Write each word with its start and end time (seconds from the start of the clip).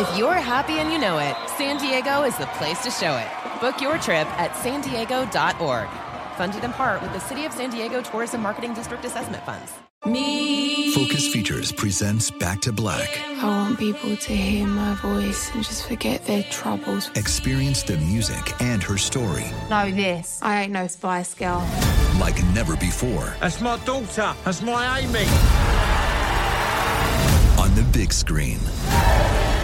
If 0.00 0.16
you're 0.16 0.32
happy 0.32 0.78
and 0.78 0.90
you 0.90 0.98
know 0.98 1.18
it, 1.18 1.36
San 1.58 1.76
Diego 1.76 2.22
is 2.22 2.34
the 2.38 2.46
place 2.56 2.82
to 2.84 2.90
show 2.90 3.18
it. 3.18 3.60
Book 3.60 3.82
your 3.82 3.98
trip 3.98 4.26
at 4.40 4.56
san 4.56 4.80
diego.org. 4.80 5.88
Funded 6.38 6.64
in 6.64 6.72
part 6.72 7.02
with 7.02 7.12
the 7.12 7.18
City 7.18 7.44
of 7.44 7.52
San 7.52 7.68
Diego 7.68 8.00
Tourism 8.00 8.40
Marketing 8.40 8.72
District 8.72 9.04
Assessment 9.04 9.44
Funds. 9.44 9.70
Me! 10.06 10.94
Focus 10.94 11.28
Features 11.30 11.70
presents 11.70 12.30
Back 12.30 12.62
to 12.62 12.72
Black. 12.72 13.10
I 13.42 13.44
want 13.44 13.78
people 13.78 14.16
to 14.16 14.34
hear 14.34 14.66
my 14.66 14.94
voice 14.94 15.54
and 15.54 15.62
just 15.62 15.86
forget 15.86 16.24
their 16.24 16.44
troubles. 16.44 17.10
Experience 17.14 17.82
the 17.82 17.98
music 17.98 18.58
and 18.62 18.82
her 18.82 18.96
story 18.96 19.44
Know 19.68 19.90
this. 19.90 20.38
I 20.40 20.62
ain't 20.62 20.72
no 20.72 20.86
Spice 20.86 21.34
Girl. 21.34 21.60
like 22.18 22.42
never 22.54 22.74
before 22.74 23.34
That's 23.38 23.60
my 23.60 23.76
daughter. 23.84 24.34
That's 24.46 24.62
my 24.62 25.00
Amy. 25.00 25.26
on 27.60 27.74
the 27.74 27.82
big 27.92 28.14
screen. 28.14 28.60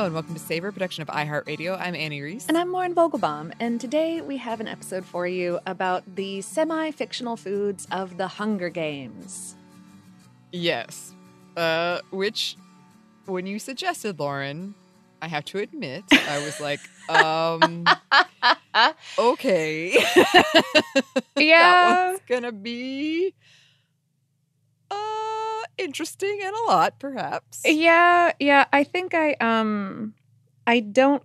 Hello 0.00 0.06
and 0.06 0.14
welcome 0.14 0.32
to 0.32 0.40
Savor, 0.40 0.72
production 0.72 1.02
of 1.02 1.08
iHeartRadio. 1.08 1.78
I'm 1.78 1.94
Annie 1.94 2.22
Reese. 2.22 2.46
And 2.46 2.56
I'm 2.56 2.72
Lauren 2.72 2.94
Vogelbaum, 2.94 3.52
and 3.60 3.78
today 3.78 4.22
we 4.22 4.38
have 4.38 4.58
an 4.58 4.66
episode 4.66 5.04
for 5.04 5.26
you 5.26 5.60
about 5.66 6.16
the 6.16 6.40
semi 6.40 6.90
fictional 6.90 7.36
foods 7.36 7.86
of 7.92 8.16
the 8.16 8.26
Hunger 8.26 8.70
Games. 8.70 9.56
Yes. 10.52 11.12
Uh, 11.54 12.00
which, 12.12 12.56
when 13.26 13.46
you 13.46 13.58
suggested, 13.58 14.18
Lauren, 14.18 14.74
I 15.20 15.28
have 15.28 15.44
to 15.44 15.58
admit, 15.58 16.04
I 16.10 16.42
was 16.46 16.58
like, 16.62 16.80
um, 17.10 17.84
okay. 19.18 19.90
that 21.34 22.08
one's 22.08 22.20
gonna 22.26 22.52
be 22.52 23.34
uh 24.90 25.19
interesting 25.80 26.40
and 26.42 26.54
a 26.54 26.70
lot, 26.70 26.98
perhaps. 26.98 27.62
Yeah, 27.64 28.32
yeah. 28.38 28.66
I 28.72 28.84
think 28.84 29.14
I 29.14 29.34
um 29.40 30.14
I 30.66 30.80
don't 30.80 31.22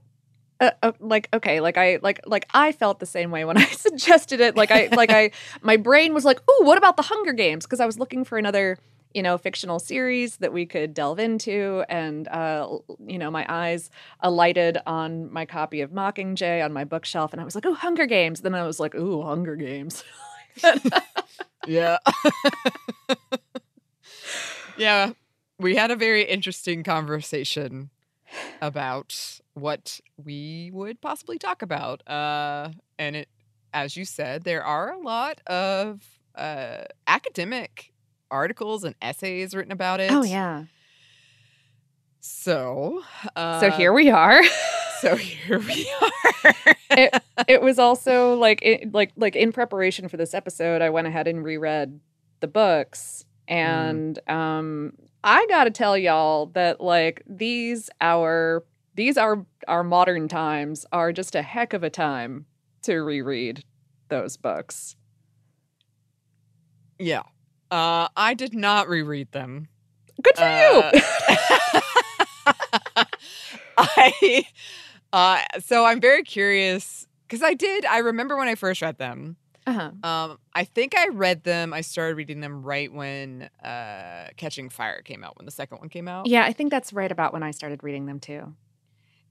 uh, 0.60 0.72
uh, 0.82 0.94
like 1.00 1.30
okay, 1.34 1.60
like 1.60 1.78
I 1.78 2.00
like 2.02 2.22
like 2.26 2.48
I 2.54 2.72
felt 2.72 3.00
the 3.00 3.06
same 3.06 3.32
way 3.32 3.46
when 3.46 3.58
I 3.66 3.66
suggested 3.66 4.40
it. 4.42 4.56
Like 4.56 4.72
I 4.72 4.88
like 4.88 5.12
I 5.12 5.32
my 5.62 5.78
brain 5.78 6.14
was 6.14 6.26
like, 6.26 6.42
oh 6.48 6.64
what 6.64 6.78
about 6.78 6.98
the 6.98 7.04
Hunger 7.04 7.34
Games?" 7.34 7.66
because 7.66 7.80
I 7.80 7.86
was 7.86 8.00
looking 8.00 8.24
for 8.24 8.38
another 8.38 8.78
you 9.14 9.22
know 9.24 9.38
fictional 9.38 9.80
series 9.80 10.38
that 10.38 10.52
we 10.52 10.66
could 10.66 10.94
delve 10.94 11.20
into 11.20 11.86
and 11.88 12.28
uh 12.28 12.68
you 13.08 13.18
know 13.18 13.32
my 13.32 13.46
eyes 13.48 13.90
alighted 14.20 14.78
on 14.86 15.32
my 15.32 15.46
copy 15.46 15.80
of 15.80 15.92
mockingjay 15.92 16.62
on 16.62 16.74
my 16.74 16.84
bookshelf 16.84 17.32
and 17.32 17.40
i 17.40 17.46
was 17.46 17.56
like 17.56 17.66
oh 17.66 17.74
hunger 17.74 18.06
games 18.06 18.42
then 18.42 18.54
i 18.54 18.64
was 18.68 18.78
like 18.78 18.94
oh 18.94 19.24
hunger 19.24 19.56
games 19.56 20.04
Yeah. 21.68 21.98
Yeah. 24.78 25.12
We 25.60 25.76
had 25.76 25.90
a 25.92 25.96
very 25.96 26.24
interesting 26.24 26.84
conversation 26.84 27.90
about 28.62 29.40
what 29.54 30.00
we 30.22 30.70
would 30.74 31.00
possibly 31.00 31.38
talk 31.38 31.62
about. 31.62 32.08
Uh, 32.10 32.70
and 33.00 33.16
it, 33.16 33.30
as 33.74 33.96
you 33.96 34.04
said, 34.06 34.44
there 34.44 34.64
are 34.64 34.92
a 34.92 35.00
lot 35.00 35.40
of 35.48 36.02
uh, 36.36 36.84
academic 37.08 37.94
articles 38.30 38.84
and 38.84 38.96
essays 39.02 39.56
written 39.56 39.72
about 39.72 40.00
it. 40.02 40.12
oh 40.12 40.24
yeah 40.24 40.66
So, 42.20 43.04
uh, 43.36 43.60
so 43.60 43.70
here 43.72 43.94
we 43.94 44.10
are 44.10 44.42
So 45.02 45.16
here 45.16 45.60
we 45.60 45.90
are. 46.02 46.54
it, 46.90 47.24
it 47.48 47.62
was 47.62 47.78
also 47.78 48.34
like 48.36 48.60
it, 48.64 48.92
like 48.94 49.12
like 49.16 49.36
in 49.36 49.52
preparation 49.52 50.08
for 50.08 50.18
this 50.18 50.34
episode 50.34 50.82
i 50.82 50.90
went 50.90 51.06
ahead 51.06 51.28
and 51.28 51.44
reread 51.44 52.00
the 52.40 52.48
books 52.48 53.25
and 53.48 54.20
um 54.30 54.94
i 55.24 55.46
gotta 55.48 55.72
tell 55.72 55.98
y'all 55.98 56.48
that 56.48 56.82
like 56.82 57.22
these 57.28 57.90
our 58.02 58.64
these 58.96 59.18
are 59.18 59.46
our 59.68 59.84
modern 59.84 60.28
times 60.28 60.86
are 60.92 61.12
just 61.12 61.36
a 61.36 61.42
heck 61.42 61.74
of 61.74 61.84
a 61.84 61.90
time 61.90 62.46
to 62.82 62.98
reread 62.98 63.64
those 64.10 64.38
books 64.38 64.96
yeah. 67.00 67.24
Uh, 67.72 68.08
I 68.16 68.34
did 68.36 68.54
not 68.54 68.88
reread 68.88 69.32
them. 69.32 69.68
good 70.22 70.38
for 70.38 70.44
Uh, 70.44 70.92
you 70.94 71.02
I 73.78 74.46
uh 75.12 75.42
so 75.60 75.84
I'm 75.86 76.00
very 76.00 76.24
curious 76.24 77.06
because 77.28 77.44
I 77.44 77.54
did 77.54 77.86
I 77.86 77.98
remember 77.98 78.38
when 78.38 78.48
I 78.48 78.56
first 78.56 78.82
read 78.82 78.98
them. 78.98 79.36
Uh-huh. 79.68 79.92
Um 80.04 80.38
I 80.54 80.64
think 80.64 80.96
I 80.98 81.08
read 81.10 81.44
them 81.44 81.74
I 81.74 81.82
started 81.82 82.16
reading 82.18 82.40
them 82.42 82.62
right 82.64 82.92
when 82.94 83.50
uh 83.64 84.28
Catching 84.38 84.70
Fire 84.70 85.02
came 85.02 85.24
out 85.24 85.38
when 85.38 85.46
the 85.46 85.52
second 85.52 85.80
one 85.80 85.90
came 85.90 86.08
out. 86.08 86.28
yeah 86.28 86.44
i 86.46 86.54
think 86.54 86.72
that's 86.72 86.94
right 86.94 87.12
about 87.12 87.34
when 87.34 87.44
i 87.44 87.52
started 87.52 87.84
reading 87.84 88.06
them 88.06 88.20
too 88.20 88.54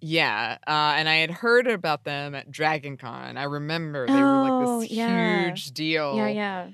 Yeah, 0.01 0.59
uh, 0.67 0.93
and 0.99 1.09
I 1.09 1.17
had 1.17 1.31
heard 1.31 1.67
about 1.67 2.05
them 2.05 2.35
at 2.35 2.51
Dragon 2.51 2.97
Con. 2.99 3.39
I 3.39 3.45
remember 3.45 4.07
they 4.07 4.13
were 4.13 4.37
Oh, 4.37 4.43
like 4.79 4.81
this 4.91 4.99
yeah. 4.99 5.47
huge 5.47 5.71
deal 5.73 6.17
yeah 6.17 6.29
yeah 6.29 6.69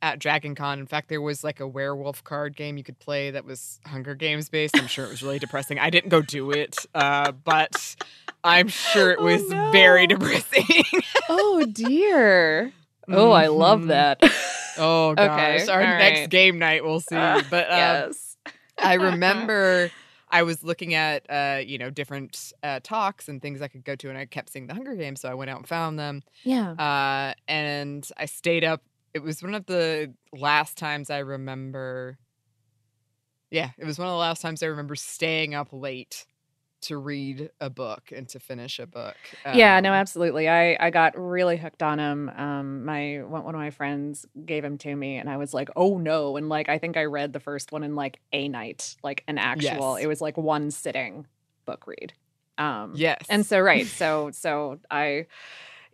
at 0.00 0.18
Dragon 0.18 0.56
Con. 0.56 0.80
In 0.80 0.86
fact, 0.86 1.08
there 1.08 1.20
was 1.20 1.44
like 1.44 1.60
a 1.60 1.66
werewolf 1.68 2.24
card 2.24 2.56
game 2.56 2.76
you 2.76 2.82
could 2.82 2.98
play 2.98 3.30
that 3.30 3.44
was 3.44 3.78
Hunger 3.86 4.16
Games 4.16 4.48
based. 4.48 4.76
I'm 4.76 4.88
sure 4.88 5.04
it 5.04 5.10
was 5.10 5.22
really 5.22 5.38
depressing. 5.38 5.78
I 5.78 5.90
didn't 5.90 6.08
go 6.10 6.20
do 6.22 6.50
it, 6.50 6.74
uh, 6.92 7.30
but 7.30 7.94
I'm 8.42 8.66
sure 8.66 9.12
it 9.12 9.18
Oh, 9.20 9.24
was 9.26 9.48
no. 9.48 9.70
very 9.70 10.08
depressing. 10.08 10.66
oh 11.28 11.64
dear 11.70 12.72
oh 13.08 13.32
i 13.32 13.46
love 13.48 13.82
Mhm. 13.82 13.88
that 13.88 14.22
Oh 14.78 15.14
gosh, 15.16 15.68
Okay, 15.68 15.72
our 15.72 15.82
all 15.82 15.86
next 15.86 16.20
right. 16.20 16.30
game 16.30 16.58
night 16.58 16.82
we'll 16.84 17.00
see. 17.00 17.16
Uh, 17.16 17.42
but 17.50 17.70
um, 17.70 17.76
yes 17.78 18.36
I 18.82 18.94
remember 19.10 19.90
I 20.30 20.44
was 20.44 20.64
looking 20.64 20.94
at 20.94 21.26
uh, 21.30 21.60
you 21.64 21.76
know 21.76 21.90
different 21.90 22.52
uh, 22.62 22.80
talks 22.82 23.28
and 23.28 23.42
things 23.42 23.60
I 23.60 23.68
could 23.68 23.84
go 23.84 23.94
to, 23.96 24.08
and 24.08 24.16
I 24.16 24.24
kept 24.24 24.50
seeing 24.50 24.66
the 24.66 24.74
Hunger 24.74 24.94
Games, 24.94 25.20
so 25.20 25.28
I 25.28 25.34
went 25.34 25.50
out 25.50 25.58
and 25.58 25.68
found 25.68 25.98
them. 25.98 26.22
yeah 26.42 26.72
Uh, 26.78 27.34
and 27.46 28.08
I 28.16 28.24
stayed 28.24 28.64
up. 28.64 28.82
It 29.12 29.22
was 29.22 29.42
one 29.42 29.54
of 29.54 29.66
the 29.66 30.14
last 30.32 30.78
times 30.78 31.10
I 31.10 31.18
remember. 31.18 32.16
Yeah, 33.50 33.70
it 33.76 33.84
was 33.84 33.98
one 33.98 34.08
of 34.08 34.12
the 34.12 34.18
last 34.18 34.40
times 34.40 34.62
I 34.62 34.66
remember 34.66 34.94
staying 34.96 35.54
up 35.54 35.68
late 35.72 36.24
to 36.82 36.96
read 36.98 37.50
a 37.60 37.70
book 37.70 38.12
and 38.14 38.28
to 38.30 38.38
finish 38.40 38.78
a 38.78 38.86
book. 38.86 39.16
yeah, 39.54 39.80
no, 39.80 39.90
Um, 39.90 39.94
absolutely. 39.94 40.48
I 40.48 40.76
I 40.80 40.90
got 40.90 41.14
really 41.18 41.56
hooked 41.56 41.82
on 41.82 41.98
him. 41.98 42.28
Um, 42.36 42.84
my 42.84 43.22
one 43.22 43.54
of 43.54 43.60
my 43.60 43.70
friends 43.70 44.26
gave 44.44 44.64
him 44.64 44.78
to 44.78 44.94
me, 44.94 45.16
and 45.16 45.28
I 45.30 45.36
was 45.36 45.52
like, 45.54 45.70
oh 45.76 45.98
no! 45.98 46.36
And 46.36 46.48
like, 46.48 46.68
I 46.68 46.78
think 46.78 46.96
I 46.96 47.04
read 47.04 47.32
the 47.32 47.40
first 47.40 47.72
one 47.72 47.82
in 47.82 47.94
like 47.94 48.20
a 48.32 48.48
night, 48.48 48.96
like 49.02 49.24
an 49.28 49.38
actual. 49.38 49.94
Yes. 49.94 50.04
It 50.04 50.06
was 50.06 50.20
like 50.20 50.36
one 50.36 50.70
sitting 50.70 51.26
book 51.64 51.86
read. 51.86 52.12
Um, 52.58 52.92
Yes. 52.96 53.24
and 53.28 53.44
so 53.46 53.58
right, 53.60 53.86
so 53.86 54.30
so 54.32 54.78
I, 54.90 55.26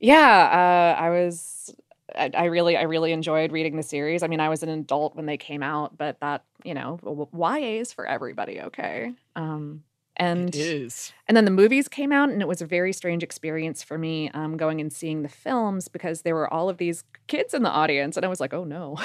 yeah, 0.00 0.94
uh, 0.98 1.00
I 1.02 1.10
was. 1.10 1.74
I 2.16 2.30
I 2.34 2.44
really, 2.46 2.74
I 2.76 2.82
really 2.82 3.12
enjoyed 3.12 3.52
reading 3.52 3.76
the 3.76 3.82
series. 3.82 4.22
I 4.22 4.28
mean, 4.28 4.40
I 4.40 4.48
was 4.48 4.62
an 4.62 4.70
adult 4.70 5.14
when 5.14 5.26
they 5.26 5.36
came 5.36 5.62
out, 5.62 5.98
but 5.98 6.18
that, 6.20 6.42
you 6.64 6.72
know, 6.72 6.98
YA 7.34 7.80
is 7.80 7.92
for 7.92 8.06
everybody, 8.06 8.60
okay? 8.62 9.12
Um, 9.36 9.84
and 10.18 10.48
it 10.48 10.56
is. 10.56 11.12
and 11.26 11.36
then 11.36 11.44
the 11.44 11.50
movies 11.50 11.88
came 11.88 12.12
out, 12.12 12.28
and 12.28 12.40
it 12.40 12.48
was 12.48 12.62
a 12.62 12.66
very 12.66 12.92
strange 12.92 13.22
experience 13.22 13.82
for 13.82 13.98
me 13.98 14.30
um, 14.30 14.56
going 14.56 14.80
and 14.80 14.92
seeing 14.92 15.22
the 15.22 15.28
films 15.28 15.88
because 15.88 16.22
there 16.22 16.34
were 16.34 16.52
all 16.52 16.68
of 16.68 16.78
these 16.78 17.04
kids 17.26 17.54
in 17.54 17.62
the 17.62 17.70
audience, 17.70 18.16
and 18.16 18.24
I 18.24 18.28
was 18.28 18.40
like, 18.40 18.54
oh 18.54 18.64
no. 18.64 18.98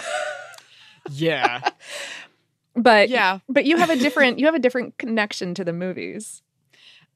Yeah. 1.10 1.62
but 2.76 3.10
yeah. 3.10 3.40
but 3.50 3.66
you 3.66 3.78
have 3.78 3.90
a 3.90 3.96
different 3.96 4.38
you 4.40 4.46
have 4.46 4.56
a 4.56 4.60
different 4.60 4.98
connection 4.98 5.54
to 5.56 5.64
the 5.64 5.74
movies. 5.74 6.43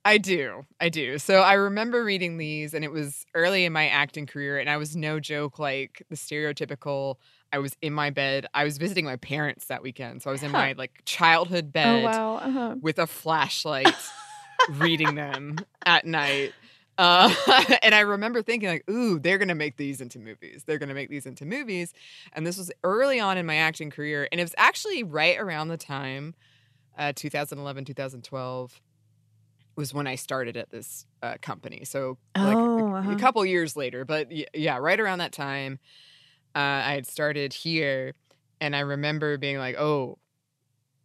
I 0.08 0.18
do. 0.20 0.66
I 0.80 0.88
do. 0.88 1.18
So 1.20 1.42
I 1.42 1.56
remember 1.56 2.02
reading 2.02 2.38
these 2.38 2.74
and 2.74 2.86
it 2.86 2.92
was 2.94 3.26
early 3.36 3.66
in 3.66 3.74
my 3.74 3.90
acting 3.90 4.26
career 4.26 4.58
and 4.58 4.70
I 4.70 4.78
was 4.78 4.96
no 4.96 5.20
joke 5.20 5.60
like 5.60 6.02
the 6.10 6.16
stereotypical 6.16 7.16
I 7.52 7.60
was 7.60 7.76
in 7.82 7.92
my 7.92 8.10
bed. 8.10 8.46
I 8.54 8.64
was 8.64 8.78
visiting 8.78 9.04
my 9.04 9.18
parents 9.18 9.66
that 9.66 9.84
weekend. 9.84 10.22
So 10.22 10.30
I 10.30 10.32
was 10.32 10.44
in 10.44 10.52
my 10.52 10.74
like 10.78 11.02
childhood 11.04 11.74
bed 11.74 12.04
Oh 12.04 12.06
wow. 12.06 12.36
Uh-huh. 12.38 12.76
with 12.82 13.00
a 13.00 13.06
flashlight 13.08 13.94
reading 14.70 15.16
them 15.16 15.58
at 15.86 16.06
night. 16.06 16.54
Uh, 16.98 17.34
and 17.84 17.94
I 17.94 18.00
remember 18.00 18.42
thinking 18.42 18.70
like, 18.70 18.90
ooh, 18.90 19.20
they're 19.20 19.38
gonna 19.38 19.56
make 19.56 19.76
these 19.76 20.00
into 20.00 20.20
movies. 20.20 20.64
They're 20.66 20.80
gonna 20.80 20.94
make 20.94 21.10
these 21.10 21.26
into 21.26 21.46
movies. 21.46 21.94
And 22.32 22.48
this 22.48 22.58
was 22.58 22.72
early 22.86 23.20
on 23.20 23.38
in 23.38 23.46
my 23.46 23.58
acting 23.58 23.90
career, 23.90 24.30
and 24.32 24.40
it 24.40 24.44
was 24.46 24.56
actually 24.58 25.04
right 25.04 25.38
around 25.38 25.68
the 25.68 25.78
time, 25.78 26.34
uh, 26.98 27.12
2011, 27.14 27.84
2012, 27.84 28.82
was 29.78 29.94
when 29.94 30.08
I 30.08 30.16
started 30.16 30.58
at 30.58 30.70
this 30.72 31.06
uh, 31.24 31.36
company. 31.42 31.86
So 31.86 32.18
like 32.36 32.58
a- 32.58 32.60
Oh, 32.60 32.96
uh-huh. 32.96 33.16
couple 33.18 33.46
years 33.46 33.78
later, 33.78 34.04
but 34.04 34.28
y- 34.30 34.48
yeah, 34.54 34.78
right 34.78 35.00
around 35.00 35.20
that 35.20 35.32
time, 35.32 35.80
uh, 36.56 36.60
I 36.60 36.94
had 36.94 37.06
started 37.08 37.54
here, 37.54 38.14
and 38.60 38.76
I 38.76 38.80
remember 38.82 39.38
being 39.38 39.58
like, 39.58 39.78
oh. 39.78 40.18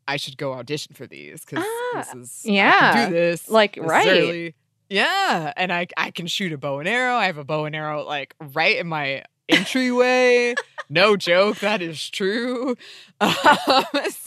I 0.08 0.16
should 0.16 0.36
go 0.36 0.52
audition 0.54 0.96
for 0.96 1.06
these 1.06 1.44
because 1.44 1.64
Ah, 1.64 1.94
this 1.94 2.14
is 2.14 2.42
I 2.44 2.50
yeah. 2.50 3.06
do 3.06 3.12
this 3.14 3.48
Like, 3.48 3.76
this 3.76 3.84
right. 3.84 4.08
early. 4.08 4.54
Yeah, 4.90 5.52
and 5.56 5.72
I 5.72 5.86
I 5.96 6.10
can 6.10 6.26
shoot 6.26 6.52
a 6.52 6.58
bow 6.58 6.80
and 6.80 6.88
arrow. 6.88 7.14
I 7.14 7.26
have 7.26 7.38
a 7.38 7.44
bow 7.44 7.66
and 7.66 7.74
arrow 7.76 8.04
like 8.04 8.34
right 8.52 8.76
in 8.78 8.88
my 8.88 9.22
entryway. 9.48 10.54
No 10.92 11.16
joke, 11.16 11.58
that 11.60 11.80
is 11.80 12.10
true. 12.10 12.76
Um, 13.20 13.84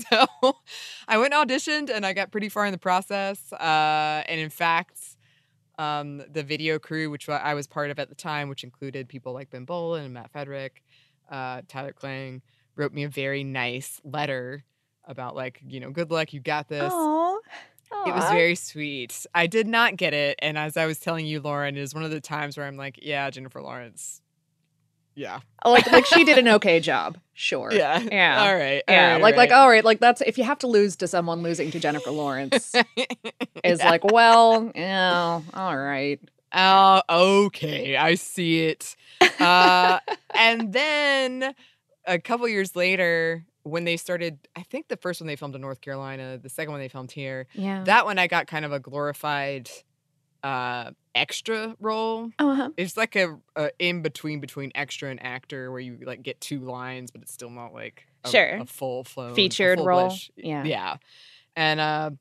so 0.10 0.26
I 1.08 1.18
went 1.18 1.34
and 1.34 1.50
auditioned, 1.50 1.90
and 1.94 2.06
I 2.06 2.14
got 2.14 2.32
pretty 2.32 2.48
far 2.48 2.66
in 2.66 2.72
the 2.72 2.78
process. 2.78 3.52
Uh, 3.52 4.24
and 4.28 4.40
in 4.40 4.50
fact, 4.50 4.98
um, 5.78 6.24
the 6.32 6.44
video 6.44 6.80
crew, 6.80 7.10
which 7.10 7.28
I 7.28 7.54
was 7.54 7.68
part 7.68 7.92
of 7.92 8.00
at 8.00 8.08
the 8.08 8.16
time, 8.16 8.48
which 8.48 8.64
included 8.64 9.10
people 9.10 9.34
like 9.34 9.50
Ben 9.50 9.66
Bowlin 9.66 10.06
and 10.06 10.14
Matt 10.14 10.32
Frederick, 10.32 10.82
uh, 11.30 11.62
Tyler 11.68 11.92
Klang, 11.92 12.42
wrote 12.78 12.94
me 12.94 13.04
a 13.04 13.10
very 13.10 13.44
nice 13.44 14.00
letter 14.06 14.64
about 15.06 15.36
like 15.36 15.62
you 15.68 15.80
know 15.82 15.92
good 15.92 16.10
luck, 16.10 16.32
you 16.32 16.40
got 16.40 16.70
this. 16.70 16.92
Aw. 16.94 17.40
It 18.08 18.14
was 18.14 18.30
very 18.30 18.56
sweet. 18.56 19.26
I 19.36 19.48
did 19.48 19.68
not 19.68 19.98
get 19.98 20.14
it. 20.14 20.40
And 20.42 20.58
as 20.58 20.78
I 20.78 20.86
was 20.86 21.00
telling 21.00 21.26
you, 21.26 21.42
Lauren, 21.42 21.76
it 21.76 21.82
is 21.82 21.94
one 21.94 22.04
of 22.04 22.12
the 22.12 22.22
times 22.22 22.58
where 22.58 22.66
I'm 22.66 22.78
like, 22.78 23.00
yeah, 23.02 23.30
Jennifer 23.30 23.62
Lawrence. 23.62 24.22
Yeah. 25.16 25.40
like 25.66 25.92
like 25.92 26.06
she 26.06 26.24
did 26.24 26.38
an 26.38 26.48
okay 26.56 26.80
job. 26.80 27.18
Sure. 27.34 27.72
Yeah. 27.72 28.00
Yeah. 28.00 28.44
All 28.44 28.56
right. 28.56 28.84
Yeah, 28.88 29.08
all 29.08 29.14
right, 29.14 29.22
like 29.22 29.36
like 29.36 29.52
all 29.52 29.70
right, 29.70 29.84
like 29.84 30.00
that's 30.00 30.22
if 30.22 30.38
you 30.38 30.44
have 30.44 30.60
to 30.60 30.68
lose 30.68 30.96
to 30.98 31.08
someone, 31.08 31.42
losing 31.42 31.72
to 31.72 31.80
Jennifer 31.80 32.12
Lawrence 32.12 32.74
is 33.64 33.80
like, 33.80 34.04
well, 34.04 34.72
yeah, 34.76 35.42
all 35.54 35.78
right. 35.78 36.20
Oh, 36.54 37.02
okay. 37.48 37.98
I 37.98 38.16
see 38.16 38.68
it. 38.68 38.96
Uh, 39.40 40.00
and 40.34 40.72
then 40.72 41.54
a 42.06 42.20
couple 42.20 42.48
years 42.48 42.76
later, 42.78 43.44
when 43.64 43.84
they 43.84 43.98
started, 43.98 44.38
I 44.56 44.62
think 44.64 44.88
the 44.88 44.96
first 44.96 45.20
one 45.20 45.28
they 45.28 45.36
filmed 45.36 45.56
in 45.56 45.62
North 45.62 45.82
Carolina, 45.82 46.38
the 46.38 46.48
second 46.50 46.72
one 46.72 46.80
they 46.80 46.88
filmed 46.88 47.12
here, 47.12 47.48
Yeah. 47.54 47.84
that 47.84 48.06
one 48.06 48.18
I 48.20 48.28
got 48.28 48.48
kind 48.48 48.64
of 48.64 48.72
a 48.72 48.80
glorified 48.80 49.70
uh, 50.44 50.92
extra 51.16 51.76
role. 51.80 52.30
oh, 52.40 52.50
uh-huh. 52.52 52.70
It's 52.78 52.98
like 52.98 53.16
a, 53.16 53.38
a 53.56 53.72
in 53.80 54.02
between 54.02 54.40
between 54.42 54.72
extra 54.76 55.10
and 55.10 55.24
actor 55.24 55.72
where 55.72 55.80
you 55.80 55.98
like 56.06 56.22
get 56.22 56.40
two 56.42 56.60
lines, 56.60 57.10
but 57.12 57.22
it's 57.22 57.32
still 57.32 57.50
not 57.50 57.74
like 57.74 58.06
a, 58.26 58.30
Sure. 58.30 58.58
a 58.58 58.66
full 58.66 59.04
flow 59.04 59.34
Featured 59.34 59.80
role. 59.80 60.14
Yeah. 60.36 60.64
yeah. 60.66 60.98
And 61.56 61.80
uh, 61.80 62.12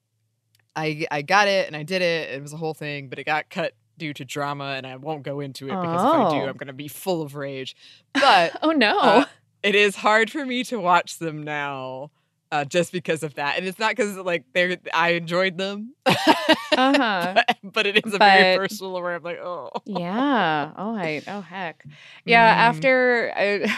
I 0.76 1.06
I 1.10 1.22
got 1.22 1.48
it 1.48 1.66
and 1.66 1.76
I 1.76 1.82
did 1.82 2.00
it. 2.02 2.30
It 2.30 2.40
was 2.40 2.52
a 2.52 2.56
whole 2.56 2.74
thing, 2.74 3.08
but 3.08 3.18
it 3.18 3.24
got 3.24 3.50
cut 3.50 3.72
due 3.98 4.12
to 4.14 4.24
drama, 4.24 4.74
and 4.76 4.86
I 4.86 4.96
won't 4.96 5.22
go 5.22 5.40
into 5.40 5.66
it 5.66 5.70
because 5.70 6.00
if 6.02 6.06
I 6.08 6.30
do, 6.30 6.36
Oh. 6.44 6.48
I'm 6.48 6.56
gonna 6.56 6.72
be 6.72 6.88
full 6.88 7.22
of 7.22 7.34
rage. 7.34 7.76
But 8.14 8.56
Oh 8.62 8.70
no. 8.70 8.98
uh, 8.98 9.24
it 9.62 9.74
is 9.74 9.96
hard 9.96 10.30
for 10.30 10.44
me 10.46 10.62
to 10.64 10.78
watch 10.78 11.18
them 11.18 11.42
now. 11.42 12.10
Uh, 12.54 12.64
just 12.64 12.92
because 12.92 13.24
of 13.24 13.34
that, 13.34 13.58
and 13.58 13.66
it's 13.66 13.80
not 13.80 13.90
because 13.96 14.16
like 14.16 14.44
they're 14.52 14.76
I 14.92 15.10
enjoyed 15.14 15.58
them, 15.58 15.92
Uh-huh. 16.06 17.34
but, 17.34 17.56
but 17.64 17.86
it 17.86 18.06
is 18.06 18.14
a 18.14 18.18
very 18.18 18.54
But- 18.56 18.60
personal 18.62 18.92
where 19.02 19.16
I'm 19.16 19.22
like, 19.24 19.38
oh, 19.38 19.70
yeah. 19.84 20.70
Oh, 20.76 20.94
I, 20.96 21.22
oh 21.26 21.40
heck. 21.40 21.84
Yeah. 22.24 22.54
Mm. 22.54 22.58
After 22.68 23.32
I, 23.36 23.76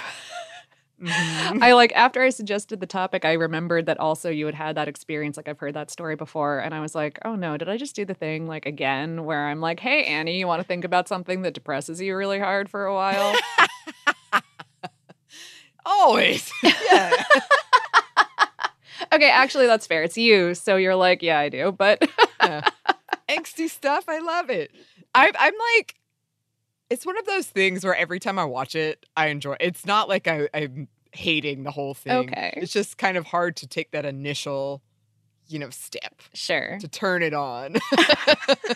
Mhm. 1.02 1.58
I 1.62 1.72
like 1.72 1.92
after 1.94 2.20
I 2.22 2.28
suggested 2.30 2.80
the 2.80 2.86
topic, 2.86 3.24
I 3.24 3.32
remembered 3.34 3.86
that 3.86 3.98
also 3.98 4.28
you 4.28 4.44
had 4.44 4.54
had 4.54 4.76
that 4.76 4.88
experience. 4.88 5.38
Like 5.38 5.48
I've 5.48 5.58
heard 5.58 5.72
that 5.74 5.90
story 5.90 6.16
before, 6.16 6.58
and 6.58 6.74
I 6.74 6.80
was 6.80 6.94
like, 6.94 7.18
oh 7.24 7.34
no, 7.34 7.56
did 7.56 7.70
I 7.70 7.78
just 7.78 7.96
do 7.96 8.04
the 8.04 8.14
thing 8.14 8.46
like 8.46 8.66
again 8.66 9.24
where 9.24 9.46
I'm 9.48 9.60
like, 9.62 9.80
hey 9.80 10.04
Annie, 10.04 10.38
you 10.38 10.46
want 10.46 10.60
to 10.60 10.68
think 10.68 10.84
about 10.84 11.08
something 11.08 11.40
that 11.42 11.54
depresses 11.54 11.98
you 12.00 12.14
really 12.14 12.40
hard 12.40 12.68
for 12.68 12.84
a 12.84 12.94
while? 12.94 13.34
always, 15.86 16.52
yeah. 16.62 17.24
Okay, 19.16 19.30
actually 19.30 19.66
that's 19.66 19.86
fair. 19.86 20.02
It's 20.02 20.16
you, 20.16 20.54
so 20.54 20.76
you're 20.76 20.96
like, 20.96 21.22
yeah, 21.22 21.38
I 21.38 21.48
do, 21.48 21.72
but 21.72 22.08
Yeah. 22.42 22.68
angsty 23.28 23.68
stuff. 23.68 24.04
I 24.08 24.18
love 24.18 24.50
it. 24.50 24.70
I, 25.14 25.32
I'm 25.38 25.54
like, 25.76 25.96
it's 26.90 27.04
one 27.04 27.18
of 27.18 27.26
those 27.26 27.46
things 27.46 27.84
where 27.84 27.96
every 27.96 28.20
time 28.20 28.38
I 28.38 28.44
watch 28.44 28.74
it, 28.74 29.04
I 29.16 29.28
enjoy. 29.28 29.56
It's 29.60 29.84
not 29.84 30.08
like 30.08 30.28
I, 30.28 30.48
I'm 30.54 30.88
hating 31.12 31.64
the 31.64 31.70
whole 31.70 31.94
thing. 31.94 32.30
Okay. 32.30 32.52
It's 32.56 32.72
just 32.72 32.98
kind 32.98 33.16
of 33.16 33.26
hard 33.26 33.56
to 33.56 33.66
take 33.66 33.90
that 33.90 34.04
initial, 34.04 34.82
you 35.48 35.58
know, 35.58 35.70
step 35.70 36.22
sure. 36.32 36.78
to 36.80 36.88
turn 36.88 37.22
it 37.22 37.34
on. 37.34 37.72
but 37.96 38.70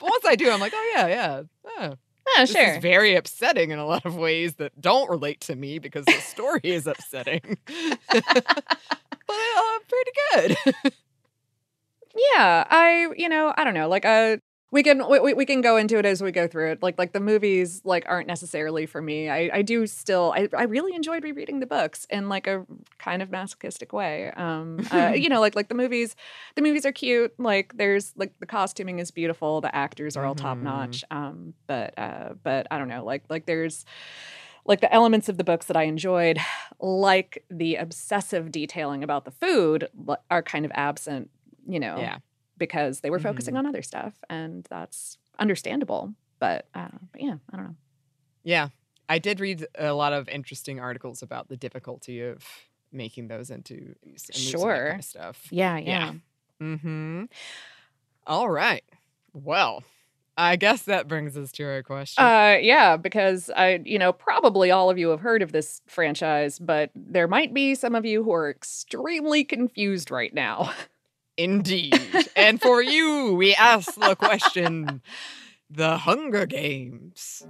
once 0.00 0.24
I 0.26 0.34
do, 0.36 0.50
I'm 0.50 0.60
like, 0.60 0.72
oh 0.74 0.92
yeah, 0.94 1.06
yeah. 1.06 1.42
Oh, 1.78 1.94
Yeah, 2.36 2.42
this 2.44 2.52
sure. 2.52 2.74
is 2.74 2.82
very 2.82 3.14
upsetting 3.14 3.70
in 3.70 3.78
a 3.78 3.86
lot 3.86 4.04
of 4.04 4.16
ways 4.16 4.54
that 4.56 4.80
don't 4.80 5.10
relate 5.10 5.40
to 5.42 5.56
me 5.56 5.78
because 5.78 6.04
the 6.04 6.20
story 6.20 6.60
is 6.64 6.86
upsetting. 6.86 7.58
but 7.66 8.24
uh, 9.28 9.78
pretty 9.88 10.56
good. 10.64 10.92
Yeah, 12.34 12.64
I 12.68 13.12
you 13.16 13.28
know 13.28 13.54
I 13.56 13.64
don't 13.64 13.74
know 13.74 13.88
like 13.88 14.04
uh 14.04 14.38
we 14.72 14.82
can 14.82 15.08
we, 15.08 15.34
we- 15.34 15.46
can 15.46 15.60
go 15.62 15.76
into 15.76 15.98
it 15.98 16.06
as 16.06 16.22
we 16.22 16.30
go 16.30 16.46
through 16.46 16.72
it. 16.72 16.82
Like 16.82 16.96
like 16.98 17.12
the 17.12 17.20
movies 17.20 17.80
like 17.84 18.04
aren't 18.08 18.28
necessarily 18.28 18.86
for 18.86 19.02
me. 19.02 19.28
I 19.28 19.50
I 19.52 19.62
do 19.62 19.86
still 19.86 20.32
I 20.36 20.48
I 20.56 20.62
really 20.64 20.94
enjoyed 20.94 21.24
rereading 21.24 21.58
the 21.60 21.66
books 21.66 22.06
in 22.08 22.28
like 22.28 22.46
a 22.46 22.64
kind 22.98 23.20
of 23.22 23.30
masochistic 23.30 23.92
way. 23.92 24.30
Um 24.32 24.78
uh, 24.92 25.12
you 25.16 25.28
know 25.28 25.40
like 25.40 25.56
like 25.56 25.68
the 25.68 25.74
movies 25.74 26.14
the 26.54 26.62
movies 26.62 26.86
are 26.86 26.92
cute. 26.92 27.32
Like 27.38 27.76
there's 27.76 28.12
like 28.16 28.32
the 28.38 28.46
costuming 28.46 28.98
is 29.00 29.10
beautiful. 29.10 29.60
The 29.60 29.74
actors 29.74 30.16
are 30.16 30.24
all 30.24 30.34
top 30.36 30.58
Mhm. 30.58 30.62
notch 30.62 31.04
um 31.10 31.54
but 31.66 31.98
uh 31.98 32.34
but 32.42 32.66
I 32.70 32.78
don't 32.78 32.88
know. 32.88 33.04
Like 33.04 33.24
like 33.28 33.46
there's 33.46 33.84
like 34.66 34.80
the 34.82 34.92
elements 34.92 35.28
of 35.28 35.36
the 35.36 35.42
books 35.44 35.66
that 35.66 35.76
I 35.76 35.84
enjoyed, 35.84 36.38
like 36.78 37.44
the 37.50 37.76
obsessive 37.76 38.52
detailing 38.52 39.02
about 39.02 39.24
the 39.24 39.30
food, 39.30 39.88
are 40.30 40.42
kind 40.42 40.64
of 40.64 40.70
absent, 40.74 41.30
you 41.66 41.80
know, 41.80 41.96
Yeah. 41.98 42.18
Because 42.60 43.00
they 43.00 43.10
were 43.10 43.18
focusing 43.18 43.54
Mhm. 43.54 43.58
on 43.58 43.66
other 43.66 43.82
stuff, 43.82 44.14
and 44.30 44.64
that's 44.70 45.18
understandable. 45.40 46.14
But, 46.38 46.68
uh, 46.74 46.88
but 47.10 47.20
yeah, 47.20 47.38
I 47.52 47.56
don't 47.56 47.66
know. 47.66 47.76
Yeah. 48.44 48.68
I 49.08 49.18
did 49.18 49.40
read 49.40 49.66
a 49.76 49.92
lot 49.92 50.12
of 50.12 50.28
interesting 50.28 50.78
articles 50.78 51.20
about 51.22 51.48
the 51.48 51.56
difficulty 51.56 52.20
of 52.20 52.46
making 52.92 53.26
those 53.28 53.50
into 53.50 53.96
Sure. 54.30 54.90
kind 54.90 55.00
of 55.00 55.04
stuff. 55.04 55.48
Yeah, 55.50 55.76
yeah. 55.78 56.12
Yeah. 56.12 56.14
Mm-hmm. 56.60 57.24
All 58.26 58.48
right. 58.48 58.84
Well, 59.32 59.82
I 60.36 60.56
guess 60.56 60.82
that 60.82 61.08
brings 61.08 61.36
us 61.36 61.52
to 61.52 61.64
our 61.64 61.82
question. 61.82 62.22
Uh, 62.24 62.58
yeah, 62.62 62.96
because 62.96 63.50
I, 63.54 63.80
you 63.84 63.98
know, 63.98 64.12
probably 64.12 64.70
all 64.70 64.88
of 64.90 64.96
you 64.98 65.08
have 65.10 65.20
heard 65.20 65.42
of 65.42 65.52
this 65.52 65.82
franchise, 65.86 66.58
but 66.58 66.90
there 66.94 67.28
might 67.28 67.52
be 67.52 67.74
some 67.74 67.94
of 67.94 68.04
you 68.06 68.22
who 68.22 68.32
are 68.32 68.48
extremely 68.48 69.44
confused 69.44 70.10
right 70.10 70.32
now. 70.32 70.72
Indeed. 71.40 71.98
and 72.36 72.60
for 72.60 72.82
you, 72.82 73.34
we 73.34 73.54
ask 73.54 73.94
the 73.94 74.14
question 74.14 75.00
The 75.70 75.96
Hunger 75.96 76.44
Games. 76.44 77.42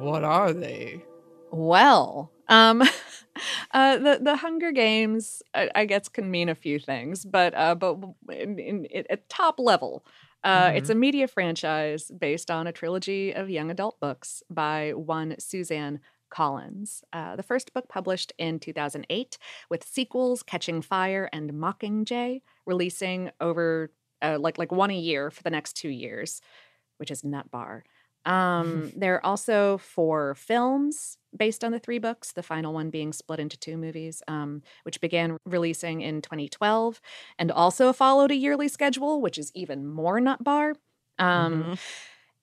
What 0.00 0.24
are 0.24 0.54
they? 0.54 1.04
Well, 1.50 2.32
um, 2.48 2.80
uh, 3.72 3.98
the 3.98 4.20
the 4.22 4.36
Hunger 4.36 4.72
Games, 4.72 5.42
I, 5.52 5.68
I, 5.74 5.84
guess, 5.84 6.08
can 6.08 6.30
mean 6.30 6.48
a 6.48 6.54
few 6.54 6.78
things, 6.78 7.26
but 7.26 7.52
uh, 7.54 7.74
but 7.74 7.98
in, 8.30 8.58
in, 8.58 8.86
in, 8.86 9.04
at 9.10 9.28
top 9.28 9.58
level, 9.58 10.02
uh, 10.44 10.68
mm-hmm. 10.68 10.76
it's 10.78 10.88
a 10.88 10.94
media 10.94 11.28
franchise 11.28 12.10
based 12.18 12.50
on 12.50 12.66
a 12.66 12.72
trilogy 12.72 13.32
of 13.34 13.50
young 13.50 13.70
adult 13.70 14.00
books 14.00 14.42
by 14.48 14.92
one 14.94 15.36
Suzanne 15.38 16.00
Collins. 16.30 17.02
Uh, 17.12 17.36
the 17.36 17.42
first 17.42 17.72
book 17.72 17.88
published 17.88 18.32
in 18.38 18.58
2008, 18.58 19.38
with 19.70 19.84
sequels 19.84 20.42
Catching 20.42 20.82
Fire 20.82 21.28
and 21.32 21.52
Mockingjay 21.52 22.42
releasing 22.66 23.30
over 23.40 23.90
uh, 24.22 24.38
like 24.40 24.58
like 24.58 24.72
one 24.72 24.90
a 24.90 24.98
year 24.98 25.30
for 25.30 25.42
the 25.42 25.50
next 25.50 25.74
two 25.74 25.88
years, 25.88 26.40
which 26.98 27.10
is 27.10 27.24
nut 27.24 27.50
bar. 27.50 27.84
Um, 28.24 28.92
there 28.94 29.14
are 29.14 29.24
also 29.24 29.78
four 29.78 30.34
films 30.34 31.16
based 31.34 31.64
on 31.64 31.72
the 31.72 31.78
three 31.78 31.98
books, 31.98 32.32
the 32.32 32.42
final 32.42 32.74
one 32.74 32.90
being 32.90 33.12
split 33.12 33.40
into 33.40 33.56
two 33.58 33.78
movies, 33.78 34.22
um, 34.28 34.62
which 34.82 35.00
began 35.00 35.38
releasing 35.46 36.02
in 36.02 36.20
2012 36.20 37.00
and 37.38 37.50
also 37.50 37.92
followed 37.92 38.30
a 38.30 38.36
yearly 38.36 38.68
schedule, 38.68 39.22
which 39.22 39.38
is 39.38 39.50
even 39.54 39.86
more 39.86 40.20
nut 40.20 40.44
bar. 40.44 40.74
Um, 41.18 41.62
mm-hmm. 41.62 41.74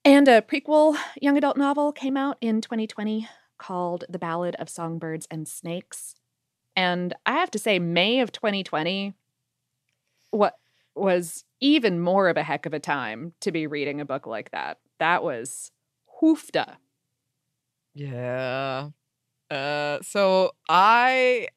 And 0.05 0.27
a 0.27 0.41
prequel 0.41 0.97
young 1.21 1.37
adult 1.37 1.57
novel 1.57 1.91
came 1.91 2.17
out 2.17 2.37
in 2.41 2.61
2020 2.61 3.27
called 3.57 4.05
The 4.09 4.19
Ballad 4.19 4.55
of 4.55 4.69
Songbirds 4.69 5.27
and 5.31 5.47
Snakes. 5.47 6.15
And 6.75 7.13
I 7.25 7.33
have 7.33 7.51
to 7.51 7.59
say, 7.59 7.79
May 7.79 8.19
of 8.19 8.31
2020, 8.31 9.13
what 10.31 10.55
was 10.95 11.43
even 11.59 11.99
more 11.99 12.29
of 12.29 12.37
a 12.37 12.43
heck 12.43 12.65
of 12.65 12.73
a 12.73 12.79
time 12.79 13.33
to 13.41 13.51
be 13.51 13.67
reading 13.67 13.99
a 14.01 14.05
book 14.05 14.27
like 14.27 14.51
that. 14.51 14.79
That 14.99 15.23
was 15.23 15.71
hoofda. 16.21 16.77
Yeah. 17.93 18.89
Uh 19.49 19.99
so 20.01 20.51
I 20.67 21.49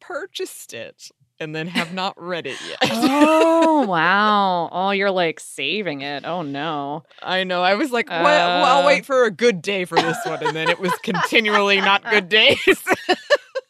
purchased 0.00 0.74
it 0.74 1.10
and 1.40 1.54
then 1.54 1.66
have 1.66 1.92
not 1.92 2.14
read 2.20 2.46
it 2.46 2.58
yet. 2.68 2.78
oh 2.82 3.84
wow! 3.88 4.68
Oh, 4.70 4.90
you're 4.90 5.10
like 5.10 5.40
saving 5.40 6.02
it. 6.02 6.24
Oh 6.24 6.42
no! 6.42 7.04
I 7.22 7.44
know. 7.44 7.62
I 7.62 7.74
was 7.74 7.90
like, 7.90 8.08
well, 8.08 8.24
uh... 8.24 8.62
well, 8.62 8.78
I'll 8.78 8.86
wait 8.86 9.04
for 9.04 9.24
a 9.24 9.30
good 9.30 9.62
day 9.62 9.84
for 9.84 9.96
this 9.96 10.18
one, 10.24 10.44
and 10.44 10.56
then 10.56 10.68
it 10.68 10.78
was 10.78 10.92
continually 11.02 11.80
not 11.80 12.04
good 12.08 12.28
days. 12.28 12.84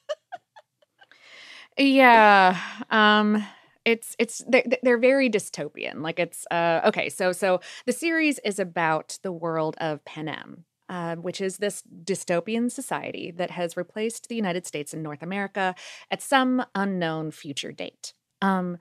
yeah. 1.78 2.58
Um 2.90 3.44
it's 3.84 4.16
it's 4.18 4.42
they're, 4.48 4.64
they're 4.82 4.98
very 4.98 5.28
dystopian 5.28 6.00
like 6.00 6.18
it's 6.18 6.46
uh 6.50 6.80
okay 6.84 7.08
so 7.10 7.32
so 7.32 7.60
the 7.84 7.92
series 7.92 8.38
is 8.44 8.58
about 8.58 9.18
the 9.22 9.32
world 9.32 9.76
of 9.78 10.02
panem 10.06 10.64
uh, 10.88 11.16
which 11.16 11.40
is 11.40 11.58
this 11.58 11.82
dystopian 12.04 12.70
society 12.70 13.30
that 13.30 13.50
has 13.50 13.76
replaced 13.76 14.28
the 14.28 14.36
United 14.36 14.66
States 14.66 14.92
and 14.92 15.02
North 15.02 15.22
America 15.22 15.74
at 16.10 16.22
some 16.22 16.64
unknown 16.74 17.30
future 17.30 17.72
date. 17.72 18.14
Um, 18.42 18.78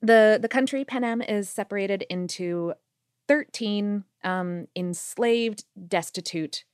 the 0.00 0.38
the 0.40 0.48
country 0.48 0.84
Panem 0.84 1.22
is 1.22 1.48
separated 1.48 2.02
into 2.10 2.74
thirteen 3.28 4.04
um, 4.22 4.66
enslaved, 4.74 5.64
destitute 5.88 6.64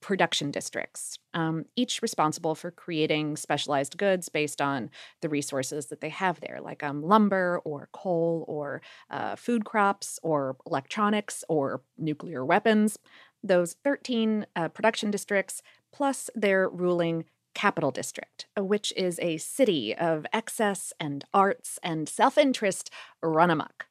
production 0.00 0.50
districts, 0.50 1.18
um, 1.34 1.66
each 1.76 2.00
responsible 2.00 2.54
for 2.54 2.70
creating 2.70 3.36
specialized 3.36 3.98
goods 3.98 4.30
based 4.30 4.62
on 4.62 4.88
the 5.20 5.28
resources 5.28 5.86
that 5.86 6.00
they 6.00 6.08
have 6.08 6.40
there, 6.40 6.58
like 6.62 6.82
um, 6.82 7.02
lumber 7.02 7.60
or 7.64 7.88
coal 7.92 8.46
or 8.48 8.80
uh, 9.10 9.36
food 9.36 9.66
crops 9.66 10.18
or 10.22 10.56
electronics 10.66 11.44
or 11.50 11.82
nuclear 11.98 12.44
weapons. 12.44 12.98
Those 13.42 13.76
13 13.84 14.46
uh, 14.54 14.68
production 14.68 15.10
districts, 15.10 15.62
plus 15.92 16.30
their 16.34 16.68
ruling 16.68 17.24
capital 17.54 17.90
district, 17.90 18.46
uh, 18.56 18.64
which 18.64 18.92
is 18.96 19.18
a 19.20 19.38
city 19.38 19.94
of 19.94 20.26
excess 20.32 20.92
and 21.00 21.24
arts 21.34 21.78
and 21.82 22.08
self 22.08 22.38
interest 22.38 22.90
run 23.22 23.50
amok. 23.50 23.86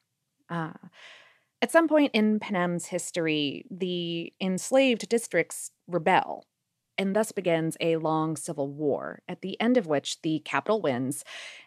Uh, 0.48 0.72
at 1.62 1.70
some 1.70 1.88
point 1.88 2.10
in 2.14 2.40
Panem's 2.40 2.86
history, 2.86 3.64
the 3.70 4.32
enslaved 4.40 5.08
districts 5.08 5.70
rebel, 5.86 6.46
and 6.96 7.14
thus 7.14 7.32
begins 7.32 7.76
a 7.80 7.96
long 7.96 8.36
civil 8.36 8.68
war, 8.68 9.20
at 9.28 9.42
the 9.42 9.60
end 9.60 9.76
of 9.76 9.86
which 9.86 10.22
the 10.22 10.40
capital 10.40 10.80
wins 10.80 11.22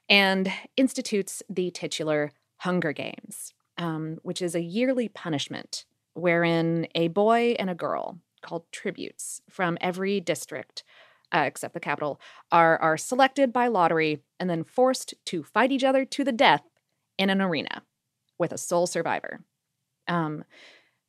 and 0.10 0.52
institutes 0.76 1.44
the 1.48 1.70
titular 1.72 2.32
Hunger 2.58 2.92
Games, 2.92 3.54
um, 3.78 4.18
which 4.24 4.42
is 4.42 4.56
a 4.56 4.62
yearly 4.62 5.10
punishment 5.10 5.86
wherein 6.14 6.88
a 6.96 7.08
boy 7.10 7.56
and 7.60 7.70
a 7.70 7.76
girl, 7.76 8.20
called 8.42 8.66
tributes, 8.72 9.42
from 9.50 9.78
every 9.82 10.20
district 10.20 10.84
uh, 11.34 11.44
except 11.48 11.74
the 11.74 11.80
capital, 11.80 12.22
are, 12.52 12.78
are 12.78 12.98
selected 12.98 13.52
by 13.52 13.68
lottery 13.68 14.22
and 14.40 14.50
then 14.50 14.64
forced 14.64 15.16
to 15.26 15.44
fight 15.44 15.72
each 15.72 15.84
other 15.84 16.06
to 16.06 16.24
the 16.24 16.32
death 16.32 16.64
in 17.18 17.30
an 17.30 17.42
arena 17.42 17.82
with 18.38 18.54
a 18.54 18.58
sole 18.58 18.88
survivor. 18.88 19.44
Um, 20.08 20.44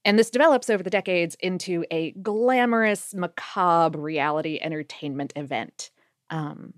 and 0.04 0.18
this 0.18 0.30
develops 0.30 0.68
over 0.70 0.82
the 0.82 0.90
decades 0.90 1.36
into 1.40 1.84
a 1.90 2.12
glamorous, 2.12 3.14
macabre 3.14 3.98
reality 3.98 4.58
entertainment 4.60 5.32
event. 5.36 5.90
Um, 6.30 6.74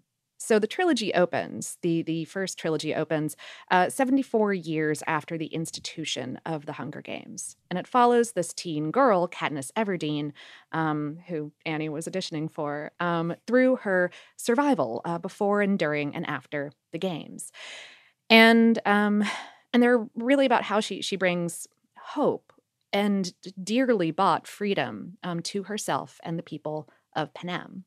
so 0.46 0.60
the 0.60 0.68
trilogy 0.68 1.12
opens, 1.12 1.76
the, 1.82 2.02
the 2.02 2.24
first 2.24 2.56
trilogy 2.56 2.94
opens 2.94 3.36
uh, 3.72 3.88
74 3.88 4.54
years 4.54 5.02
after 5.08 5.36
the 5.36 5.46
institution 5.46 6.38
of 6.46 6.66
the 6.66 6.74
Hunger 6.74 7.02
Games. 7.02 7.56
And 7.68 7.80
it 7.80 7.88
follows 7.88 8.30
this 8.30 8.52
teen 8.52 8.92
girl, 8.92 9.26
Katniss 9.26 9.72
Everdeen, 9.72 10.30
um, 10.70 11.18
who 11.26 11.50
Annie 11.64 11.88
was 11.88 12.06
auditioning 12.06 12.48
for, 12.48 12.92
um, 13.00 13.34
through 13.48 13.76
her 13.76 14.12
survival 14.36 15.00
uh, 15.04 15.18
before 15.18 15.62
and 15.62 15.76
during 15.76 16.14
and 16.14 16.24
after 16.28 16.70
the 16.92 16.98
games. 16.98 17.50
And 18.30 18.78
um, 18.86 19.24
and 19.72 19.82
they're 19.82 20.06
really 20.14 20.46
about 20.46 20.62
how 20.62 20.78
she 20.78 21.02
she 21.02 21.16
brings 21.16 21.66
hope 21.98 22.52
and 22.92 23.34
dearly 23.62 24.12
bought 24.12 24.46
freedom 24.46 25.18
um, 25.24 25.40
to 25.40 25.64
herself 25.64 26.20
and 26.22 26.38
the 26.38 26.42
people 26.44 26.88
of 27.16 27.34
Panem. 27.34 27.84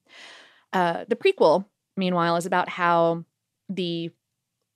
Uh, 0.74 1.06
the 1.08 1.16
prequel, 1.16 1.66
meanwhile, 2.00 2.36
is 2.36 2.46
about 2.46 2.70
how 2.70 3.26
the 3.70 4.10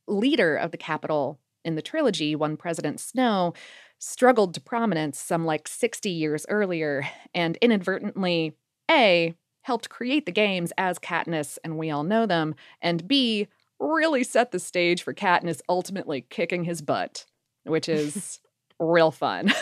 leader 0.07 0.55
of 0.55 0.71
the 0.71 0.77
capital 0.77 1.39
in 1.65 1.75
the 1.75 1.81
trilogy, 1.81 2.35
one 2.35 2.57
President 2.57 2.99
Snow, 2.99 3.53
struggled 3.99 4.53
to 4.53 4.61
prominence 4.61 5.17
some 5.17 5.45
like 5.45 5.67
60 5.67 6.09
years 6.09 6.45
earlier 6.49 7.07
and 7.33 7.57
inadvertently, 7.61 8.53
A, 8.91 9.33
helped 9.61 9.89
create 9.89 10.25
the 10.25 10.31
games 10.31 10.73
as 10.77 10.99
Katniss, 10.99 11.57
and 11.63 11.77
we 11.77 11.89
all 11.89 12.03
know 12.03 12.25
them, 12.25 12.53
and 12.81 13.07
B, 13.07 13.47
really 13.79 14.23
set 14.23 14.51
the 14.51 14.59
stage 14.59 15.01
for 15.01 15.13
Katniss 15.13 15.61
ultimately 15.67 16.25
kicking 16.29 16.65
his 16.65 16.81
butt, 16.81 17.25
which 17.63 17.87
is 17.87 18.39
real 18.79 19.11
fun. 19.11 19.53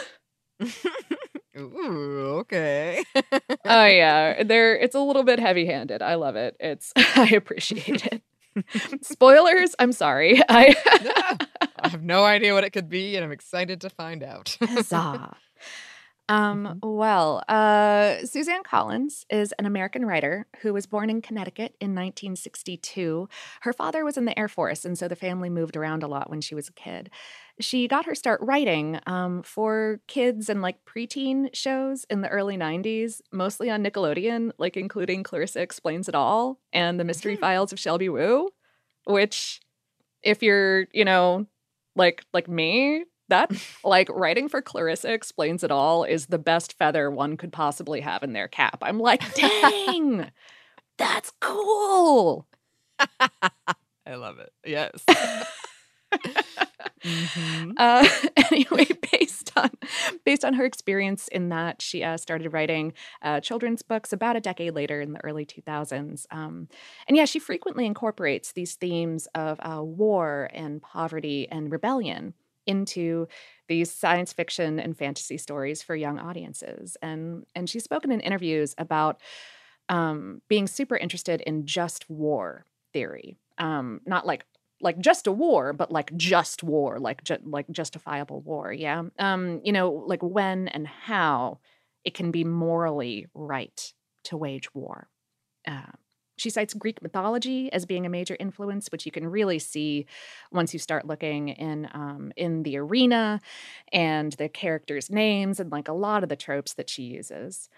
Ooh, 1.57 2.37
okay. 2.39 3.03
oh 3.65 3.85
yeah, 3.85 4.43
there 4.43 4.75
it's 4.75 4.95
a 4.95 4.99
little 4.99 5.23
bit 5.23 5.39
heavy-handed. 5.39 6.01
I 6.01 6.15
love 6.15 6.35
it. 6.35 6.55
It's 6.59 6.93
I 6.95 7.29
appreciate 7.35 8.05
it. 8.07 8.21
Spoilers, 9.01 9.75
I'm 9.79 9.91
sorry. 9.91 10.41
I 10.49 10.75
I 11.79 11.89
have 11.89 12.03
no 12.03 12.23
idea 12.23 12.53
what 12.53 12.63
it 12.63 12.71
could 12.71 12.89
be 12.89 13.15
and 13.15 13.25
I'm 13.25 13.31
excited 13.31 13.81
to 13.81 13.89
find 13.89 14.23
out. 14.23 14.57
Huzzah. 14.61 15.35
Um, 16.29 16.65
mm-hmm. 16.65 16.97
well, 16.97 17.43
uh, 17.49 18.25
Suzanne 18.25 18.63
Collins 18.63 19.25
is 19.29 19.53
an 19.59 19.65
American 19.65 20.05
writer 20.05 20.47
who 20.61 20.73
was 20.73 20.85
born 20.85 21.09
in 21.09 21.21
Connecticut 21.21 21.75
in 21.81 21.89
1962. 21.89 23.27
Her 23.61 23.73
father 23.73 24.05
was 24.05 24.15
in 24.15 24.23
the 24.23 24.39
Air 24.39 24.47
Force, 24.47 24.85
and 24.85 24.97
so 24.97 25.09
the 25.09 25.15
family 25.17 25.49
moved 25.49 25.75
around 25.75 26.03
a 26.03 26.07
lot 26.07 26.29
when 26.29 26.39
she 26.39 26.55
was 26.55 26.69
a 26.69 26.73
kid. 26.73 27.09
She 27.61 27.87
got 27.87 28.05
her 28.05 28.15
start 28.15 28.41
writing 28.41 28.99
um, 29.05 29.43
for 29.43 29.99
kids 30.07 30.49
and 30.49 30.61
like 30.61 30.83
preteen 30.85 31.53
shows 31.55 32.05
in 32.09 32.21
the 32.21 32.29
early 32.29 32.57
90s, 32.57 33.21
mostly 33.31 33.69
on 33.69 33.83
Nickelodeon, 33.83 34.51
like 34.57 34.75
including 34.75 35.23
Clarissa 35.23 35.61
Explains 35.61 36.09
It 36.09 36.15
All 36.15 36.59
and 36.73 36.99
The 36.99 37.03
Mystery 37.03 37.33
mm-hmm. 37.33 37.41
Files 37.41 37.71
of 37.71 37.79
Shelby 37.79 38.09
Woo, 38.09 38.49
which, 39.05 39.61
if 40.23 40.43
you're, 40.43 40.87
you 40.91 41.05
know, 41.05 41.45
like 41.95 42.23
like 42.33 42.47
me, 42.47 43.05
that 43.29 43.51
like 43.83 44.09
writing 44.09 44.47
for 44.47 44.61
Clarissa 44.61 45.11
explains 45.11 45.63
it 45.63 45.71
all 45.71 46.03
is 46.03 46.27
the 46.27 46.39
best 46.39 46.77
feather 46.77 47.09
one 47.09 47.37
could 47.37 47.51
possibly 47.51 48.01
have 48.01 48.23
in 48.23 48.33
their 48.33 48.47
cap. 48.47 48.79
I'm 48.81 48.99
like, 48.99 49.33
dang, 49.33 50.29
that's 50.97 51.31
cool. 51.39 52.47
I 53.19 54.15
love 54.15 54.39
it. 54.39 54.51
Yes. 54.65 55.03
Mhm. 57.05 57.73
Uh, 57.77 58.07
anyway, 58.51 58.85
based 59.11 59.51
on 59.55 59.71
based 60.23 60.45
on 60.45 60.53
her 60.53 60.65
experience 60.65 61.27
in 61.29 61.49
that, 61.49 61.81
she 61.81 62.03
uh, 62.03 62.17
started 62.17 62.53
writing 62.53 62.93
uh, 63.23 63.39
children's 63.39 63.81
books 63.81 64.13
about 64.13 64.35
a 64.35 64.39
decade 64.39 64.75
later 64.75 65.01
in 65.01 65.13
the 65.13 65.23
early 65.23 65.45
2000s. 65.45 66.27
Um, 66.31 66.67
and 67.07 67.17
yeah, 67.17 67.25
she 67.25 67.39
frequently 67.39 67.85
incorporates 67.85 68.51
these 68.53 68.75
themes 68.75 69.27
of 69.33 69.59
uh, 69.61 69.81
war 69.83 70.49
and 70.53 70.81
poverty 70.81 71.47
and 71.49 71.71
rebellion 71.71 72.33
into 72.67 73.27
these 73.67 73.91
science 73.91 74.31
fiction 74.31 74.79
and 74.79 74.95
fantasy 74.95 75.37
stories 75.37 75.81
for 75.81 75.95
young 75.95 76.19
audiences. 76.19 76.97
And 77.01 77.45
and 77.55 77.67
she's 77.67 77.83
spoken 77.83 78.11
in 78.11 78.19
interviews 78.19 78.75
about 78.77 79.19
um, 79.89 80.41
being 80.47 80.67
super 80.67 80.95
interested 80.97 81.41
in 81.41 81.65
just 81.65 82.09
war 82.09 82.65
theory, 82.93 83.35
um, 83.57 84.01
not 84.05 84.25
like 84.25 84.45
like 84.81 84.99
just 84.99 85.27
a 85.27 85.31
war, 85.31 85.73
but 85.73 85.91
like 85.91 86.15
just 86.17 86.63
war, 86.63 86.99
like 86.99 87.23
ju- 87.23 87.37
like 87.43 87.69
justifiable 87.71 88.41
war. 88.41 88.73
Yeah, 88.73 89.03
um, 89.19 89.61
you 89.63 89.71
know, 89.71 89.91
like 90.07 90.21
when 90.23 90.67
and 90.69 90.87
how 90.87 91.59
it 92.03 92.13
can 92.13 92.31
be 92.31 92.43
morally 92.43 93.27
right 93.33 93.93
to 94.25 94.37
wage 94.37 94.73
war. 94.73 95.09
Uh, 95.67 95.91
she 96.37 96.49
cites 96.49 96.73
Greek 96.73 97.01
mythology 97.03 97.71
as 97.71 97.85
being 97.85 98.05
a 98.05 98.09
major 98.09 98.35
influence, 98.39 98.87
which 98.91 99.05
you 99.05 99.11
can 99.11 99.27
really 99.27 99.59
see 99.59 100.07
once 100.51 100.73
you 100.73 100.79
start 100.79 101.05
looking 101.05 101.49
in 101.49 101.87
um, 101.93 102.31
in 102.35 102.63
the 102.63 102.77
arena 102.77 103.39
and 103.91 104.33
the 104.33 104.49
characters' 104.49 105.09
names 105.11 105.59
and 105.59 105.71
like 105.71 105.87
a 105.87 105.93
lot 105.93 106.23
of 106.23 106.29
the 106.29 106.35
tropes 106.35 106.73
that 106.73 106.89
she 106.89 107.03
uses. 107.03 107.69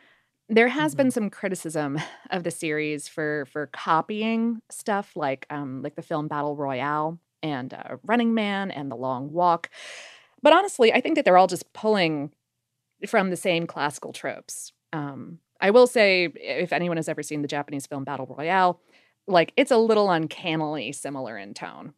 There 0.50 0.68
has 0.68 0.94
been 0.94 1.10
some 1.10 1.30
criticism 1.30 2.00
of 2.32 2.44
the 2.44 2.52
series 2.52 3.08
for 3.08 3.46
for 3.52 3.68
copying 3.68 4.62
stuff 4.70 5.16
like 5.16 5.46
um, 5.50 5.82
like 5.82 5.96
the 5.96 6.02
film 6.02 6.28
Battle 6.28 6.56
Royale 6.56 7.20
and 7.42 7.74
uh, 7.74 7.98
Running 8.04 8.34
Man 8.34 8.72
and 8.72 8.92
The 8.92 8.96
Long 8.96 9.32
Walk, 9.32 9.70
but 10.42 10.54
honestly, 10.54 10.94
I 10.94 11.02
think 11.02 11.16
that 11.16 11.26
they're 11.26 11.38
all 11.38 11.48
just 11.48 11.72
pulling 11.74 12.32
from 13.08 13.30
the 13.30 13.36
same 13.36 13.68
classical 13.68 14.14
tropes. 14.14 14.72
Um, 14.92 15.40
I 15.60 15.72
will 15.72 15.88
say, 15.88 16.26
if 16.36 16.74
anyone 16.74 16.98
has 16.98 17.10
ever 17.10 17.24
seen 17.24 17.42
the 17.42 17.48
Japanese 17.48 17.88
film 17.88 18.04
Battle 18.04 18.26
Royale, 18.38 18.80
like 19.28 19.54
it's 19.58 19.72
a 19.72 19.78
little 19.78 20.12
uncannily 20.12 20.92
similar 20.92 21.38
in 21.38 21.54
tone. 21.54 21.94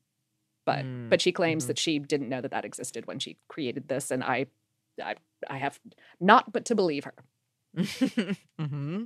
But 0.65 0.85
Mm, 0.85 1.09
but 1.09 1.21
she 1.21 1.31
claims 1.31 1.65
mhm. 1.65 1.67
that 1.67 1.79
she 1.79 1.99
didn't 1.99 2.29
know 2.29 2.41
that 2.41 2.51
that 2.51 2.65
existed 2.65 3.05
when 3.05 3.19
she 3.19 3.37
created 3.47 3.87
this, 3.87 4.09
and 4.11 4.23
I, 4.23 4.47
I 5.03 5.15
I 5.47 5.57
have 5.57 5.79
not 6.19 6.51
but 6.51 6.65
to 6.65 6.75
believe 6.75 7.03
her. 7.03 7.13
hmm 8.59 9.03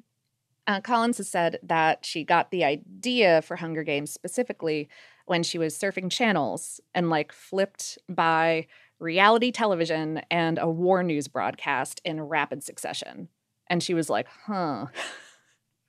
Uh, 0.67 0.81
Collins 0.81 1.17
has 1.17 1.27
said 1.27 1.57
that 1.63 2.05
she 2.05 2.23
got 2.23 2.51
the 2.51 2.63
idea 2.63 3.41
for 3.41 3.55
Hunger 3.55 3.83
Games 3.83 4.11
specifically 4.11 4.87
when 5.25 5.41
she 5.43 5.57
was 5.57 5.75
surfing 5.77 6.11
channels 6.11 6.79
and 6.93 7.09
like 7.09 7.31
flipped 7.31 7.97
by 8.07 8.67
reality 8.99 9.51
television 9.51 10.21
and 10.29 10.57
a 10.59 10.67
war 10.69 11.01
news 11.03 11.27
broadcast 11.27 12.01
in 12.05 12.21
rapid 12.21 12.63
succession. 12.63 13.29
And 13.67 13.81
she 13.81 13.93
was 13.93 14.09
like, 14.09 14.27
huh. 14.45 14.87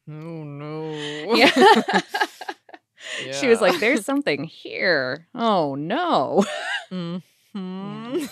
Oh 0.08 0.12
no. 0.44 1.34
Yeah. 1.36 1.50
She 3.32 3.48
was 3.48 3.60
like, 3.60 3.80
there's 3.80 4.04
something 4.04 4.44
here. 4.44 5.26
Oh 5.34 5.74
no. 5.74 6.44
Mhm. 6.92 8.28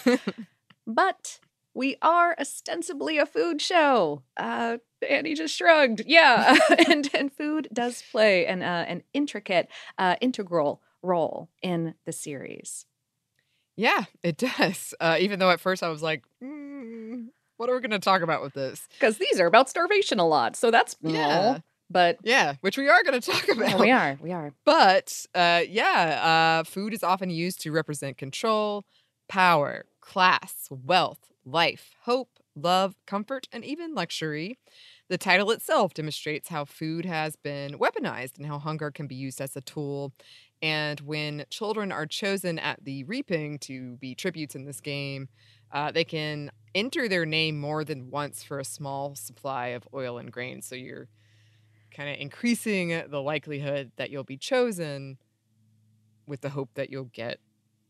But 0.87 1.41
we 1.79 1.97
are 2.03 2.35
ostensibly 2.41 3.19
a 3.19 3.25
food 3.25 3.63
show. 3.63 4.23
Uh, 4.37 4.79
Annie 5.09 5.35
just 5.35 5.55
shrugged. 5.55 6.03
Yeah, 6.07 6.57
and 6.89 7.09
and 7.15 7.33
food 7.33 7.69
does 7.73 8.03
play 8.11 8.47
an 8.47 8.63
uh, 8.63 8.85
an 8.89 9.05
intricate, 9.15 9.69
uh, 9.97 10.17
integral 10.21 10.83
role 11.03 11.49
in 11.63 11.95
the 12.05 12.11
series. 12.13 12.85
yeah, 13.77 14.05
it 14.25 14.37
does. 14.37 14.93
Uh, 14.99 15.19
even 15.21 15.39
though 15.39 15.51
at 15.53 15.61
first 15.61 15.85
I 15.85 15.89
was 15.89 16.03
like, 16.03 16.25
mm, 16.43 17.27
what 17.59 17.71
are 17.71 17.75
we 17.77 17.81
going 17.81 17.93
to 17.93 18.01
talk 18.01 18.23
about 18.23 18.43
with 18.43 18.55
this? 18.55 18.89
Because 18.99 19.19
these 19.19 19.39
are 19.39 19.47
about 19.47 19.69
starvation 19.69 20.19
a 20.19 20.27
lot, 20.27 20.57
so 20.57 20.73
that's 20.73 20.97
Yeah. 21.01 21.13
yeah. 21.13 21.59
But 21.91 22.19
Yeah, 22.25 22.57
which 22.61 22.77
we 22.77 22.89
are 22.89 23.05
going 23.05 23.21
to 23.21 23.31
talk 23.31 23.49
about. 23.49 23.71
yeah, 23.71 23.79
we 23.79 23.91
are, 23.93 24.19
we 24.21 24.33
are. 24.33 24.53
But 24.65 25.27
uh, 25.33 25.63
yeah, 25.69 26.61
uh, 26.61 26.65
food 26.65 26.93
is 26.93 27.05
often 27.05 27.31
used 27.31 27.61
to 27.63 27.71
represent 27.71 28.19
control, 28.19 28.85
power, 29.29 29.85
class, 30.01 30.67
wealth, 30.71 31.21
life, 31.51 31.95
hope, 32.03 32.31
love, 32.55 32.95
comfort, 33.07 33.47
and 33.53 33.65
even 33.65 33.95
luxury. 33.95 34.59
The 35.09 35.19
title 35.19 35.51
itself 35.51 35.95
demonstrates 35.95 36.49
how 36.49 36.65
food 36.65 37.05
has 37.05 37.37
been 37.37 37.79
weaponized 37.79 38.37
and 38.37 38.47
how 38.47 38.59
hunger 38.59 38.91
can 38.91 39.07
be 39.07 39.15
used 39.15 39.41
as 39.41 39.57
a 39.57 39.61
tool. 39.61 40.13
And 40.61 41.01
when 41.01 41.45
children 41.51 41.93
are 41.93 42.07
chosen 42.07 42.59
at 42.59 42.85
the 42.85 43.05
reaping 43.05 43.59
to 43.61 43.97
be 43.97 44.15
tributes 44.15 44.55
in 44.55 44.65
this 44.65 44.81
game, 44.81 45.29
uh, 45.73 45.93
they 45.93 46.05
can 46.05 46.51
enter 46.75 47.09
their 47.09 47.27
name 47.27 47.59
more 47.59 47.85
than 47.85 48.11
once 48.11 48.43
for 48.43 48.59
a 48.59 48.65
small 48.65 49.15
supply 49.15 49.69
of 49.69 49.89
oil 49.95 50.19
and 50.19 50.33
grain. 50.33 50.63
So 50.63 50.75
you're 50.75 51.09
kind 51.91 52.11
of 52.11 52.21
increasing 52.21 53.03
the 53.09 53.23
likelihood 53.23 53.93
that 53.97 54.11
you'll 54.11 54.25
be 54.25 54.37
chosen 54.37 55.19
with 56.27 56.43
the 56.43 56.51
hope 56.51 56.71
that 56.75 56.91
you'll 56.91 57.05
get 57.05 57.39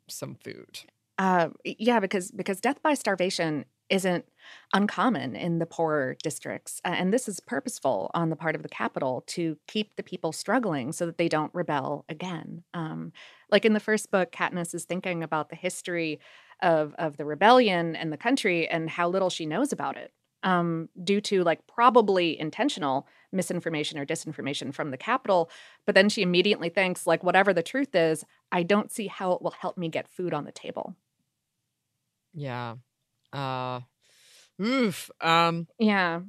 some 0.09 0.37
food. 0.37 0.81
Uh, 1.19 1.49
yeah, 1.65 1.99
because 1.99 2.31
because 2.31 2.61
death 2.61 2.81
by 2.83 2.95
starvation 2.95 3.65
isn't 3.91 4.25
uncommon 4.73 5.35
in 5.35 5.59
the 5.59 5.67
poorer 5.67 6.17
districts, 6.23 6.81
uh, 6.85 6.95
and 6.97 7.13
this 7.13 7.27
is 7.29 7.41
purposeful 7.41 8.11
on 8.15 8.31
the 8.31 8.37
part 8.37 8.55
of 8.55 8.63
the 8.63 8.69
capital 8.69 9.25
to 9.27 9.57
keep 9.67 9.97
the 9.97 10.03
people 10.03 10.31
struggling 10.33 10.93
so 10.93 11.07
that 11.07 11.19
they 11.19 11.29
don't 11.29 11.53
rebel 11.55 12.05
again. 12.09 12.63
Um, 12.73 13.13
like 13.51 13.65
in 13.65 13.73
the 13.73 13.81
first 13.81 14.11
book, 14.13 14.31
Katniss 14.31 14.75
is 14.75 14.85
thinking 14.85 15.25
about 15.25 15.49
the 15.51 15.57
history 15.57 16.21
of 16.63 16.95
of 16.99 17.17
the 17.17 17.25
rebellion 17.25 17.97
and 17.97 18.13
the 18.13 18.17
country 18.17 18.69
and 18.69 18.89
how 18.89 19.09
little 19.09 19.31
she 19.31 19.45
knows 19.47 19.73
about 19.73 19.97
it, 19.97 20.13
um, 20.45 20.89
due 21.03 21.21
to 21.23 21.43
like 21.43 21.67
probably 21.67 22.39
intentional 22.39 23.09
misinformation 23.33 23.99
or 23.99 24.07
disinformation 24.07 24.73
from 24.73 24.93
the 24.93 24.97
capital. 24.97 25.51
But 25.85 25.97
then 25.97 26.09
she 26.11 26.23
immediately 26.23 26.69
thinks, 26.69 27.07
like, 27.09 27.25
whatever 27.25 27.53
the 27.53 27.63
truth 27.63 27.95
is, 27.97 28.25
I 28.53 28.63
don't 28.63 28.93
see 28.93 29.09
how 29.09 29.33
it 29.33 29.43
will 29.43 29.51
help 29.51 29.77
me 29.77 29.89
get 29.89 30.07
food 30.09 30.33
on 30.33 30.45
the 30.45 30.53
table. 30.53 30.95
Yeah. 32.33 32.77
Uh 33.33 33.81
oof. 34.63 35.11
Um 35.21 35.69
Yeah. 35.79 36.21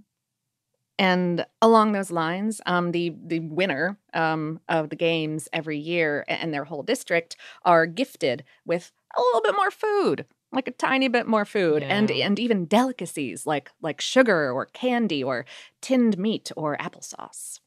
And 0.97 1.45
along 1.62 1.93
those 1.93 2.12
lines, 2.12 2.59
um, 2.65 2.91
the 2.91 3.13
the 3.25 3.39
winner 3.39 3.97
um, 4.13 4.59
of 4.67 4.89
the 4.89 4.97
games 4.97 5.47
every 5.53 5.77
year 5.77 6.25
and 6.27 6.53
their 6.53 6.65
whole 6.65 6.83
district 6.83 7.38
are 7.63 7.85
gifted 7.85 8.43
with 8.65 8.91
a 9.15 9.21
little 9.21 9.41
bit 9.41 9.55
more 9.55 9.71
food, 9.71 10.25
like 10.51 10.67
a 10.67 10.71
tiny 10.71 11.07
bit 11.07 11.25
more 11.25 11.45
food, 11.45 11.85
and 11.89 12.12
and 12.12 12.38
even 12.38 12.65
delicacies 12.65 13.45
like 13.45 13.71
like 13.81 14.01
sugar 14.01 14.51
or 14.51 14.65
candy 14.67 15.23
or 15.23 15.45
tinned 15.81 16.17
meat 16.17 16.51
or 16.57 16.75
applesauce. 16.77 17.59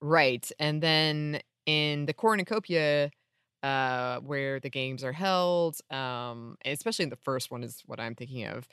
right. 0.00 0.50
And 0.58 0.82
then 0.82 1.40
in 1.66 2.06
the 2.06 2.12
cornucopia 2.14 3.10
uh 3.62 4.20
where 4.20 4.60
the 4.60 4.70
games 4.70 5.04
are 5.04 5.12
held, 5.12 5.76
um 5.90 6.56
especially 6.64 7.04
in 7.04 7.10
the 7.10 7.16
first 7.16 7.50
one 7.50 7.62
is 7.64 7.82
what 7.86 8.00
I'm 8.00 8.14
thinking 8.14 8.46
of. 8.46 8.68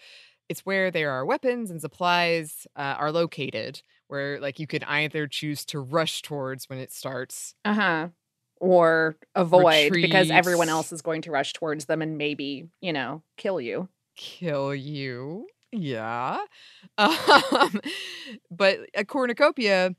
It's 0.49 0.65
where 0.65 0.91
there 0.91 1.11
are 1.11 1.25
weapons 1.25 1.71
and 1.71 1.81
supplies 1.81 2.67
uh, 2.75 2.95
are 2.99 3.11
located 3.11 3.81
where 4.07 4.39
like 4.39 4.59
you 4.59 4.67
can 4.67 4.83
either 4.83 5.27
choose 5.27 5.65
to 5.67 5.79
rush 5.79 6.21
towards 6.21 6.69
when 6.69 6.79
it 6.79 6.91
starts 6.91 7.55
Uh 7.65 7.73
huh. 7.73 8.09
Or 8.57 9.17
avoid 9.35 9.99
because 10.01 10.31
everyone 10.31 10.69
else 10.69 10.91
is 10.91 11.01
going 11.01 11.21
to 11.23 11.31
rush 11.31 11.53
towards 11.53 11.85
them 11.85 12.01
and 12.01 12.17
maybe 12.17 12.69
you 12.81 12.93
know 12.93 13.23
kill 13.37 13.59
you. 13.59 13.89
kill 14.15 14.73
you. 14.75 15.47
Yeah. 15.71 16.39
Um, 16.97 17.81
but 18.51 18.79
a 18.95 19.05
cornucopia, 19.05 19.95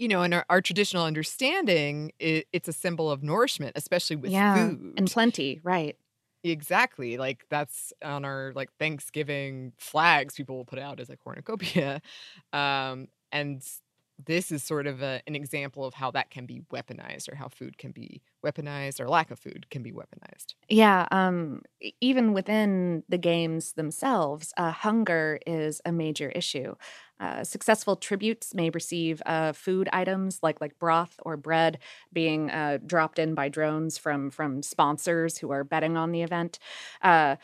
you 0.00 0.08
know, 0.08 0.22
in 0.22 0.32
our, 0.32 0.44
our 0.48 0.60
traditional 0.62 1.04
understanding, 1.04 2.12
it, 2.18 2.46
it's 2.52 2.68
a 2.68 2.72
symbol 2.72 3.10
of 3.10 3.22
nourishment, 3.22 3.72
especially 3.76 4.16
with 4.16 4.32
yeah, 4.32 4.54
food. 4.54 4.94
and 4.96 5.10
plenty, 5.10 5.60
right? 5.62 5.96
exactly. 6.42 7.18
Like 7.18 7.44
that's 7.50 7.92
on 8.02 8.24
our 8.24 8.52
like 8.54 8.70
Thanksgiving 8.78 9.72
flags 9.78 10.34
people 10.34 10.56
will 10.56 10.64
put 10.64 10.78
out 10.78 11.00
as 11.00 11.10
a 11.10 11.16
cornucopia. 11.16 12.00
Um, 12.52 13.08
and 13.32 13.62
this 14.26 14.50
is 14.52 14.62
sort 14.62 14.86
of 14.86 15.02
a, 15.02 15.22
an 15.26 15.34
example 15.34 15.84
of 15.84 15.94
how 15.94 16.10
that 16.12 16.30
can 16.30 16.46
be 16.46 16.62
weaponized 16.72 17.30
or 17.30 17.34
how 17.34 17.48
food 17.48 17.78
can 17.78 17.92
be 17.92 18.22
weaponized 18.44 19.00
or 19.00 19.08
lack 19.08 19.30
of 19.30 19.38
food 19.38 19.68
can 19.70 19.82
be 19.82 19.92
weaponized. 19.92 20.54
Yeah, 20.68 21.06
um, 21.10 21.62
even 22.00 22.32
within 22.32 23.02
the 23.08 23.18
games 23.18 23.72
themselves, 23.72 24.52
uh, 24.56 24.70
hunger 24.70 25.38
is 25.46 25.80
a 25.84 25.92
major 25.92 26.30
issue. 26.30 26.74
Uh, 27.18 27.44
successful 27.44 27.96
tributes 27.96 28.54
may 28.54 28.70
receive 28.70 29.20
uh, 29.26 29.52
food 29.52 29.88
items 29.92 30.38
like 30.42 30.60
like 30.60 30.78
broth 30.78 31.20
or 31.22 31.36
bread 31.36 31.78
being 32.12 32.50
uh, 32.50 32.78
dropped 32.86 33.18
in 33.18 33.34
by 33.34 33.48
drones 33.48 33.98
from 33.98 34.30
from 34.30 34.62
sponsors 34.62 35.36
who 35.38 35.50
are 35.50 35.64
betting 35.64 35.96
on 35.96 36.12
the 36.12 36.22
event. 36.22 36.58
Uh, 37.02 37.36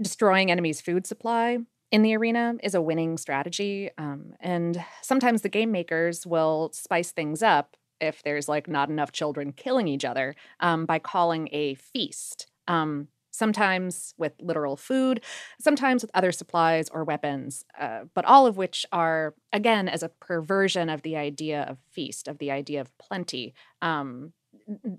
destroying 0.00 0.50
enemies' 0.50 0.80
food 0.80 1.06
supply 1.06 1.58
in 1.94 2.02
the 2.02 2.16
arena 2.16 2.56
is 2.60 2.74
a 2.74 2.82
winning 2.82 3.16
strategy, 3.16 3.88
um, 3.98 4.34
and 4.40 4.84
sometimes 5.00 5.42
the 5.42 5.48
game 5.48 5.70
makers 5.70 6.26
will 6.26 6.70
spice 6.72 7.12
things 7.12 7.40
up 7.40 7.76
if 8.00 8.20
there's 8.24 8.48
like 8.48 8.66
not 8.66 8.88
enough 8.88 9.12
children 9.12 9.52
killing 9.52 9.86
each 9.86 10.04
other 10.04 10.34
um, 10.58 10.86
by 10.86 10.98
calling 10.98 11.48
a 11.52 11.74
feast. 11.74 12.48
Um, 12.66 13.06
sometimes 13.30 14.12
with 14.18 14.32
literal 14.40 14.76
food, 14.76 15.22
sometimes 15.60 16.02
with 16.02 16.10
other 16.14 16.32
supplies 16.32 16.88
or 16.88 17.04
weapons, 17.04 17.64
uh, 17.78 18.00
but 18.12 18.24
all 18.24 18.44
of 18.44 18.56
which 18.56 18.84
are, 18.90 19.32
again, 19.52 19.88
as 19.88 20.02
a 20.02 20.08
perversion 20.08 20.90
of 20.90 21.02
the 21.02 21.16
idea 21.16 21.62
of 21.62 21.78
feast, 21.92 22.26
of 22.26 22.38
the 22.38 22.50
idea 22.50 22.80
of 22.80 22.90
plenty. 22.98 23.54
Um, 23.82 24.32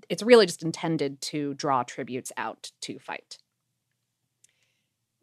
it's 0.08 0.22
really 0.22 0.46
just 0.46 0.62
intended 0.62 1.20
to 1.20 1.52
draw 1.52 1.82
tributes 1.82 2.32
out 2.38 2.70
to 2.80 2.98
fight. 2.98 3.36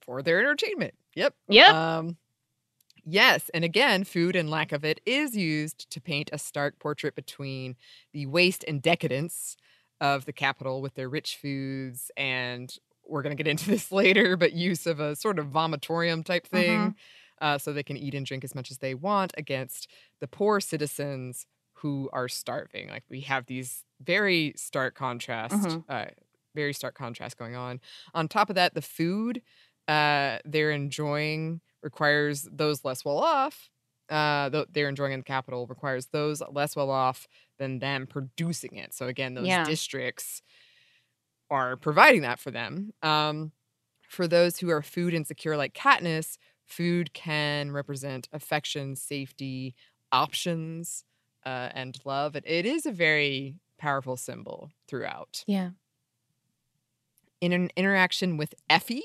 For 0.02 0.22
their 0.22 0.40
entertainment. 0.40 0.94
Yep. 1.16 1.36
Yep. 1.48 1.76
Um, 1.76 2.18
yes. 3.06 3.50
And 3.54 3.64
again, 3.66 4.04
food 4.04 4.36
and 4.36 4.50
lack 4.50 4.72
of 4.72 4.86
it 4.86 5.02
is 5.06 5.36
used 5.36 5.90
to 5.92 6.02
paint 6.02 6.30
a 6.34 6.38
stark 6.38 6.80
portrait 6.80 7.16
between 7.16 7.76
the 8.14 8.26
waste 8.28 8.64
and 8.68 8.82
decadence 8.82 9.58
of 10.02 10.26
the 10.26 10.34
capital 10.34 10.82
with 10.82 10.96
their 10.96 11.10
rich 11.10 11.38
foods 11.38 12.12
and 12.18 12.76
we're 13.08 13.22
going 13.22 13.36
to 13.36 13.42
get 13.44 13.50
into 13.50 13.70
this 13.70 13.92
later, 13.92 14.38
but 14.38 14.54
use 14.54 14.86
of 14.88 15.00
a 15.00 15.16
sort 15.16 15.40
of 15.40 15.48
vomitorium 15.48 16.24
type 16.26 16.48
thing 16.48 16.94
Mhm. 16.94 16.96
uh, 17.42 17.58
so 17.58 17.74
they 17.74 17.84
can 17.84 17.98
eat 17.98 18.16
and 18.16 18.26
drink 18.26 18.44
as 18.44 18.56
much 18.56 18.72
as 18.72 18.80
they 18.80 18.96
want 18.96 19.34
against 19.38 19.90
the 20.22 20.28
poor 20.28 20.60
citizens 20.60 21.46
who 21.74 22.10
are 22.14 22.30
starving. 22.30 22.90
Like 22.90 23.04
we 23.10 23.22
have 23.22 23.46
these 23.48 23.84
very 24.02 24.54
stark 24.56 24.96
contrast, 24.96 25.78
Mhm. 25.78 25.86
uh, 25.90 26.06
very 26.56 26.74
stark 26.74 26.96
contrast 26.96 27.38
going 27.38 27.56
on. 27.56 27.82
On 28.14 28.28
top 28.28 28.50
of 28.50 28.56
that, 28.56 28.74
the 28.76 28.82
food 28.82 29.42
uh, 29.88 30.40
they're 30.46 30.72
enjoying 30.72 31.62
requires 31.82 32.44
those 32.52 32.84
less 32.86 33.04
well 33.06 33.18
off. 33.18 33.70
Uh, 34.10 34.50
th- 34.50 34.68
they're 34.72 34.90
enjoying 34.90 35.14
in 35.14 35.20
the 35.22 35.24
capital 35.26 35.66
requires 35.68 36.08
those 36.08 36.42
less 36.52 36.76
well 36.76 36.90
off 36.90 37.28
than 37.58 37.80
them 37.80 38.08
producing 38.08 38.76
it. 38.76 38.94
So 38.94 39.08
again, 39.08 39.34
those 39.34 39.48
Yeah. 39.48 39.66
districts 39.66 40.42
are 41.50 41.76
providing 41.78 42.22
that 42.22 42.40
for 42.40 42.52
them. 42.52 42.94
Um, 43.02 43.52
for 44.08 44.28
those 44.28 44.58
who 44.60 44.70
are 44.70 44.82
food 44.82 45.14
insecure, 45.14 45.58
like 45.58 45.74
Katniss, 45.74 46.38
food 46.66 47.14
can 47.14 47.72
represent 47.72 48.30
affection, 48.32 48.96
safety, 48.96 49.76
options, 50.12 51.04
uh, 51.46 51.70
and 51.74 51.98
love. 52.06 52.36
It, 52.36 52.44
it 52.46 52.66
is 52.66 52.86
a 52.86 52.92
very 52.92 53.56
powerful 53.78 54.18
symbol 54.18 54.72
throughout. 54.88 55.46
Yeah. 55.48 55.72
In 57.42 57.52
an 57.52 57.70
interaction 57.76 58.38
with 58.38 58.54
Effie, 58.70 59.04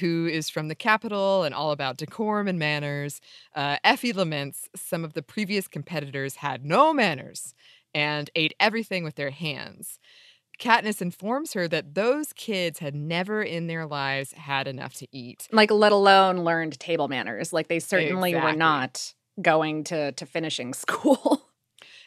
who 0.00 0.26
is 0.26 0.50
from 0.50 0.68
the 0.68 0.74
capital 0.74 1.42
and 1.42 1.54
all 1.54 1.70
about 1.70 1.96
decorum 1.96 2.48
and 2.48 2.58
manners, 2.58 3.20
uh, 3.54 3.76
Effie 3.84 4.12
laments 4.12 4.68
some 4.74 5.04
of 5.04 5.12
the 5.14 5.22
previous 5.22 5.68
competitors 5.68 6.36
had 6.36 6.64
no 6.64 6.92
manners 6.92 7.54
and 7.94 8.30
ate 8.34 8.54
everything 8.60 9.04
with 9.04 9.14
their 9.14 9.30
hands. 9.30 9.98
Katniss 10.58 11.02
informs 11.02 11.52
her 11.52 11.68
that 11.68 11.94
those 11.94 12.32
kids 12.32 12.78
had 12.78 12.94
never 12.94 13.42
in 13.42 13.66
their 13.66 13.86
lives 13.86 14.32
had 14.32 14.66
enough 14.66 14.94
to 14.94 15.06
eat. 15.12 15.48
Like, 15.52 15.70
let 15.70 15.92
alone 15.92 16.44
learned 16.44 16.78
table 16.80 17.08
manners. 17.08 17.52
Like, 17.52 17.68
they 17.68 17.78
certainly 17.78 18.34
were 18.34 18.54
not 18.54 19.14
going 19.40 19.84
to, 19.84 20.12
to 20.12 20.26
finishing 20.26 20.72
school. 20.74 21.45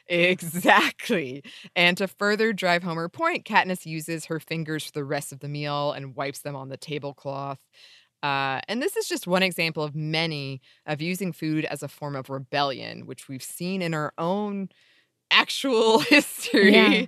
Exactly. 0.10 1.44
And 1.76 1.96
to 1.98 2.08
further 2.08 2.52
drive 2.52 2.84
home 2.84 2.98
her 2.98 3.10
point, 3.10 3.46
Katniss 3.46 3.86
uses 3.86 4.26
her 4.26 4.40
fingers 4.40 4.86
for 4.86 4.92
the 4.92 5.04
rest 5.04 5.32
of 5.32 5.40
the 5.40 5.48
meal 5.48 5.92
and 5.92 6.16
wipes 6.16 6.40
them 6.40 6.56
on 6.56 6.70
the 6.70 6.78
tablecloth. 6.78 7.60
Uh, 8.24 8.62
and 8.68 8.82
this 8.82 8.98
is 8.98 9.08
just 9.08 9.28
one 9.28 9.44
example 9.44 9.84
of 9.84 9.96
many 9.96 10.62
of 10.86 11.02
using 11.02 11.32
food 11.32 11.66
as 11.66 11.84
a 11.84 11.88
form 11.88 12.16
of 12.16 12.30
rebellion, 12.30 13.06
which 13.06 13.30
we've 13.30 13.44
seen 13.44 13.82
in 13.82 13.94
our 13.94 14.14
own 14.18 14.70
actual 15.32 16.00
history 16.02 16.74
Yeah. 16.74 17.06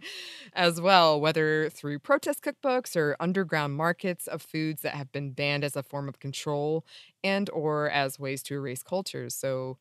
as 0.54 0.82
well, 0.82 1.20
whether 1.20 1.70
through 1.70 2.00
protest 2.00 2.44
cookbooks 2.44 2.96
or 2.96 3.16
underground 3.20 3.76
markets 3.76 4.28
of 4.28 4.42
foods 4.42 4.82
that 4.84 4.96
have 4.96 5.12
been 5.12 5.32
banned 5.32 5.64
as 5.64 5.76
a 5.76 5.84
form 5.84 6.08
of 6.10 6.20
control 6.20 6.86
and 7.24 7.50
or 7.52 7.90
as 7.90 8.20
ways 8.20 8.44
to 8.44 8.56
erase 8.56 8.84
cultures. 8.84 9.36
So 9.36 9.78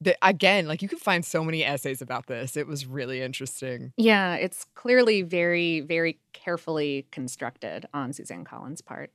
the, 0.00 0.16
again, 0.22 0.66
like 0.68 0.82
you 0.82 0.88
can 0.88 0.98
find 0.98 1.24
so 1.24 1.42
many 1.42 1.64
essays 1.64 2.00
about 2.00 2.26
this. 2.26 2.56
It 2.56 2.66
was 2.66 2.86
really 2.86 3.20
interesting. 3.20 3.92
Yeah, 3.96 4.36
it's 4.36 4.64
clearly 4.74 5.22
very, 5.22 5.80
very 5.80 6.20
carefully 6.32 7.06
constructed 7.10 7.86
on 7.92 8.12
Suzanne 8.12 8.44
Collins' 8.44 8.80
part. 8.80 9.10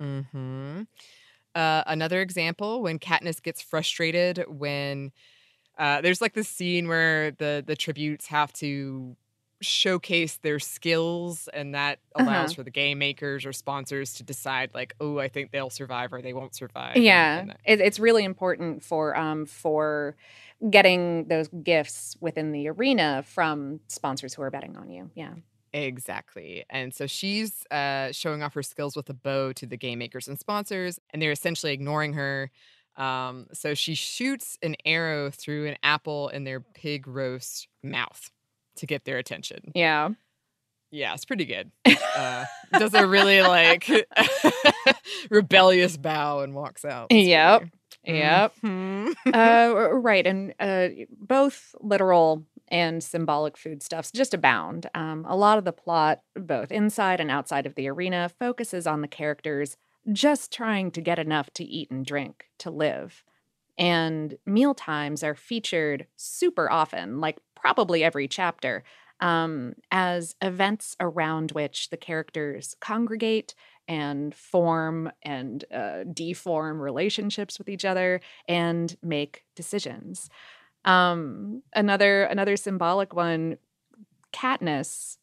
hmm 0.00 0.82
Uh, 1.54 1.82
another 1.86 2.20
example 2.22 2.82
when 2.82 2.98
Katniss 2.98 3.42
gets 3.42 3.60
frustrated 3.62 4.44
when 4.48 5.12
uh, 5.78 6.00
there's 6.02 6.20
like 6.20 6.34
this 6.34 6.48
scene 6.48 6.88
where 6.88 7.32
the 7.32 7.62
the 7.66 7.76
tributes 7.76 8.26
have 8.28 8.52
to 8.54 9.16
showcase 9.62 10.36
their 10.42 10.58
skills 10.58 11.48
and 11.54 11.74
that 11.74 11.98
allows 12.16 12.50
Uh-huh. 12.50 12.54
for 12.56 12.62
the 12.64 12.70
game 12.70 12.98
makers 12.98 13.46
or 13.46 13.52
sponsors 13.52 14.14
to 14.14 14.22
decide 14.22 14.70
like 14.74 14.94
oh 15.00 15.18
i 15.18 15.28
think 15.28 15.50
they'll 15.52 15.70
survive 15.70 16.12
or 16.12 16.20
they 16.20 16.32
won't 16.32 16.54
survive 16.54 16.96
Yeah, 16.96 17.38
and 17.40 17.50
it, 17.64 17.80
it's 17.80 17.98
really 17.98 18.24
important 18.24 18.82
for 18.82 19.16
um 19.16 19.46
for 19.46 20.16
getting 20.70 21.26
those 21.28 21.48
gifts 21.48 22.16
within 22.20 22.52
the 22.52 22.68
arena 22.68 23.24
from 23.26 23.80
sponsors 23.88 24.34
who 24.34 24.42
are 24.42 24.50
betting 24.50 24.76
on 24.76 24.90
you. 24.90 25.10
Yeah. 25.14 25.34
Exactly. 25.72 26.64
And 26.70 26.94
so 26.94 27.06
she's 27.06 27.64
uh, 27.70 28.12
showing 28.12 28.42
off 28.42 28.54
her 28.54 28.62
skills 28.62 28.94
with 28.94 29.08
a 29.10 29.14
bow 29.14 29.52
to 29.54 29.66
the 29.66 29.76
game 29.76 29.98
makers 29.98 30.28
and 30.28 30.38
sponsors, 30.38 31.00
and 31.10 31.20
they're 31.20 31.32
essentially 31.32 31.72
ignoring 31.72 32.12
her. 32.12 32.50
Um, 32.96 33.46
so 33.54 33.74
she 33.74 33.94
shoots 33.94 34.58
an 34.62 34.76
arrow 34.84 35.30
through 35.30 35.66
an 35.68 35.76
apple 35.82 36.28
in 36.28 36.44
their 36.44 36.60
pig 36.60 37.08
roast 37.08 37.68
mouth 37.82 38.30
to 38.76 38.86
get 38.86 39.04
their 39.04 39.18
attention. 39.18 39.72
Yeah. 39.74 40.10
Yeah, 40.90 41.14
it's 41.14 41.24
pretty 41.24 41.44
good. 41.46 41.70
Uh, 42.14 42.44
does 42.78 42.92
a 42.92 43.06
really 43.06 43.40
like 43.40 43.88
rebellious 45.30 45.96
bow 45.96 46.40
and 46.40 46.54
walks 46.54 46.84
out. 46.84 47.06
It's 47.10 47.26
Yep. 47.26 47.60
pretty- 47.60 48.18
Yep. 48.18 48.52
Mhm. 48.62 49.14
uh, 49.32 49.90
right, 49.94 50.26
and 50.26 50.52
uh, 50.60 50.88
both 51.18 51.74
literal 51.80 52.44
and 52.68 53.02
symbolic 53.02 53.56
foodstuffs 53.56 54.10
just 54.10 54.34
abound. 54.34 54.88
Um, 54.94 55.24
a 55.28 55.36
lot 55.36 55.56
of 55.58 55.64
the 55.64 55.72
plot, 55.72 56.20
both 56.34 56.72
inside 56.72 57.20
and 57.20 57.30
outside 57.30 57.64
of 57.64 57.76
the 57.76 57.88
arena, 57.88 58.28
focuses 58.38 58.86
on 58.86 59.00
the 59.02 59.08
characters 59.08 59.76
just 60.12 60.52
trying 60.52 60.90
to 60.90 61.00
get 61.00 61.18
enough 61.18 61.48
to 61.54 61.64
eat 61.64 61.90
and 61.90 62.04
drink 62.04 62.46
to 62.58 62.70
live. 62.70 63.22
And 63.78 64.36
meal 64.46 64.74
times 64.74 65.22
are 65.22 65.34
featured 65.34 66.06
super 66.16 66.70
often, 66.70 67.20
like 67.20 67.38
probably 67.54 68.04
every 68.04 68.28
chapter, 68.28 68.84
um, 69.20 69.74
as 69.90 70.34
events 70.42 70.96
around 71.00 71.52
which 71.52 71.90
the 71.90 71.96
characters 71.96 72.76
congregate 72.80 73.54
and 73.88 74.34
form 74.34 75.10
and 75.22 75.64
uh, 75.72 76.04
deform 76.12 76.80
relationships 76.80 77.58
with 77.58 77.68
each 77.68 77.84
other 77.84 78.20
and 78.48 78.96
make 79.02 79.44
decisions. 79.54 80.28
Um, 80.84 81.62
another 81.74 82.24
another 82.24 82.56
symbolic 82.56 83.14
one, 83.14 83.58
Katniss, 84.32 85.18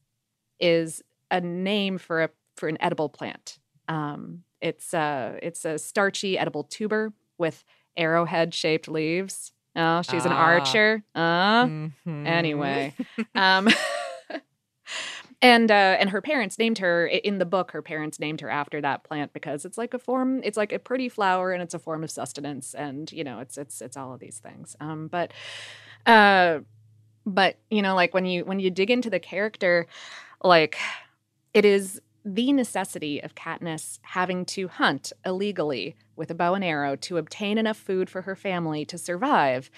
is 0.60 1.04
a 1.32 1.42
name 1.42 1.98
for 1.98 2.24
a 2.24 2.30
for 2.56 2.70
an 2.70 2.78
edible 2.82 3.10
plant. 3.10 3.60
Um, 3.88 4.44
it's 4.62 4.94
a 4.94 5.40
it's 5.42 5.66
a 5.66 5.78
starchy 5.78 6.38
edible 6.38 6.64
tuber 6.64 7.14
with 7.38 7.64
arrowhead 8.00 8.54
shaped 8.54 8.88
leaves. 8.88 9.52
Oh, 9.76 10.02
she's 10.02 10.26
an 10.26 10.32
Ah. 10.32 10.38
archer. 10.38 11.04
Uh, 11.14 11.66
Mhm. 11.66 11.92
anyway 12.26 12.94
um 13.36 13.68
and 15.42 15.72
uh 15.72 15.96
and 16.00 16.10
her 16.10 16.22
parents 16.22 16.58
named 16.58 16.80
her 16.80 17.06
in 17.08 17.38
the 17.38 17.46
book 17.46 17.72
her 17.72 17.82
parents 17.82 18.20
named 18.20 18.42
her 18.42 18.50
after 18.50 18.82
that 18.82 19.04
plant 19.04 19.32
because 19.34 19.64
it's 19.66 19.78
like 19.78 19.94
a 19.94 20.00
form 20.00 20.42
it's 20.44 20.58
like 20.58 20.72
a 20.74 20.80
pretty 20.80 21.08
flower 21.08 21.52
and 21.52 21.62
it's 21.62 21.74
a 21.74 21.80
form 21.80 22.04
of 22.04 22.12
sustenance 22.12 22.74
and 22.74 23.12
you 23.12 23.24
know 23.24 23.40
it's 23.40 23.58
it's 23.58 23.82
it's 23.82 23.96
all 23.96 24.14
of 24.14 24.20
these 24.20 24.40
things 24.40 24.76
um 24.82 25.08
but 25.08 25.32
uh 26.06 26.60
but 27.26 27.58
you 27.70 27.82
know 27.82 27.96
like 27.96 28.14
when 28.14 28.26
you 28.26 28.44
when 28.44 28.60
you 28.60 28.70
dig 28.70 28.90
into 28.92 29.10
the 29.10 29.20
character 29.20 29.86
like 30.44 30.78
it 31.54 31.64
is 31.66 32.02
the 32.26 32.52
necessity 32.52 33.22
of 33.24 33.34
Katniss 33.34 34.00
having 34.02 34.44
to 34.46 34.68
hunt 34.68 35.14
illegally 35.26 35.96
with 36.20 36.30
a 36.30 36.36
bow 36.36 36.54
and 36.54 36.64
arrow 36.64 36.96
to 36.98 37.18
obtain 37.18 37.58
enough 37.58 37.78
food 37.78 38.10
for 38.10 38.24
her 38.24 38.36
family 38.36 38.86
to 38.86 38.98
survive 38.98 39.72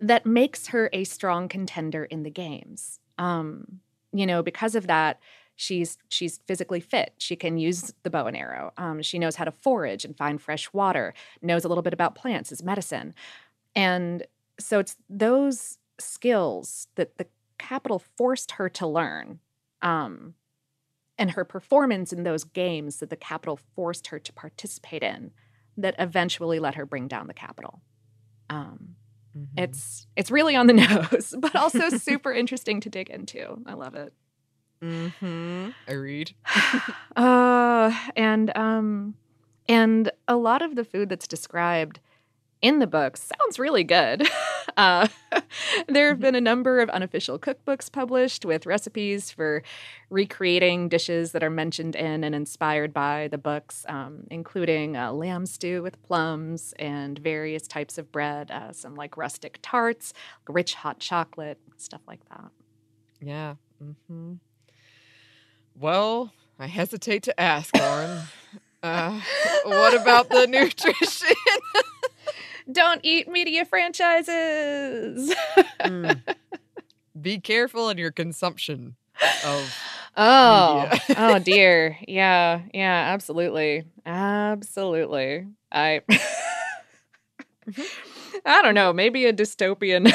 that 0.00 0.24
makes 0.24 0.68
her 0.68 0.88
a 0.92 1.04
strong 1.04 1.48
contender 1.48 2.04
in 2.04 2.22
the 2.22 2.30
games. 2.30 3.00
Um, 3.18 3.80
you 4.12 4.26
know, 4.26 4.42
because 4.42 4.74
of 4.74 4.86
that, 4.86 5.20
she's 5.56 5.98
she's 6.08 6.38
physically 6.46 6.80
fit. 6.80 7.14
She 7.18 7.36
can 7.36 7.58
use 7.58 7.92
the 8.02 8.10
bow 8.10 8.26
and 8.26 8.36
arrow. 8.36 8.72
Um, 8.76 9.02
she 9.02 9.18
knows 9.18 9.36
how 9.36 9.44
to 9.44 9.52
forage 9.52 10.04
and 10.04 10.16
find 10.16 10.40
fresh 10.40 10.72
water. 10.72 11.14
Knows 11.42 11.64
a 11.64 11.68
little 11.68 11.82
bit 11.82 11.92
about 11.92 12.14
plants 12.14 12.52
as 12.52 12.62
medicine, 12.62 13.14
and 13.74 14.24
so 14.58 14.78
it's 14.78 14.96
those 15.10 15.78
skills 15.98 16.88
that 16.94 17.18
the 17.18 17.26
capital 17.58 18.02
forced 18.16 18.52
her 18.52 18.68
to 18.68 18.86
learn. 18.86 19.40
Um, 19.82 20.34
and 21.16 21.32
her 21.32 21.44
performance 21.44 22.12
in 22.12 22.24
those 22.24 22.42
games 22.42 22.96
that 22.98 23.08
the 23.08 23.16
capital 23.16 23.60
forced 23.76 24.08
her 24.08 24.18
to 24.18 24.32
participate 24.32 25.02
in 25.02 25.30
that 25.76 25.94
eventually 25.98 26.58
let 26.58 26.74
her 26.76 26.86
bring 26.86 27.08
down 27.08 27.26
the 27.26 27.34
capital. 27.34 27.80
Um, 28.50 28.96
Mhm. 29.36 29.48
it's 29.56 30.06
it's 30.14 30.30
really 30.30 30.54
on 30.54 30.68
the 30.68 30.72
nose, 31.12 31.34
but 31.38 31.56
also 31.56 31.88
super 31.88 32.32
interesting 32.32 32.78
to 32.80 32.88
dig 32.88 33.10
into. 33.10 33.58
I 33.66 33.72
love 33.74 33.94
it. 33.96 34.12
Mm-hmm. 34.82 35.70
I 35.88 35.92
read. 35.92 36.32
Uh, 37.16 37.92
and 38.16 38.56
um, 38.56 39.14
and 39.68 40.10
a 40.28 40.36
lot 40.36 40.62
of 40.62 40.74
the 40.76 40.84
food 40.84 41.08
that's 41.08 41.26
described 41.28 42.00
in 42.64 42.78
the 42.78 42.86
books 42.86 43.30
sounds 43.38 43.58
really 43.58 43.84
good. 43.84 44.26
uh, 44.78 45.06
there 45.86 46.08
have 46.08 46.18
been 46.18 46.34
a 46.34 46.40
number 46.40 46.80
of 46.80 46.88
unofficial 46.88 47.38
cookbooks 47.38 47.92
published 47.92 48.46
with 48.46 48.64
recipes 48.64 49.30
for 49.30 49.62
recreating 50.08 50.88
dishes 50.88 51.32
that 51.32 51.42
are 51.42 51.50
mentioned 51.50 51.94
in 51.94 52.24
and 52.24 52.34
inspired 52.34 52.94
by 52.94 53.28
the 53.28 53.36
books, 53.36 53.84
um, 53.86 54.26
including 54.30 54.96
uh, 54.96 55.12
lamb 55.12 55.44
stew 55.44 55.82
with 55.82 56.02
plums 56.02 56.72
and 56.78 57.18
various 57.18 57.68
types 57.68 57.98
of 57.98 58.10
bread, 58.10 58.50
uh, 58.50 58.72
some 58.72 58.94
like 58.94 59.18
rustic 59.18 59.58
tarts, 59.60 60.14
rich 60.48 60.72
hot 60.72 60.98
chocolate, 60.98 61.58
stuff 61.76 62.00
like 62.08 62.26
that. 62.30 62.50
Yeah. 63.20 63.56
hmm 64.08 64.34
Well, 65.78 66.32
I 66.58 66.66
hesitate 66.66 67.24
to 67.24 67.38
ask, 67.38 67.76
Lauren. 67.76 68.22
uh, 68.82 69.20
what 69.64 70.00
about 70.00 70.30
the 70.30 70.46
nutrition? 70.46 71.36
Don't 72.70 73.00
eat 73.02 73.28
media 73.28 73.64
franchises. 73.64 75.34
Mm. 75.80 76.22
Be 77.20 77.38
careful 77.38 77.90
in 77.90 77.98
your 77.98 78.10
consumption 78.10 78.96
of. 79.44 79.74
Oh, 80.16 80.90
oh 81.16 81.38
dear. 81.44 81.98
Yeah, 82.06 82.62
yeah, 82.72 83.12
absolutely. 83.12 83.84
Absolutely. 84.06 85.46
I 85.72 86.02
I 88.46 88.62
don't 88.62 88.74
know, 88.74 88.92
maybe 88.92 89.26
a 89.26 89.32
dystopian 89.32 90.12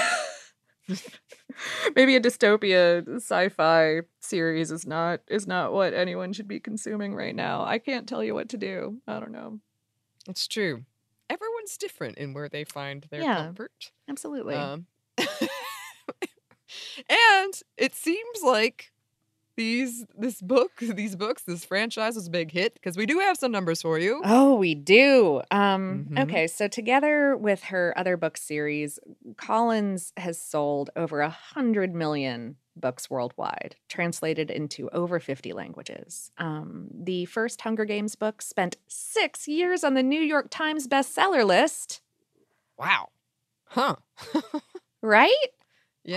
maybe 1.96 2.16
a 2.16 2.22
dystopia 2.22 3.08
sci-fi 3.18 4.02
series 4.20 4.72
is 4.72 4.86
not 4.86 5.22
is 5.28 5.48
not 5.48 5.74
what 5.74 5.94
anyone 5.94 6.34
should 6.34 6.48
be 6.48 6.60
consuming 6.60 7.14
right 7.16 7.36
now. 7.36 7.64
I 7.64 7.80
can't 7.80 8.08
tell 8.08 8.24
you 8.24 8.34
what 8.34 8.50
to 8.50 8.58
do. 8.58 9.02
I 9.08 9.20
don't 9.20 9.32
know. 9.32 9.60
It's 10.28 10.48
true. 10.48 10.86
Everyone's 11.30 11.78
different 11.78 12.18
in 12.18 12.34
where 12.34 12.50
they 12.50 12.64
find 12.64 13.06
their 13.12 13.22
Yeah. 13.22 13.46
comfort. 13.46 13.92
Absolutely. 14.08 14.56
Um, 14.56 14.88
and 17.10 17.54
it 17.78 17.94
seems 17.96 18.42
like 18.44 18.92
these 19.60 20.06
this 20.18 20.42
book, 20.42 20.72
these 20.82 21.16
books, 21.18 21.44
this 21.44 21.66
franchise 21.66 22.16
was 22.16 22.28
a 22.28 22.32
big 22.32 22.50
hit 22.52 22.74
because 22.76 22.96
we 22.96 23.06
do 23.06 23.20
have 23.20 23.38
some 23.38 23.52
numbers 23.52 23.82
for 23.82 24.00
you. 24.00 24.22
Oh, 24.24 24.56
we 24.56 24.74
do. 24.74 25.42
Um, 25.52 26.08
Mhm. 26.10 26.24
Okay, 26.24 26.48
so 26.48 26.68
together 26.70 27.36
with 27.36 27.64
her 27.66 27.94
other 27.98 28.16
book 28.18 28.38
series, 28.38 29.00
Collins 29.38 30.14
has 30.18 30.42
sold 30.42 30.90
over 30.96 31.20
a 31.22 31.30
hundred 31.30 31.94
million 31.94 32.56
books 32.76 33.10
worldwide, 33.10 33.76
translated 33.90 34.50
into 34.50 34.90
over 34.92 35.20
50 35.20 35.52
languages. 35.52 36.32
Um, 36.38 36.88
the 36.94 37.26
first 37.26 37.60
Hunger 37.60 37.84
Games 37.84 38.16
book 38.16 38.42
spent 38.42 38.78
six 38.88 39.48
years 39.50 39.84
on 39.84 39.94
the 39.96 40.04
New 40.04 40.22
York 40.22 40.48
Times 40.50 40.88
bestseller 40.88 41.46
list, 41.46 42.02
Wow. 42.78 43.10
Huh. 43.66 43.98
right? 45.02 45.52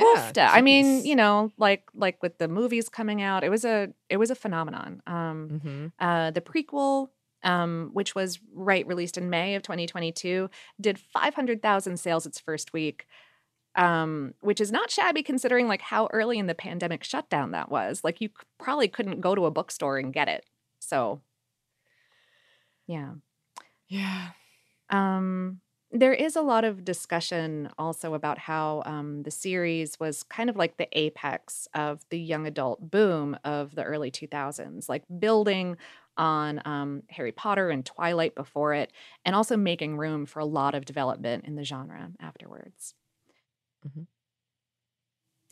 Yeah. 0.01 0.33
I 0.55 0.63
mean, 0.63 1.05
you 1.05 1.17
know, 1.17 1.53
like 1.59 1.85
like 1.95 2.23
with 2.23 2.39
the 2.39 2.49
movies 2.49 2.89
coming 2.89 3.23
out, 3.23 3.45
it 3.45 3.51
was 3.51 3.65
a 3.65 3.93
it 4.09 4.17
was 4.17 4.31
a 4.31 4.35
phenomenon. 4.35 5.03
Um, 5.07 5.61
Mhm. 5.65 5.93
Uh, 5.99 6.31
the 6.31 6.41
prequel, 6.41 7.09
um, 7.43 7.91
which 7.93 8.15
was 8.15 8.39
right 8.55 8.87
released 8.87 9.19
in 9.19 9.31
May 9.31 9.55
of 9.55 9.63
2022, 9.63 10.49
did 10.81 10.99
500,000 10.99 11.97
sales 11.99 12.27
its 12.27 12.39
first 12.41 12.73
week, 12.73 13.07
um, 13.75 14.35
which 14.41 14.61
is 14.61 14.71
not 14.73 14.91
shabby 14.91 15.23
considering 15.23 15.69
like 15.69 15.83
how 15.83 16.09
early 16.13 16.39
in 16.39 16.47
the 16.47 16.55
pandemic 16.55 17.05
shutdown 17.05 17.53
that 17.53 17.71
was. 17.71 18.03
Like 18.05 18.21
you 18.21 18.31
probably 18.59 18.89
couldn't 18.89 19.21
go 19.21 19.35
to 19.35 19.47
a 19.47 19.51
bookstore 19.51 19.99
and 19.99 20.13
get 20.13 20.29
it. 20.29 20.45
So, 20.81 21.23
yeah. 22.87 23.13
Yeah. 23.89 24.31
Um, 24.91 25.61
there 25.93 26.15
is 26.15 26.37
a 26.37 26.43
lot 26.43 26.65
of 26.65 26.85
discussion 26.85 27.69
also 27.79 28.15
about 28.15 28.39
how 28.39 28.83
um, 28.87 29.23
the 29.25 29.31
series 29.31 30.01
was 30.01 30.23
kind 30.25 30.49
of 30.49 30.57
like 30.57 30.77
the 30.79 30.89
apex 30.99 31.69
of 31.75 32.01
the 32.11 32.19
young 32.19 32.47
adult 32.47 32.91
boom 32.91 33.37
of 33.45 33.75
the 33.75 33.85
early 33.85 34.11
2000s, 34.11 34.89
like 34.89 35.05
building 35.19 35.77
on 36.17 36.63
um, 36.65 37.03
Harry 37.11 37.33
Potter 37.33 37.71
and 37.71 37.85
Twilight 37.85 38.35
before 38.35 38.75
it, 38.75 38.93
and 39.25 39.37
also 39.37 39.57
making 39.57 39.97
room 39.99 40.27
for 40.27 40.41
a 40.41 40.45
lot 40.47 40.75
of 40.75 40.85
development 40.87 41.45
in 41.47 41.57
the 41.57 41.65
genre 41.65 42.11
afterwards. 42.21 42.95
Mhm. 43.87 44.07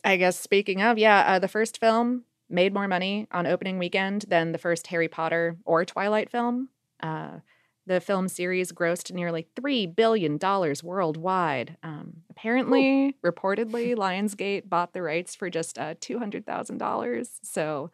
I 0.03 0.17
guess 0.17 0.39
speaking 0.39 0.81
of, 0.81 0.97
yeah, 0.97 1.19
uh, 1.27 1.39
the 1.39 1.47
first 1.47 1.79
film 1.79 2.23
made 2.49 2.73
more 2.73 2.87
money 2.87 3.27
on 3.31 3.45
opening 3.47 3.77
weekend 3.77 4.25
than 4.27 4.51
the 4.51 4.57
first 4.57 4.87
Harry 4.87 5.07
Potter 5.07 5.57
or 5.65 5.85
Twilight 5.85 6.29
film. 6.29 6.69
Uh, 7.01 7.39
the 7.85 7.99
film 7.99 8.27
series 8.27 8.71
grossed 8.71 9.11
nearly 9.11 9.47
$3 9.55 9.95
billion 9.95 10.37
worldwide. 10.83 11.77
Um, 11.83 12.17
apparently, 12.29 13.15
reportedly, 13.25 13.95
Lionsgate 13.95 14.69
bought 14.69 14.93
the 14.93 15.01
rights 15.01 15.35
for 15.35 15.49
just 15.49 15.77
uh, 15.79 15.95
$200,000. 15.95 17.27
So, 17.43 17.91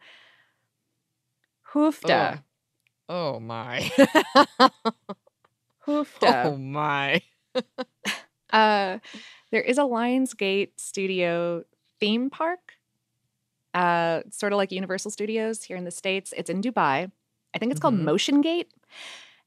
hoofda. 1.72 2.42
Oh 3.08 3.40
my. 3.40 3.90
Hoofda. 5.86 6.44
oh 6.44 6.56
my. 6.56 7.22
Uh, 8.50 8.98
there 9.50 9.60
is 9.60 9.76
a 9.76 9.82
Lionsgate 9.82 10.70
studio 10.78 11.64
theme 12.00 12.30
park, 12.30 12.72
uh, 13.74 14.22
sort 14.30 14.54
of 14.54 14.56
like 14.56 14.72
Universal 14.72 15.10
Studios 15.10 15.62
here 15.64 15.76
in 15.76 15.84
the 15.84 15.90
States. 15.90 16.32
It's 16.34 16.48
in 16.48 16.62
Dubai. 16.62 17.10
I 17.52 17.58
think 17.58 17.72
it's 17.72 17.78
called 17.80 17.92
Mhm. 17.96 18.04
Motion 18.04 18.40
Gate, 18.40 18.70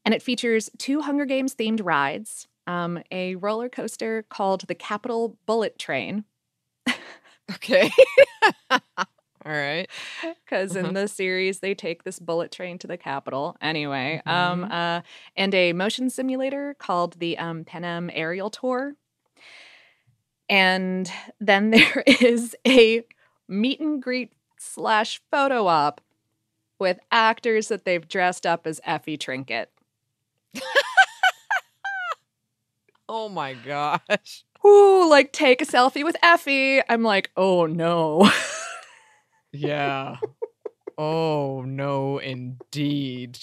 and 0.05 0.13
it 0.13 0.21
features 0.21 0.69
two 0.77 1.01
Hunger 1.01 1.25
Games 1.25 1.55
themed 1.55 1.81
rides, 1.83 2.47
um, 2.67 3.01
a 3.11 3.35
roller 3.35 3.69
coaster 3.69 4.23
called 4.29 4.61
the 4.67 4.75
Capitol 4.75 5.37
Bullet 5.45 5.77
Train, 5.79 6.25
Okay. 7.55 7.91
All 8.71 9.51
right. 9.51 9.89
because 10.45 10.75
Uh-huh. 10.75 10.87
in 10.87 10.93
the 10.93 11.07
series 11.07 11.59
they 11.59 11.73
take 11.73 12.03
this 12.03 12.19
bullet 12.19 12.51
train 12.51 12.77
to 12.79 12.87
the 12.87 12.97
Capitol. 12.97 13.57
Anyway, 13.61 14.21
um, 14.25 14.65
Mhm. 14.65 14.71
uh, 14.71 15.01
and 15.35 15.53
a 15.53 15.73
motion 15.73 16.09
simulator 16.09 16.75
called 16.75 17.19
the 17.19 17.37
um, 17.37 17.65
Panem 17.65 18.09
Aerial 18.13 18.49
Tour. 18.49 18.93
And 20.49 21.11
then 21.39 21.71
there 21.71 22.03
is 22.21 22.55
a 22.67 23.03
meet 23.47 23.79
and 23.79 24.01
greet 24.01 24.31
slash 24.57 25.21
photo 25.31 25.67
op 25.67 26.01
with 26.79 26.99
actors 27.11 27.67
that 27.69 27.85
they've 27.85 28.07
dressed 28.07 28.45
up 28.45 28.65
as 28.67 28.79
Effie 28.85 29.17
Trinket. 29.17 29.71
Oh 33.13 33.27
my 33.27 33.53
gosh. 33.55 34.45
Ooh, 34.65 35.09
like 35.09 35.33
take 35.33 35.61
a 35.61 35.65
selfie 35.65 36.03
with 36.03 36.15
Effie. 36.23 36.79
I'm 36.87 37.03
like, 37.03 37.29
oh 37.35 37.65
no. 37.65 38.29
Yeah. 39.51 40.15
oh 40.97 41.61
no, 41.63 42.19
indeed. 42.19 43.37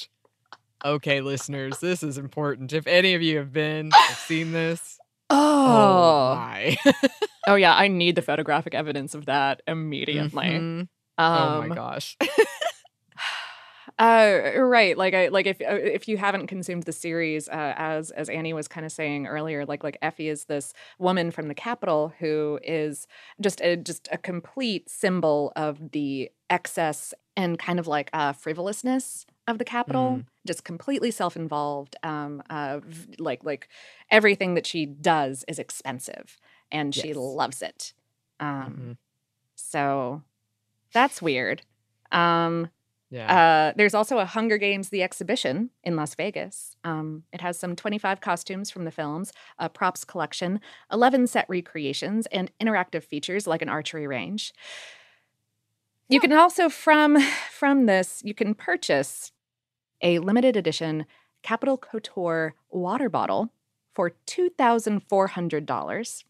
Okay, 0.82 1.20
listeners, 1.20 1.80
this 1.80 2.02
is 2.02 2.16
important. 2.16 2.72
If 2.72 2.86
any 2.86 3.12
of 3.14 3.20
you 3.20 3.36
have 3.38 3.52
been, 3.52 3.90
have 3.90 4.16
seen 4.16 4.52
this, 4.52 4.98
oh 5.28 5.66
Oh. 5.66 6.34
my. 6.36 6.76
Oh 7.46 7.56
yeah, 7.56 7.74
I 7.74 7.88
need 7.88 8.14
the 8.14 8.22
photographic 8.22 8.74
evidence 8.74 9.14
of 9.14 9.26
that 9.26 9.60
immediately. 9.66 10.44
Mhm. 10.44 10.88
Um, 11.18 11.18
oh 11.18 11.68
my 11.68 11.74
gosh. 11.74 12.16
Uh, 13.98 14.52
right. 14.58 14.96
Like 14.96 15.12
I 15.12 15.26
like 15.28 15.46
if 15.46 15.60
uh, 15.60 15.74
if 15.74 16.06
you 16.06 16.16
haven't 16.18 16.46
consumed 16.46 16.84
the 16.84 16.92
series, 16.92 17.48
uh, 17.48 17.74
as 17.76 18.12
as 18.12 18.28
Annie 18.28 18.52
was 18.52 18.68
kind 18.68 18.86
of 18.86 18.92
saying 18.92 19.26
earlier, 19.26 19.66
like 19.66 19.82
like 19.82 19.98
Effie 20.02 20.28
is 20.28 20.44
this 20.44 20.72
woman 21.00 21.32
from 21.32 21.48
the 21.48 21.54
capital 21.54 22.12
who 22.20 22.60
is 22.62 23.08
just 23.40 23.60
a 23.60 23.76
just 23.76 24.08
a 24.12 24.18
complete 24.18 24.88
symbol 24.88 25.52
of 25.56 25.90
the 25.90 26.30
excess 26.48 27.12
and 27.36 27.58
kind 27.58 27.80
of 27.80 27.88
like 27.88 28.08
uh, 28.12 28.32
frivolousness 28.32 29.26
of 29.48 29.58
the 29.58 29.64
capital. 29.64 30.22
Just 30.46 30.62
completely 30.64 31.10
self 31.10 31.34
involved. 31.36 31.96
Um, 32.04 32.40
uh, 32.50 32.78
like 33.18 33.42
like 33.42 33.68
everything 34.10 34.54
that 34.54 34.66
she 34.66 34.86
does 34.86 35.44
is 35.48 35.58
expensive, 35.58 36.38
and 36.70 36.94
she 36.94 37.14
Yes. 37.14 37.14
loves 37.14 37.62
it. 37.62 37.94
Um, 38.38 38.70
Mhm. 38.70 38.96
so 39.56 40.22
that's 40.92 41.22
weird. 41.22 41.62
Um, 42.12 42.70
Yeah. 43.10 43.70
uh, 43.70 43.72
there's 43.76 43.94
also 43.94 44.18
a 44.18 44.26
Hunger 44.26 44.58
Games 44.58 44.90
the 44.90 45.02
exhibition 45.02 45.70
in 45.82 45.96
Las 45.96 46.14
Vegas. 46.14 46.76
Um, 46.84 47.22
it 47.32 47.40
has 47.40 47.58
some 47.58 47.74
25 47.74 48.20
costumes 48.20 48.70
from 48.70 48.84
the 48.84 48.90
films, 48.90 49.32
a 49.58 49.68
props 49.70 50.04
collection, 50.04 50.60
11 50.92 51.26
set 51.26 51.46
recreations, 51.48 52.26
and 52.26 52.50
interactive 52.60 53.02
features 53.02 53.46
like 53.46 53.62
an 53.62 53.68
archery 53.70 54.06
range. 54.06 54.52
You 56.10 56.20
can 56.20 56.32
also 56.32 56.68
from 56.68 57.18
from 57.50 57.86
this 57.86 58.22
you 58.24 58.34
can 58.34 58.54
purchase 58.54 59.30
a 60.02 60.18
limited 60.18 60.56
edition 60.56 61.04
Capitol 61.42 61.76
Couture 61.76 62.54
water 62.70 63.08
bottle 63.10 63.52
for 63.94 64.10
two 64.26 64.48
thousand 64.48 65.00
four 65.00 65.26
hundred 65.26 65.66
dollars, 65.66 66.24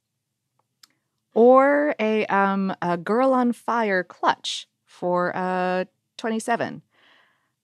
or 1.32 1.94
a 2.00 2.26
um 2.26 2.74
a 2.82 2.96
Girl 2.96 3.32
on 3.32 3.52
Fire 3.52 4.02
clutch 4.02 4.66
for 4.84 5.34
uh 5.36 5.84
twenty 6.18 6.38
seven 6.38 6.82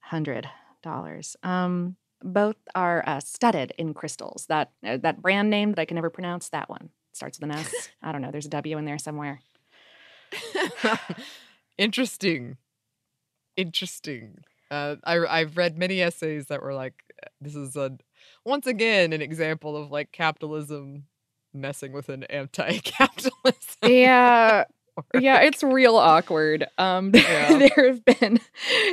hundred 0.00 0.48
dollars. 0.82 1.36
Um, 1.42 1.96
both 2.22 2.56
are 2.74 3.04
uh, 3.06 3.20
studded 3.20 3.72
in 3.76 3.92
crystals. 3.92 4.46
That 4.46 4.72
uh, 4.86 4.96
that 4.98 5.20
brand 5.20 5.50
name 5.50 5.72
that 5.72 5.80
I 5.80 5.84
can 5.84 5.96
never 5.96 6.10
pronounce. 6.10 6.48
That 6.48 6.70
one 6.70 6.90
starts 7.12 7.38
with 7.38 7.50
an 7.50 7.56
S. 7.56 7.90
I 8.02 8.12
don't 8.12 8.22
know. 8.22 8.30
There's 8.30 8.46
a 8.46 8.50
W 8.50 8.78
in 8.78 8.84
there 8.84 8.98
somewhere. 8.98 9.40
Interesting. 11.78 12.56
Interesting. 13.56 14.38
Uh, 14.70 14.96
I 15.04 15.18
I've 15.18 15.56
read 15.56 15.78
many 15.78 16.00
essays 16.00 16.46
that 16.46 16.62
were 16.62 16.74
like, 16.74 16.94
this 17.40 17.54
is 17.54 17.76
a 17.76 17.96
once 18.44 18.66
again 18.66 19.12
an 19.12 19.20
example 19.22 19.76
of 19.76 19.90
like 19.90 20.12
capitalism 20.12 21.04
messing 21.52 21.92
with 21.92 22.08
an 22.08 22.24
anti-capitalism. 22.24 23.52
Yeah. 23.84 24.64
Yeah, 25.20 25.40
it's 25.40 25.62
real 25.62 25.96
awkward. 25.96 26.66
Um, 26.78 27.10
there, 27.12 27.22
Yeah. 27.32 27.68
there 27.76 27.86
have 27.88 28.04
been 28.04 28.40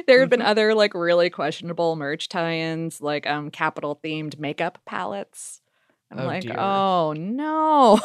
there 0.08 0.22
have 0.22 0.30
been 0.30 0.40
Mhm. 0.40 0.46
other 0.46 0.74
like 0.76 0.94
really 0.94 1.30
questionable 1.30 1.96
merch 1.96 2.30
tie-ins, 2.30 3.02
like 3.02 3.28
um 3.28 3.50
Capitol 3.52 4.00
themed 4.04 4.40
makeup 4.40 4.80
palettes. 4.86 5.62
I'm 6.12 6.20
Oh, 6.20 6.26
like, 6.26 6.44
dear. 6.44 6.58
oh 6.60 7.14
no. 7.14 8.00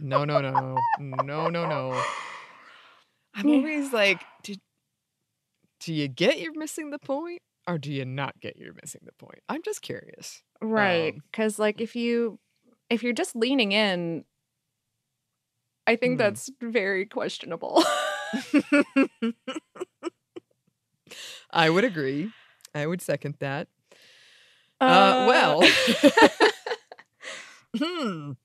No, 0.00 0.24
no, 0.24 0.40
no, 0.40 0.78
no, 0.98 1.48
no, 1.50 1.66
no. 1.66 2.02
I'm 3.34 3.48
always 3.50 3.92
like, 3.92 4.24
do, 4.42 4.54
do 5.80 5.92
you 5.94 6.08
get 6.08 6.40
you're 6.40 6.56
missing 6.58 6.90
the 6.90 6.98
point, 6.98 7.40
or 7.66 7.78
do 7.78 7.92
you 7.92 8.04
not 8.04 8.38
get 8.40 8.56
you're 8.56 8.74
missing 8.82 9.02
the 9.04 9.12
point? 9.24 9.40
I'm 9.48 9.62
just 9.62 9.82
curious. 9.82 10.42
Right. 10.60 11.14
Um, 11.14 11.22
Cause 11.32 11.58
like 11.58 11.80
if 11.80 11.94
you 11.96 12.38
if 12.90 13.02
you're 13.02 13.12
just 13.12 13.34
leaning 13.36 13.72
in, 13.72 14.24
I 15.86 15.96
think 15.96 16.14
Hmm. 16.14 16.18
that's 16.18 16.50
very 16.60 17.06
questionable. 17.06 17.82
I 21.50 21.68
would 21.70 21.84
agree. 21.84 22.30
I 22.74 22.86
would 22.86 23.02
second 23.02 23.36
that. 23.40 23.68
Uh, 24.80 25.26
well, 25.28 25.62
hmm. 27.76 28.32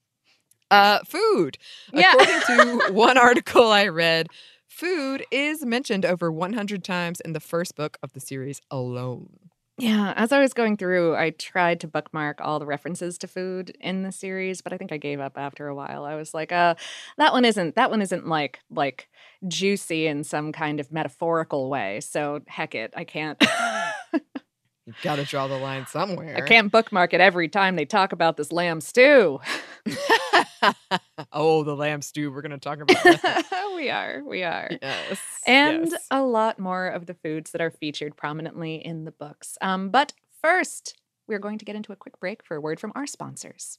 Uh, 0.70 0.98
food. 1.06 1.56
Yeah. 1.94 2.12
According 2.12 2.40
to 2.42 2.92
one 2.92 3.16
article 3.16 3.72
I 3.72 3.88
read, 3.88 4.26
food 4.66 5.24
is 5.30 5.64
mentioned 5.64 6.04
over 6.04 6.30
100 6.30 6.84
times 6.84 7.20
in 7.20 7.32
the 7.32 7.40
first 7.40 7.74
book 7.74 7.96
of 8.02 8.12
the 8.12 8.20
series 8.20 8.60
alone. 8.70 9.48
Yeah, 9.80 10.12
as 10.16 10.32
I 10.32 10.40
was 10.40 10.54
going 10.54 10.76
through, 10.76 11.14
I 11.14 11.30
tried 11.30 11.78
to 11.80 11.86
bookmark 11.86 12.40
all 12.40 12.58
the 12.58 12.66
references 12.66 13.16
to 13.18 13.28
food 13.28 13.76
in 13.80 14.02
the 14.02 14.10
series, 14.10 14.60
but 14.60 14.72
I 14.72 14.76
think 14.76 14.90
I 14.90 14.96
gave 14.96 15.20
up 15.20 15.38
after 15.38 15.68
a 15.68 15.74
while. 15.74 16.04
I 16.04 16.16
was 16.16 16.34
like, 16.34 16.50
uh, 16.50 16.74
that 17.16 17.32
one 17.32 17.44
isn't 17.44 17.76
that 17.76 17.88
one 17.88 18.02
isn't 18.02 18.26
like 18.26 18.58
like 18.70 19.08
juicy 19.46 20.08
in 20.08 20.24
some 20.24 20.50
kind 20.50 20.80
of 20.80 20.90
metaphorical 20.90 21.70
way. 21.70 22.00
So 22.00 22.40
heck 22.48 22.74
it, 22.74 22.92
I 22.96 23.04
can't 23.04 23.40
You 24.88 24.94
got 25.02 25.16
to 25.16 25.24
draw 25.24 25.46
the 25.48 25.58
line 25.58 25.86
somewhere. 25.86 26.34
I 26.34 26.40
can't 26.40 26.72
bookmark 26.72 27.12
it 27.12 27.20
every 27.20 27.46
time 27.46 27.76
they 27.76 27.84
talk 27.84 28.12
about 28.12 28.38
this 28.38 28.50
lamb 28.50 28.80
stew. 28.80 29.38
oh, 31.30 31.62
the 31.62 31.76
lamb 31.76 32.00
stew. 32.00 32.32
We're 32.32 32.40
going 32.40 32.52
to 32.52 32.58
talk 32.58 32.80
about 32.80 33.02
that. 33.04 33.72
we 33.76 33.90
are, 33.90 34.22
we 34.24 34.44
are. 34.44 34.70
yes. 34.80 35.20
and 35.46 35.90
yes. 35.90 36.06
a 36.10 36.22
lot 36.22 36.58
more 36.58 36.88
of 36.88 37.04
the 37.04 37.12
foods 37.12 37.50
that 37.50 37.60
are 37.60 37.70
featured 37.70 38.16
prominently 38.16 38.76
in 38.76 39.04
the 39.04 39.10
books. 39.10 39.58
Um, 39.60 39.90
but 39.90 40.14
first, 40.40 40.98
we're 41.26 41.38
going 41.38 41.58
to 41.58 41.66
get 41.66 41.76
into 41.76 41.92
a 41.92 41.96
quick 41.96 42.18
break 42.18 42.42
for 42.42 42.56
a 42.56 42.60
word 42.60 42.80
from 42.80 42.92
our 42.94 43.06
sponsors. 43.06 43.78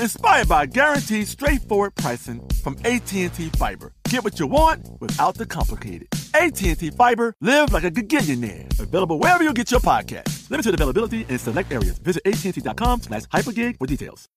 inspired 0.00 0.48
by 0.48 0.66
guaranteed 0.66 1.26
straightforward 1.28 1.94
pricing 1.94 2.46
from 2.62 2.76
AT&T 2.84 3.28
Fiber. 3.28 3.92
Get 4.04 4.24
what 4.24 4.38
you 4.38 4.46
want 4.46 4.88
without 5.00 5.34
the 5.34 5.46
complicated. 5.46 6.08
AT&T 6.34 6.90
Fiber, 6.90 7.34
live 7.40 7.72
like 7.72 7.84
a 7.84 7.90
gigillionaire. 7.90 8.78
Available 8.78 9.18
wherever 9.18 9.42
you 9.42 9.52
get 9.52 9.70
your 9.70 9.80
podcast. 9.80 10.50
Limited 10.50 10.74
availability 10.74 11.26
in 11.28 11.38
select 11.38 11.72
areas. 11.72 11.98
Visit 11.98 12.22
AT&T.com 12.24 13.02
slash 13.02 13.22
hypergig 13.24 13.78
for 13.78 13.86
details. 13.86 14.28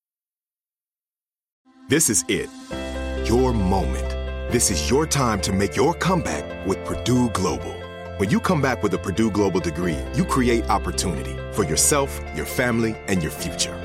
This 1.88 2.10
is 2.10 2.26
it. 2.28 2.50
Your 3.30 3.54
moment. 3.54 4.10
This 4.52 4.72
is 4.72 4.90
your 4.90 5.06
time 5.06 5.42
to 5.42 5.54
make 5.54 5.76
your 5.76 5.94
comeback 5.94 6.66
with 6.66 6.84
Purdue 6.86 7.30
Global. 7.32 7.74
When 8.18 8.30
you 8.30 8.40
come 8.40 8.62
back 8.62 8.82
with 8.82 8.94
a 8.94 8.98
Purdue 8.98 9.30
Global 9.30 9.60
degree, 9.60 9.98
you 10.16 10.26
create 10.26 10.70
opportunity 10.70 11.36
for 11.52 11.64
yourself, 11.64 12.20
your 12.36 12.46
family, 12.46 12.96
and 13.08 13.22
your 13.22 13.32
future. 13.32 13.85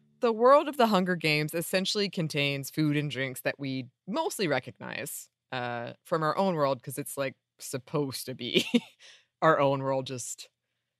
the 0.21 0.31
world 0.31 0.67
of 0.67 0.77
the 0.77 0.87
Hunger 0.87 1.15
Games 1.15 1.53
essentially 1.53 2.09
contains 2.09 2.69
food 2.69 2.95
and 2.95 3.11
drinks 3.11 3.41
that 3.41 3.59
we 3.59 3.87
mostly 4.07 4.47
recognize 4.47 5.29
uh, 5.51 5.93
from 6.05 6.23
our 6.23 6.37
own 6.37 6.55
world 6.55 6.77
because 6.77 6.97
it's 6.97 7.17
like 7.17 7.35
supposed 7.59 8.25
to 8.27 8.33
be 8.33 8.65
our 9.41 9.59
own 9.59 9.81
world, 9.81 10.07
just 10.07 10.49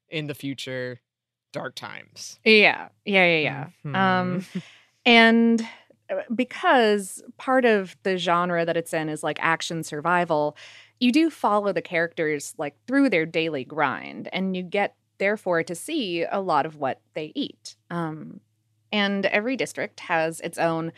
in 0.10 0.28
the 0.28 0.34
future, 0.34 1.00
dark 1.54 1.76
times. 1.76 2.40
Yeah, 2.44 2.90
yeah, 3.06 3.26
yeah, 3.26 3.68
yeah. 3.86 4.20
Um, 4.22 4.42
Mhm. 4.42 4.62
and 5.06 5.68
uh, 6.10 6.22
because 6.36 7.24
part 7.38 7.66
of 7.66 7.96
the 8.04 8.18
genre 8.18 8.66
that 8.66 8.78
it's 8.78 8.94
in 8.94 9.10
is 9.10 9.24
like 9.24 9.38
action 9.42 9.84
survival, 9.84 10.58
you 11.00 11.12
do 11.12 11.30
follow 11.30 11.72
the 11.74 11.82
characters 11.82 12.54
like 12.58 12.76
through 12.88 13.10
their 13.10 13.26
daily 13.26 13.64
grind 13.64 14.28
and 14.34 14.56
you 14.56 14.64
get 14.64 14.96
therefore 15.18 15.64
to 15.64 15.76
see 15.76 16.24
a 16.24 16.42
lot 16.42 16.66
of 16.66 16.76
what 16.78 17.00
they 17.14 17.32
eat. 17.36 17.76
Um, 17.90 18.42
and 18.92 19.26
every 19.28 19.56
district 19.56 20.02
has 20.02 20.40
its 20.42 20.58
own 20.58 20.92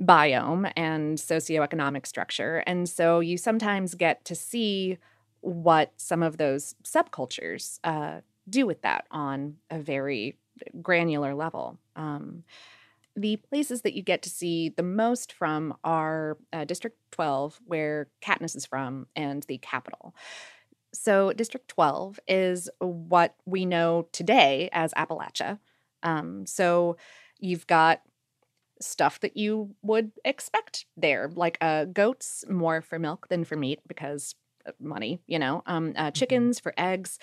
biome 0.00 0.72
and 0.76 1.18
socioeconomic 1.18 2.06
structure. 2.06 2.62
And 2.66 2.88
so 2.88 3.20
you 3.20 3.36
sometimes 3.36 3.94
get 3.94 4.24
to 4.26 4.34
see 4.34 4.98
what 5.40 5.92
some 5.96 6.22
of 6.22 6.38
those 6.38 6.74
subcultures 6.84 7.78
uh, 7.84 8.20
do 8.48 8.66
with 8.66 8.82
that 8.82 9.06
on 9.10 9.56
a 9.70 9.78
very 9.78 10.38
granular 10.80 11.34
level. 11.34 11.78
Um, 11.96 12.44
the 13.16 13.36
places 13.36 13.82
that 13.82 13.94
you 13.94 14.02
get 14.02 14.22
to 14.22 14.30
see 14.30 14.70
the 14.70 14.82
most 14.82 15.32
from 15.32 15.76
are 15.84 16.36
uh, 16.52 16.64
District 16.64 16.96
12, 17.12 17.60
where 17.66 18.08
Katniss 18.22 18.56
is 18.56 18.66
from, 18.66 19.06
and 19.14 19.44
the 19.44 19.58
Capitol. 19.58 20.14
So, 20.92 21.32
District 21.32 21.68
12 21.68 22.18
is 22.26 22.68
what 22.78 23.36
we 23.44 23.66
know 23.66 24.08
today 24.12 24.68
as 24.72 24.92
Appalachia. 24.94 25.58
Um, 26.02 26.46
so, 26.46 26.96
you've 27.38 27.66
got 27.66 28.00
stuff 28.80 29.20
that 29.20 29.36
you 29.36 29.74
would 29.82 30.12
expect 30.24 30.86
there, 30.96 31.30
like 31.34 31.58
uh, 31.60 31.84
goats 31.86 32.44
more 32.48 32.82
for 32.82 32.98
milk 32.98 33.28
than 33.28 33.44
for 33.44 33.56
meat 33.56 33.80
because 33.86 34.34
money, 34.80 35.20
you 35.26 35.38
know, 35.38 35.62
um, 35.66 35.92
uh, 35.96 36.10
chickens 36.10 36.58
for 36.58 36.72
eggs, 36.76 37.18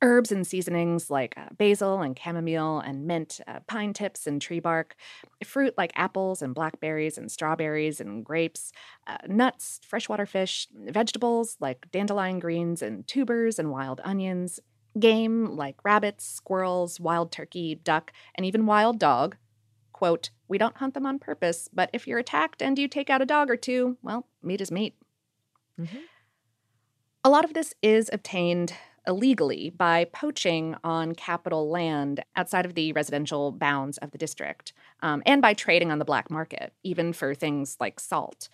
herbs 0.00 0.30
and 0.30 0.46
seasonings 0.46 1.10
like 1.10 1.34
uh, 1.36 1.48
basil 1.56 2.00
and 2.00 2.18
chamomile 2.18 2.80
and 2.80 3.06
mint, 3.06 3.40
uh, 3.46 3.60
pine 3.66 3.92
tips 3.92 4.26
and 4.26 4.40
tree 4.40 4.60
bark, 4.60 4.96
fruit 5.44 5.74
like 5.76 5.92
apples 5.96 6.40
and 6.40 6.54
blackberries 6.54 7.18
and 7.18 7.30
strawberries 7.30 8.00
and 8.00 8.24
grapes, 8.24 8.72
uh, 9.06 9.18
nuts, 9.26 9.80
freshwater 9.84 10.26
fish, 10.26 10.68
vegetables 10.74 11.56
like 11.60 11.90
dandelion 11.90 12.38
greens 12.38 12.82
and 12.82 13.06
tubers 13.06 13.58
and 13.58 13.70
wild 13.70 14.00
onions, 14.04 14.60
game 14.98 15.56
like 15.56 15.76
rabbits, 15.84 16.24
squirrels, 16.24 17.00
wild 17.00 17.32
turkey, 17.32 17.74
duck, 17.74 18.12
and 18.34 18.46
even 18.46 18.66
wild 18.66 18.98
dog. 18.98 19.36
Quote, 19.98 20.30
we 20.46 20.58
don't 20.58 20.76
hunt 20.76 20.94
them 20.94 21.06
on 21.06 21.18
purpose, 21.18 21.68
but 21.72 21.90
if 21.92 22.06
you're 22.06 22.20
attacked 22.20 22.62
and 22.62 22.78
you 22.78 22.86
take 22.86 23.10
out 23.10 23.20
a 23.20 23.26
dog 23.26 23.50
or 23.50 23.56
two, 23.56 23.96
well, 24.00 24.28
meat 24.44 24.60
is 24.60 24.70
meat. 24.70 24.94
Mm-hmm. 25.76 25.98
A 27.24 27.28
lot 27.28 27.44
of 27.44 27.52
this 27.52 27.74
is 27.82 28.08
obtained 28.12 28.74
illegally 29.08 29.70
by 29.70 30.04
poaching 30.04 30.76
on 30.84 31.16
Capitol 31.16 31.68
land 31.68 32.22
outside 32.36 32.64
of 32.64 32.74
the 32.74 32.92
residential 32.92 33.50
bounds 33.50 33.98
of 33.98 34.12
the 34.12 34.18
district, 34.18 34.72
um, 35.02 35.20
and 35.26 35.42
by 35.42 35.52
trading 35.52 35.90
on 35.90 35.98
the 35.98 36.04
black 36.04 36.30
market, 36.30 36.72
even 36.84 37.12
for 37.12 37.34
things 37.34 37.76
like 37.80 37.98
salt. 37.98 38.48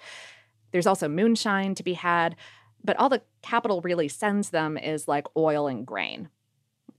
There's 0.70 0.86
also 0.86 1.08
moonshine 1.10 1.74
to 1.74 1.82
be 1.82 1.92
had, 1.92 2.36
but 2.82 2.96
all 2.96 3.10
the 3.10 3.20
Capitol 3.42 3.82
really 3.82 4.08
sends 4.08 4.48
them 4.48 4.78
is 4.78 5.06
like 5.06 5.26
oil 5.36 5.66
and 5.66 5.86
grain, 5.86 6.30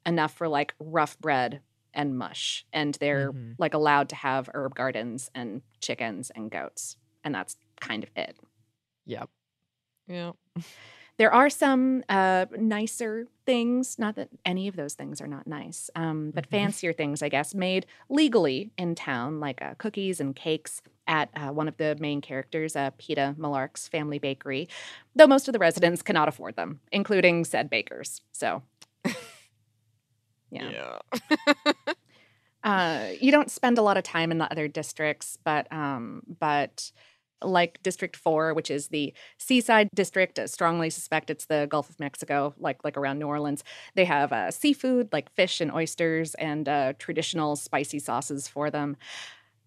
enough 0.06 0.36
for 0.36 0.48
like 0.48 0.76
rough 0.80 1.18
bread 1.18 1.62
and 1.96 2.18
mush. 2.18 2.66
And 2.74 2.96
they're 2.96 3.32
mm-hmm. 3.32 3.54
like 3.58 3.74
allowed 3.74 4.10
to 4.10 4.16
have 4.16 4.50
herb 4.54 4.76
gardens 4.76 5.32
and 5.34 5.62
chickens 5.82 6.32
and 6.36 6.52
goats. 6.52 6.98
And 7.24 7.34
that's 7.34 7.58
kind 7.80 8.04
of 8.04 8.10
it. 8.16 8.38
Yep. 9.06 9.30
Yeah. 10.08 10.32
There 11.18 11.34
are 11.34 11.50
some 11.50 12.04
uh, 12.10 12.46
nicer 12.58 13.28
things, 13.46 13.98
not 13.98 14.16
that 14.16 14.30
any 14.46 14.68
of 14.68 14.76
those 14.76 14.96
things 14.96 15.22
are 15.22 15.28
not 15.28 15.48
nice, 15.48 15.90
um, 15.96 16.32
but 16.34 16.44
mm-hmm. 16.44 16.52
fancier 16.52 16.92
things, 16.92 17.24
I 17.24 17.30
guess, 17.30 17.56
made 17.56 17.86
legally 18.10 18.72
in 18.78 18.96
town, 18.96 19.40
like 19.40 19.62
uh, 19.62 19.76
cookies 19.78 20.20
and 20.20 20.36
cakes 20.36 20.82
at 21.08 21.30
uh, 21.36 21.52
one 21.52 21.68
of 21.68 21.78
the 21.78 21.96
main 22.00 22.20
characters, 22.20 22.76
uh, 22.76 22.92
Peeta 23.00 23.36
Mellark's 23.38 23.88
family 23.88 24.20
bakery, 24.20 24.68
though 25.16 25.28
most 25.28 25.48
of 25.48 25.54
the 25.54 25.60
residents 25.60 26.02
cannot 26.02 26.28
afford 26.28 26.56
them, 26.58 26.82
including 26.92 27.46
said 27.46 27.70
bakers. 27.70 28.22
So, 28.34 28.64
yeah. 30.52 30.98
yeah. 31.14 31.94
Uh, 32.66 33.12
you 33.22 33.32
don't 33.32 33.52
spend 33.52 33.78
a 33.78 33.82
lot 33.84 33.96
of 33.96 34.04
time 34.04 34.32
in 34.32 34.40
the 34.40 34.52
other 34.52 34.68
districts, 34.68 35.38
but 35.44 35.72
um, 35.72 36.24
but 36.40 36.92
like 37.44 37.82
District 37.84 38.16
4, 38.16 38.56
which 38.56 38.72
is 38.72 38.88
the 38.88 39.14
seaside 39.38 39.90
district. 39.94 40.40
I 40.40 40.48
strongly 40.48 40.90
suspect 40.90 41.30
it's 41.30 41.46
the 41.46 41.68
Gulf 41.70 41.92
of 41.92 42.00
Mexico, 42.00 42.56
like 42.58 42.84
like 42.84 42.98
around 42.98 43.20
New 43.20 43.28
Orleans. 43.28 43.64
They 43.94 44.06
have 44.06 44.34
uh, 44.34 44.50
seafood 44.50 45.10
like 45.14 45.32
fish 45.34 45.62
and 45.62 45.72
oysters 45.72 46.34
and 46.36 46.68
uh, 46.68 46.94
traditional 46.98 47.56
spicy 47.56 48.00
sauces 48.00 48.48
for 48.48 48.72
them. 48.72 48.98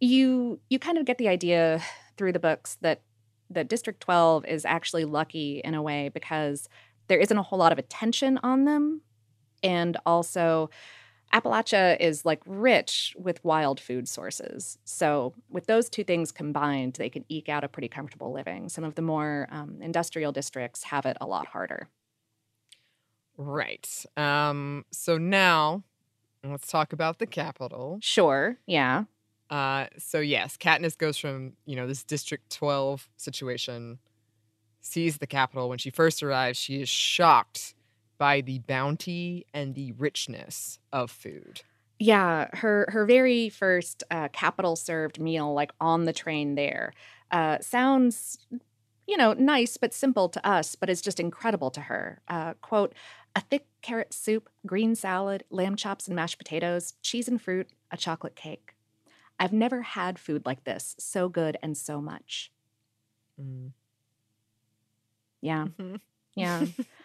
You 0.00 0.58
you 0.68 0.80
kind 0.80 0.98
of 0.98 1.04
get 1.04 1.18
the 1.18 1.28
idea 1.28 1.80
through 2.16 2.32
the 2.32 2.40
books 2.40 2.78
that 2.80 3.02
that 3.50 3.68
District 3.68 4.00
12 4.00 4.44
is 4.46 4.64
actually 4.64 5.04
lucky 5.04 5.60
in 5.64 5.74
a 5.74 5.82
way 5.82 6.10
because 6.12 6.68
there 7.06 7.18
isn't 7.18 7.38
a 7.38 7.42
whole 7.42 7.60
lot 7.60 7.72
of 7.72 7.78
attention 7.78 8.38
on 8.42 8.64
them, 8.64 9.02
and 9.62 9.96
also 10.06 10.70
Appalachia 11.32 12.00
is 12.00 12.24
like 12.24 12.40
rich 12.46 13.14
with 13.18 13.44
wild 13.44 13.80
food 13.80 14.08
sources. 14.08 14.78
So, 14.84 15.34
with 15.50 15.66
those 15.66 15.90
two 15.90 16.04
things 16.04 16.32
combined, 16.32 16.94
they 16.94 17.10
can 17.10 17.24
eke 17.28 17.48
out 17.48 17.64
a 17.64 17.68
pretty 17.68 17.88
comfortable 17.88 18.32
living. 18.32 18.68
Some 18.68 18.84
of 18.84 18.94
the 18.94 19.02
more 19.02 19.46
um, 19.50 19.78
industrial 19.82 20.32
districts 20.32 20.84
have 20.84 21.04
it 21.04 21.18
a 21.20 21.26
lot 21.26 21.46
harder. 21.46 21.88
Right. 23.36 24.06
Um, 24.16 24.86
so, 24.90 25.18
now 25.18 25.82
let's 26.42 26.68
talk 26.68 26.92
about 26.94 27.18
the 27.18 27.26
Capitol. 27.26 27.98
Sure. 28.00 28.56
Yeah. 28.66 29.04
Uh, 29.50 29.86
so, 29.98 30.20
yes, 30.20 30.56
Katniss 30.56 30.96
goes 30.96 31.18
from, 31.18 31.52
you 31.66 31.76
know, 31.76 31.86
this 31.86 32.04
District 32.04 32.50
12 32.50 33.08
situation, 33.18 33.98
sees 34.80 35.18
the 35.18 35.26
Capitol. 35.26 35.68
When 35.68 35.78
she 35.78 35.90
first 35.90 36.22
arrives, 36.22 36.58
she 36.58 36.80
is 36.80 36.88
shocked 36.88 37.74
by 38.18 38.40
the 38.40 38.58
bounty 38.60 39.46
and 39.54 39.74
the 39.74 39.92
richness 39.92 40.78
of 40.92 41.10
food. 41.10 41.62
Yeah, 41.98 42.48
her 42.52 42.86
her 42.90 43.06
very 43.06 43.48
first 43.48 44.04
uh, 44.10 44.28
Capitol 44.28 44.76
served 44.76 45.20
meal, 45.20 45.52
like 45.52 45.72
on 45.80 46.04
the 46.04 46.12
train 46.12 46.54
there, 46.54 46.92
uh, 47.32 47.58
sounds, 47.60 48.38
you 49.06 49.16
know, 49.16 49.32
nice 49.32 49.76
but 49.76 49.92
simple 49.92 50.28
to 50.28 50.46
us, 50.46 50.76
but 50.76 50.90
is 50.90 51.00
just 51.00 51.18
incredible 51.18 51.70
to 51.72 51.80
her. 51.82 52.20
Uh, 52.28 52.54
quote: 52.60 52.94
a 53.34 53.40
thick 53.40 53.66
carrot 53.82 54.12
soup, 54.12 54.48
green 54.66 54.94
salad, 54.94 55.44
lamb 55.50 55.74
chops 55.74 56.06
and 56.06 56.14
mashed 56.14 56.38
potatoes, 56.38 56.94
cheese 57.02 57.26
and 57.26 57.42
fruit, 57.42 57.68
a 57.90 57.96
chocolate 57.96 58.36
cake. 58.36 58.74
I've 59.40 59.52
never 59.52 59.82
had 59.82 60.18
food 60.18 60.46
like 60.46 60.64
this, 60.64 60.94
so 60.98 61.28
good 61.28 61.56
and 61.62 61.76
so 61.76 62.00
much. 62.00 62.52
Mm. 63.40 63.72
Yeah, 65.40 65.66
mm-hmm. 65.66 65.96
yeah. 66.36 66.66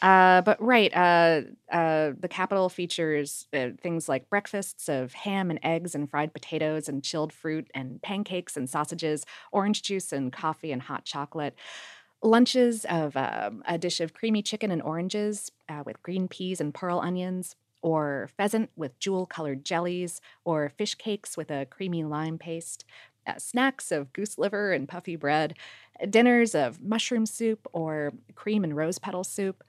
Uh, 0.00 0.42
but 0.42 0.60
right, 0.60 0.92
uh, 0.96 1.42
uh, 1.70 2.12
the 2.18 2.28
Capitol 2.28 2.68
features 2.68 3.46
uh, 3.54 3.68
things 3.80 4.08
like 4.08 4.28
breakfasts 4.28 4.88
of 4.88 5.12
ham 5.12 5.48
and 5.48 5.60
eggs 5.62 5.94
and 5.94 6.10
fried 6.10 6.32
potatoes 6.32 6.88
and 6.88 7.04
chilled 7.04 7.32
fruit 7.32 7.70
and 7.72 8.02
pancakes 8.02 8.56
and 8.56 8.68
sausages, 8.68 9.24
orange 9.52 9.82
juice 9.82 10.12
and 10.12 10.32
coffee 10.32 10.72
and 10.72 10.82
hot 10.82 11.04
chocolate. 11.04 11.54
Lunches 12.22 12.84
of 12.86 13.16
um, 13.16 13.62
a 13.66 13.78
dish 13.78 14.00
of 14.00 14.12
creamy 14.12 14.42
chicken 14.42 14.70
and 14.72 14.82
oranges 14.82 15.52
uh, 15.68 15.82
with 15.86 16.02
green 16.02 16.26
peas 16.28 16.60
and 16.60 16.74
pearl 16.74 16.98
onions, 16.98 17.54
or 17.80 18.28
pheasant 18.36 18.70
with 18.76 18.98
jewel 18.98 19.26
colored 19.26 19.64
jellies, 19.64 20.20
or 20.44 20.68
fish 20.68 20.96
cakes 20.96 21.36
with 21.36 21.50
a 21.50 21.66
creamy 21.66 22.02
lime 22.04 22.38
paste. 22.38 22.84
Uh, 23.24 23.38
snacks 23.38 23.92
of 23.92 24.12
goose 24.12 24.36
liver 24.36 24.72
and 24.72 24.88
puffy 24.88 25.14
bread, 25.14 25.54
dinners 26.08 26.54
of 26.54 26.80
mushroom 26.82 27.26
soup 27.26 27.66
or 27.72 28.12
cream 28.34 28.64
and 28.64 28.76
rose 28.76 28.98
petal 28.98 29.24
soup, 29.24 29.62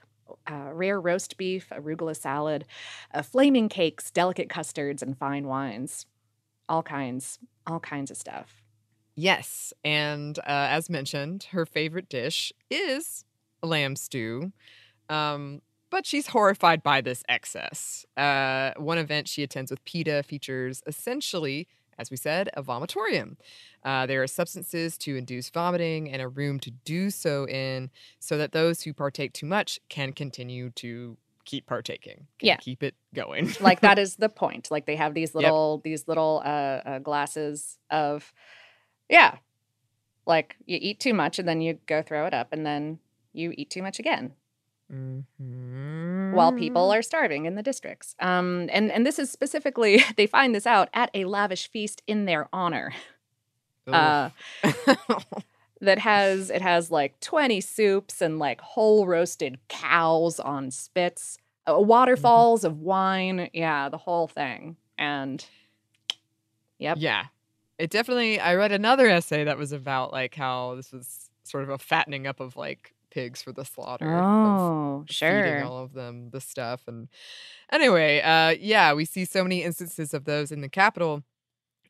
uh, 0.50 0.74
rare 0.74 1.00
roast 1.00 1.38
beef, 1.38 1.70
arugula 1.72 2.16
salad, 2.16 2.66
uh, 3.14 3.22
flaming 3.22 3.70
cakes, 3.70 4.12
delicate 4.12 4.50
custards, 4.50 5.02
and 5.02 5.18
fine 5.18 5.48
wines. 5.48 6.06
All 6.70 6.84
kinds, 6.84 7.40
all 7.68 7.80
kinds 7.80 8.10
of 8.10 8.18
stuff. 8.18 8.64
Yes. 9.16 9.74
And 9.84 10.40
uh, 10.40 10.44
as 10.48 10.90
mentioned, 10.90 11.48
her 11.52 11.66
favorite 11.66 12.10
dish 12.10 12.52
is 12.70 13.26
lamb 13.62 13.96
stew. 13.96 14.52
Um, 15.10 15.62
but 15.90 16.08
she's 16.08 16.28
horrified 16.28 16.82
by 16.82 17.02
this 17.02 17.24
excess. 17.30 18.06
Uh, 18.18 18.72
one 18.78 18.98
event 18.98 19.28
she 19.28 19.44
attends 19.44 19.70
with 19.70 19.86
Peeta 19.86 20.26
features 20.26 20.82
essentially 20.88 21.68
as 21.98 22.12
we 22.12 22.18
said, 22.18 22.50
a 22.56 22.64
vomitorium. 22.64 23.38
Uh, 23.84 24.06
there 24.06 24.24
are 24.24 24.28
substances 24.28 24.98
to 25.00 25.16
induce 25.16 25.50
vomiting 25.50 26.10
and 26.10 26.22
a 26.22 26.28
room 26.28 26.60
to 26.62 26.72
do 26.72 27.10
so 27.10 27.48
in 27.48 27.90
so 28.20 28.38
that 28.38 28.52
those 28.52 28.82
who 28.82 28.94
partake 28.94 29.34
too 29.34 29.46
much 29.46 29.80
can 29.90 30.14
continue 30.14 30.70
to 30.72 31.18
keep 31.46 31.66
partaking. 31.66 32.28
yeah. 32.42 32.58
Keep 32.58 32.84
it 32.84 32.96
going. 33.14 33.54
like 33.60 33.82
that 33.82 34.00
is 34.00 34.16
the 34.18 34.30
point. 34.30 34.72
Like 34.72 34.86
they 34.86 34.96
have 34.96 35.14
these 35.14 35.36
little 35.36 35.78
yep. 35.78 35.84
these 35.84 36.08
little 36.08 36.42
uh, 36.46 36.48
uh, 36.48 37.00
glasses 37.00 37.78
of 37.90 38.34
yeah. 39.10 39.38
Like 40.26 40.56
you 40.66 40.78
eat 40.82 41.00
too 41.00 41.14
much 41.14 41.40
and 41.40 41.48
then 41.48 41.62
you 41.62 41.80
go 41.86 42.02
throw 42.02 42.26
it 42.26 42.34
up 42.34 42.50
and 42.54 42.66
then 42.66 43.00
you 43.34 43.54
eat 43.58 43.70
too 43.70 43.82
much 43.82 44.00
again. 44.00 44.34
Mm-hmm. 44.92 46.34
While 46.34 46.54
people 46.54 46.92
are 46.92 47.02
starving 47.02 47.46
in 47.46 47.56
the 47.56 47.64
districts. 47.64 48.16
Um, 48.20 48.70
and, 48.72 48.92
and 48.92 49.06
this 49.06 49.20
is 49.20 49.30
specifically, 49.30 50.04
they 50.18 50.28
find 50.28 50.54
this 50.54 50.66
out 50.66 50.90
at 50.94 51.10
a 51.14 51.26
lavish 51.26 51.70
feast 51.70 52.02
in 52.08 52.26
their 52.26 52.48
honor. 52.54 52.94
uh, 53.88 54.30
that 55.82 56.00
has 56.00 56.50
it 56.50 56.62
has 56.62 56.90
like 56.90 57.20
20 57.20 57.60
soups 57.60 58.22
and 58.22 58.40
like 58.40 58.62
whole 58.62 59.06
roasted 59.06 59.60
cows 59.68 60.40
on 60.40 60.72
spits, 60.72 61.38
uh, 61.68 61.78
waterfalls 61.78 62.64
of 62.64 62.80
wine, 62.80 63.50
yeah, 63.54 63.90
the 63.90 63.98
whole 63.98 64.28
thing. 64.28 64.78
And 64.98 65.46
yep. 66.80 66.98
Yeah. 67.00 67.26
It 67.78 67.90
definitely 67.90 68.40
I 68.40 68.56
read 68.56 68.72
another 68.72 69.10
essay 69.10 69.44
that 69.44 69.58
was 69.58 69.74
about 69.74 70.14
like 70.14 70.36
how 70.36 70.76
this 70.76 70.94
was 70.94 71.30
sort 71.44 71.64
of 71.64 71.70
a 71.70 71.78
fattening 71.78 72.28
up 72.28 72.40
of 72.40 72.56
like 72.56 72.93
pigs 73.14 73.42
for 73.44 73.52
the 73.54 73.66
slaughter. 73.66 74.06
Oh, 74.08 75.06
feeding 75.08 75.62
all 75.62 75.84
of 75.84 75.94
them 75.94 76.30
the 76.32 76.42
stuff 76.42 76.84
and 76.88 77.10
anyway 77.72 78.22
uh 78.22 78.56
yeah 78.60 78.94
we 78.94 79.06
see 79.06 79.26
so 79.26 79.44
many 79.44 79.64
instances 79.64 80.14
of 80.14 80.26
those 80.26 80.52
in 80.52 80.62
the 80.62 80.70
Capitol 80.70 81.24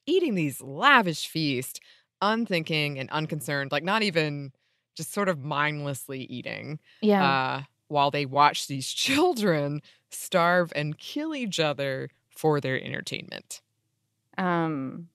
eating 0.05 0.36
these 0.36 0.61
lavish 0.61 1.28
feast 1.28 1.80
unthinking 2.21 2.99
and 2.99 3.09
unconcerned 3.11 3.71
like 3.71 3.84
not 3.84 4.03
even 4.03 4.51
just 4.95 5.13
sort 5.13 5.30
of 5.30 5.39
mindlessly 5.39 6.21
eating 6.26 6.80
Yeah. 7.01 7.24
uh 7.24 7.61
while 7.88 8.11
they 8.11 8.26
watch 8.26 8.67
these 8.67 8.88
children 9.05 9.82
starve 10.09 10.74
and 10.76 10.97
kill 10.97 11.36
each 11.36 11.59
other 11.59 12.09
for 12.30 12.59
their 12.61 12.82
entertainment 12.82 13.61
um 14.38 15.07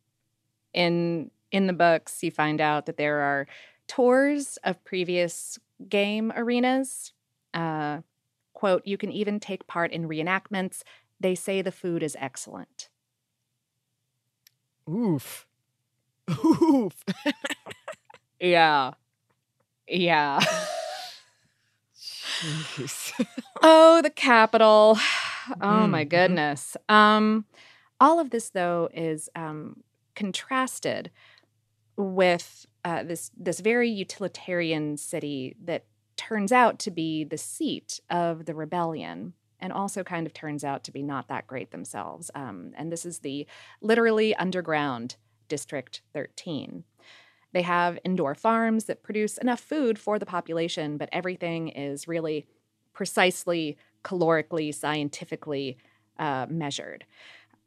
in 0.75 1.31
in 1.51 1.67
the 1.67 1.73
books 1.73 2.23
you 2.23 2.31
find 2.31 2.61
out 2.61 2.87
that 2.87 2.97
there 2.97 3.21
are 3.21 3.47
tours 3.87 4.59
of 4.65 4.83
previous 4.85 5.59
game 5.89 6.33
arenas 6.35 7.13
uh 7.55 8.01
quote 8.53 8.83
you 8.85 8.97
can 8.99 9.13
even 9.13 9.39
take 9.41 9.67
part 9.67 9.93
in 9.93 10.09
reenactments. 10.09 10.83
They 11.21 11.35
say 11.35 11.63
the 11.63 11.73
food 11.73 12.03
is 12.03 12.17
excellent. 12.21 12.89
Oof. 14.89 15.47
Oof. 16.45 17.05
Yeah. 18.41 18.93
Yeah. 19.89 20.41
Jeez. 21.97 23.13
oh 23.63 24.01
the 24.03 24.11
Capitol. 24.11 24.99
Oh 25.61 25.87
my 25.87 26.05
Mhm. 26.05 26.09
goodness. 26.11 26.77
Um 26.89 27.45
all 28.01 28.21
of 28.21 28.31
this 28.31 28.51
though 28.51 28.89
is 28.95 29.29
um 29.35 29.83
contrasted 30.15 31.11
with 31.97 32.67
uh, 32.85 33.03
this 33.03 33.31
this 33.37 33.61
very 33.61 33.89
utilitarian 33.91 34.97
city 34.97 35.57
that 35.65 35.85
turns 36.17 36.53
out 36.53 36.79
to 36.81 36.91
be 36.91 37.25
the 37.25 37.39
seat 37.39 38.01
of 38.11 38.45
the 38.47 38.55
rebellion 38.55 39.35
and 39.61 39.73
also 39.73 40.05
kind 40.05 40.27
of 40.27 40.33
turns 40.33 40.65
out 40.65 40.85
to 40.85 40.93
be 40.93 41.03
not 41.03 41.29
that 41.29 41.47
great 41.47 41.71
themselves. 41.71 42.31
Um, 42.35 42.73
and 42.77 42.93
this 42.93 43.05
is 43.05 43.21
the 43.21 43.47
literally 43.81 44.35
underground 44.37 45.17
district 45.49 46.03
13 46.13 46.85
they 47.53 47.63
have 47.63 47.99
indoor 48.05 48.35
farms 48.35 48.85
that 48.85 49.03
produce 49.03 49.39
enough 49.39 49.61
food 49.61 49.99
for 49.99 50.19
the 50.19 50.27
population 50.27 50.97
but 50.97 51.09
everything 51.13 51.69
is 51.69 52.07
really 52.07 52.47
precisely 52.93 53.77
calorically 54.05 54.75
scientifically 54.75 55.77
uh, 56.19 56.47
measured 56.49 57.05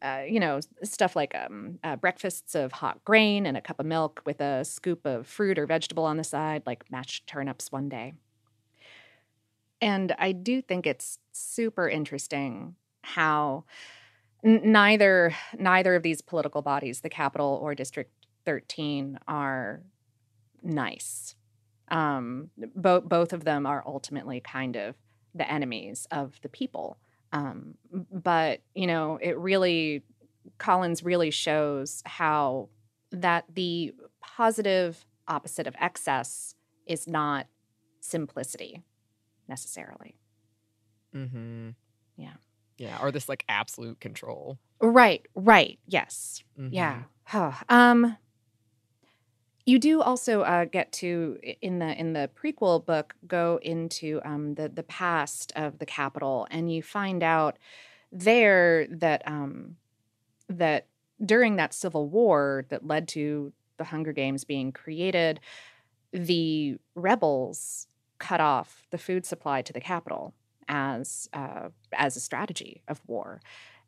uh, 0.01 0.23
you 0.27 0.39
know, 0.39 0.59
stuff 0.83 1.15
like 1.15 1.35
um, 1.35 1.79
uh, 1.83 1.95
breakfasts 1.95 2.55
of 2.55 2.71
hot 2.71 3.03
grain 3.05 3.45
and 3.45 3.55
a 3.55 3.61
cup 3.61 3.79
of 3.79 3.85
milk 3.85 4.21
with 4.25 4.41
a 4.41 4.65
scoop 4.65 5.05
of 5.05 5.27
fruit 5.27 5.59
or 5.59 5.65
vegetable 5.65 6.05
on 6.05 6.17
the 6.17 6.23
side, 6.23 6.63
like 6.65 6.89
mashed 6.91 7.27
turnips 7.27 7.71
one 7.71 7.87
day. 7.87 8.13
And 9.81 10.15
I 10.17 10.31
do 10.31 10.61
think 10.61 10.85
it's 10.85 11.19
super 11.31 11.89
interesting 11.89 12.75
how 13.01 13.65
n- 14.43 14.61
neither 14.71 15.35
neither 15.57 15.95
of 15.95 16.03
these 16.03 16.21
political 16.21 16.61
bodies, 16.61 17.01
the 17.01 17.09
Capitol 17.09 17.59
or 17.61 17.75
District 17.75 18.11
13, 18.45 19.19
are 19.27 19.81
nice. 20.63 21.35
Um, 21.89 22.49
both 22.75 23.05
both 23.05 23.33
of 23.33 23.43
them 23.43 23.65
are 23.65 23.83
ultimately 23.85 24.39
kind 24.39 24.75
of 24.75 24.95
the 25.33 25.49
enemies 25.51 26.07
of 26.11 26.39
the 26.41 26.49
people. 26.49 26.97
Um, 27.33 27.75
but 28.11 28.61
you 28.75 28.87
know, 28.87 29.17
it 29.21 29.37
really 29.37 30.03
Collins 30.57 31.03
really 31.03 31.31
shows 31.31 32.01
how 32.05 32.69
that 33.11 33.45
the 33.53 33.93
positive 34.21 35.05
opposite 35.27 35.67
of 35.67 35.75
excess 35.79 36.55
is 36.85 37.07
not 37.07 37.47
simplicity 37.99 38.81
necessarily. 39.47 40.15
mm-hmm. 41.15 41.69
Yeah. 42.17 42.33
yeah 42.77 42.97
or 43.01 43.11
this 43.11 43.27
like 43.29 43.43
absolute 43.49 43.99
control 43.99 44.57
Right, 44.79 45.25
right. 45.35 45.77
Yes. 45.87 46.43
Mhm. 46.59 46.69
Yeah. 46.71 47.03
Huh. 47.25 47.51
Um 47.69 48.17
you 49.65 49.79
do 49.79 50.01
also 50.01 50.41
uh, 50.41 50.65
get 50.65 50.91
to 50.93 51.37
in 51.61 51.79
the 51.79 51.99
in 51.99 52.13
the 52.13 52.29
prequel 52.35 52.85
book 52.85 53.15
go 53.27 53.59
into 53.61 54.21
um, 54.25 54.55
the 54.55 54.69
the 54.69 54.83
past 54.83 55.51
of 55.55 55.79
the 55.79 55.85
Capitol, 55.85 56.47
and 56.49 56.73
you 56.73 56.81
find 56.81 57.23
out 57.23 57.57
there 58.11 58.87
that 58.87 59.21
um, 59.27 59.75
that 60.49 60.87
during 61.23 61.55
that 61.57 61.73
civil 61.73 62.09
war 62.09 62.65
that 62.69 62.85
led 62.85 63.07
to 63.09 63.53
the 63.77 63.83
Hunger 63.85 64.13
Games 64.13 64.43
being 64.43 64.71
created, 64.71 65.39
the 66.11 66.77
rebels 66.95 67.87
cut 68.17 68.39
off 68.39 68.85
the 68.91 68.97
food 68.97 69.25
supply 69.25 69.61
to 69.61 69.73
the 69.73 69.81
Capitol 69.81 70.33
as 70.67 71.29
uh, 71.33 71.69
as 71.93 72.15
a 72.15 72.19
strategy 72.19 72.81
of 72.87 73.01
war, 73.07 73.41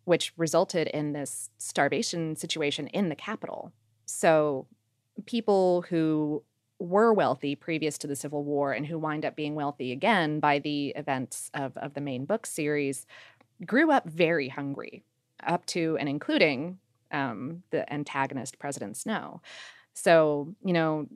which 0.06 0.34
resulted 0.38 0.88
in 0.88 1.14
this 1.14 1.50
starvation 1.58 2.36
situation 2.36 2.88
in 2.88 3.10
the 3.10 3.16
Capitol. 3.16 3.72
So 4.06 4.68
people 5.26 5.84
who 5.90 6.44
were 6.80 7.14
wealthy 7.14 7.56
previous 7.56 7.98
to 8.00 8.08
the 8.08 8.16
Civil 8.16 8.44
War 8.44 8.74
and 8.74 8.86
who 8.86 9.00
wind 9.00 9.26
up 9.26 9.36
being 9.36 9.56
wealthy 9.56 9.92
again 9.92 10.40
by 10.40 10.60
the 10.60 10.90
events 10.90 11.50
of, 11.54 11.78
of 11.78 11.94
the 11.94 12.02
main 12.02 12.26
book 12.26 12.46
series 12.46 13.06
grew 13.66 13.92
up 13.92 14.06
very 14.10 14.50
hungry, 14.50 15.04
up 15.46 15.66
to 15.68 15.98
and 16.00 16.10
including 16.10 16.80
um, 17.12 17.64
the 17.70 17.92
antagonist, 17.94 18.60
President 18.60 18.98
Snow. 18.98 19.42
So, 19.94 20.54
you 20.66 20.74
know, 20.74 21.08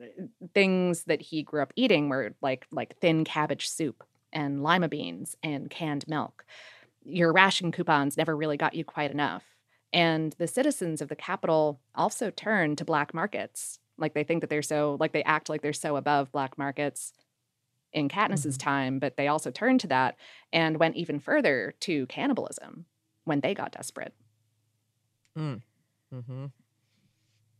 things 0.54 1.04
that 1.04 1.20
he 1.20 1.42
grew 1.42 1.60
up 1.60 1.72
eating 1.76 2.08
were 2.08 2.34
like 2.40 2.66
like 2.70 2.96
thin 2.98 3.24
cabbage 3.24 3.68
soup 3.68 4.04
and 4.32 4.62
lima 4.62 4.88
beans 4.88 5.36
and 5.42 5.68
canned 5.68 6.06
milk. 6.06 6.44
Your 7.04 7.32
ration 7.32 7.72
coupons 7.72 8.16
never 8.16 8.36
really 8.36 8.56
got 8.56 8.74
you 8.74 8.84
quite 8.84 9.10
enough. 9.10 9.44
And 9.92 10.34
the 10.38 10.46
citizens 10.46 11.00
of 11.00 11.08
the 11.08 11.16
Capitol 11.16 11.80
also 11.94 12.30
turn 12.30 12.76
to 12.76 12.84
black 12.84 13.12
markets. 13.12 13.80
Like 13.98 14.14
they 14.14 14.24
think 14.24 14.40
that 14.40 14.50
they're 14.50 14.62
so, 14.62 14.96
like 15.00 15.12
they 15.12 15.24
act 15.24 15.48
like 15.48 15.62
they're 15.62 15.72
so 15.72 15.96
above 15.96 16.32
black 16.32 16.56
markets 16.56 17.12
in 17.92 18.08
Katniss's 18.08 18.56
time, 18.58 18.98
but 18.98 19.16
they 19.16 19.28
also 19.28 19.50
turned 19.50 19.80
to 19.80 19.86
that 19.88 20.16
and 20.52 20.78
went 20.78 20.96
even 20.96 21.18
further 21.18 21.74
to 21.80 22.06
cannibalism 22.06 22.84
when 23.24 23.40
they 23.40 23.54
got 23.54 23.72
desperate. 23.72 24.14
mm-hmm. 26.14 26.46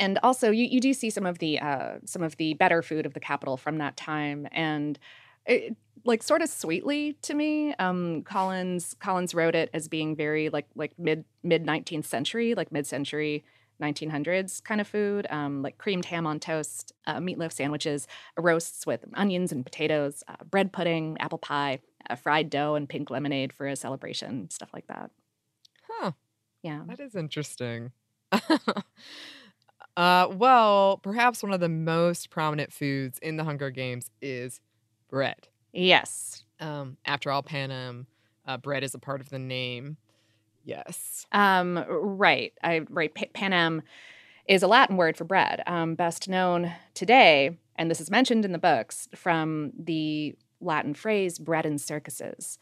and 0.01 0.19
also 0.23 0.51
you, 0.51 0.65
you 0.65 0.81
do 0.81 0.93
see 0.93 1.11
some 1.11 1.27
of 1.27 1.39
the 1.39 1.61
uh, 1.61 1.99
some 2.05 2.23
of 2.23 2.37
the 2.37 2.55
better 2.55 2.83
food 2.83 3.07
of 3.07 3.15
the 3.15 3.21
Capitol 3.21 3.57
from 3.57 3.79
that 3.79 3.97
time 3.97 4.47
and 4.53 4.99
it, 5.47 5.77
like 6.05 6.23
sort 6.23 6.43
of 6.43 6.49
sweetly 6.49 7.15
to 7.23 7.35
me 7.35 7.75
um, 7.79 8.23
collins 8.23 8.95
collins 9.01 9.35
wrote 9.35 9.55
it 9.55 9.71
as 9.73 9.89
being 9.89 10.17
very 10.17 10.49
like 10.49 10.67
like 10.75 10.93
mid 10.99 11.25
mid 11.43 11.65
19th 11.65 12.05
century 12.05 12.55
like 12.55 12.73
mid-century 12.73 13.45
1900s 13.81 14.63
kind 14.63 14.81
of 14.81 14.89
food 14.89 15.27
um, 15.31 15.63
like 15.63 15.79
creamed 15.79 16.05
ham 16.05 16.27
on 16.27 16.41
toast 16.41 16.93
uh, 17.07 17.19
meatloaf 17.19 17.53
sandwiches 17.53 18.07
roasts 18.39 18.87
with 18.87 19.05
onions 19.15 19.53
and 19.53 19.65
potatoes 19.65 20.23
uh, 20.29 20.37
bread 20.51 20.73
pudding 20.73 21.17
apple 21.21 21.39
pie 21.39 21.79
uh, 22.11 22.15
fried 22.15 22.51
dough 22.51 22.75
and 22.75 22.89
pink 22.89 23.11
lemonade 23.11 23.53
for 23.53 23.67
a 23.67 23.77
celebration 23.77 24.49
stuff 24.51 24.71
like 24.73 24.87
that. 24.87 25.11
Huh. 25.89 26.13
Yeah. 26.63 26.83
That 26.87 27.01
is 27.01 27.15
interesting. 27.15 27.93
Uh, 29.97 30.29
well 30.31 30.99
perhaps 30.99 31.43
one 31.43 31.53
of 31.53 31.59
the 31.59 31.69
most 31.69 32.31
prominent 32.31 32.73
foods 32.73 33.19
in 33.19 33.37
the 33.37 33.43
hunger 33.43 33.69
games 33.69 34.13
is 34.23 34.61
bread. 35.11 35.49
Yes. 35.73 36.45
Um, 36.61 36.99
after 37.05 37.33
all 37.33 37.43
panem 37.43 38.07
uh, 38.47 38.59
bread 38.59 38.85
is 38.85 38.95
a 38.95 38.99
part 39.01 39.21
of 39.21 39.29
the 39.31 39.41
name 39.41 39.97
yes 40.69 41.27
Um, 41.33 41.85
right. 41.89 42.53
I 42.63 42.81
right. 42.89 43.15
Pa- 43.15 43.33
Panem 43.35 43.83
is 44.47 44.63
a 44.63 44.67
Latin 44.67 44.97
word 44.97 45.17
for 45.17 45.25
bread, 45.25 45.63
um, 45.67 45.95
best 45.95 46.29
known 46.29 46.73
today, 46.95 47.59
and 47.77 47.91
this 47.91 48.01
is 48.01 48.11
mentioned 48.11 48.45
in 48.45 48.53
the 48.53 48.59
books 48.59 49.09
from 49.15 49.73
the 49.79 50.35
Latin 50.61 50.95
phrase 50.95 51.39
"bread 51.39 51.67
and 51.67 51.81
circuses," 51.81 52.59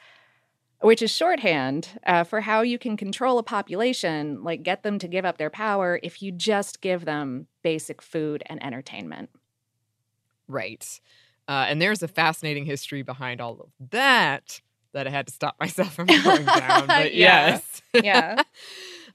which 0.80 1.00
is 1.00 1.10
shorthand 1.10 2.00
uh, 2.06 2.24
for 2.24 2.40
how 2.40 2.60
you 2.62 2.78
can 2.78 2.96
control 2.96 3.38
a 3.38 3.42
population, 3.42 4.42
like 4.42 4.62
get 4.62 4.82
them 4.82 4.98
to 4.98 5.08
give 5.08 5.24
up 5.24 5.38
their 5.38 5.50
power, 5.50 6.00
if 6.02 6.20
you 6.22 6.32
just 6.32 6.80
give 6.80 7.04
them 7.04 7.46
basic 7.62 8.02
food 8.02 8.42
and 8.46 8.62
entertainment. 8.64 9.30
Right. 10.48 11.00
Uh, 11.48 11.66
and 11.68 11.80
there's 11.80 12.02
a 12.02 12.08
fascinating 12.08 12.66
history 12.66 13.02
behind 13.02 13.40
all 13.40 13.60
of 13.60 13.90
that 13.90 14.60
that 14.92 15.06
I 15.06 15.10
had 15.10 15.26
to 15.26 15.32
stop 15.32 15.56
myself 15.60 15.94
from 15.94 16.06
going 16.24 16.44
down. 16.46 16.86
But 16.86 17.14
Yeah. 17.14 17.48
yes. 17.48 17.82
Yeah. 18.02 18.42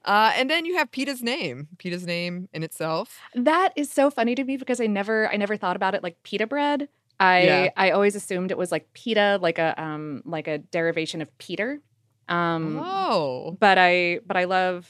Uh, 0.03 0.31
and 0.35 0.49
then 0.49 0.65
you 0.65 0.75
have 0.77 0.89
Peeta's 0.89 1.21
name. 1.21 1.67
Peeta's 1.77 2.07
name 2.07 2.49
in 2.53 2.63
itself. 2.63 3.19
That 3.35 3.71
is 3.75 3.91
so 3.91 4.09
funny 4.09 4.33
to 4.33 4.43
me 4.43 4.57
because 4.57 4.81
I 4.81 4.87
never 4.87 5.31
I 5.31 5.37
never 5.37 5.57
thought 5.57 5.75
about 5.75 5.93
it 5.93 6.01
like 6.01 6.17
pita 6.23 6.47
bread. 6.47 6.89
I 7.19 7.43
Yeah. 7.43 7.69
I 7.77 7.91
always 7.91 8.15
assumed 8.15 8.49
it 8.49 8.57
was 8.57 8.71
like 8.71 8.91
pita, 8.93 9.37
like 9.43 9.59
a 9.59 9.79
um 9.79 10.23
like 10.25 10.47
a 10.47 10.57
derivation 10.57 11.21
of 11.21 11.37
Peter. 11.37 11.81
Um 12.27 12.79
oh, 12.83 13.55
but 13.59 13.77
I 13.77 14.21
but 14.25 14.37
I 14.37 14.45
love 14.45 14.89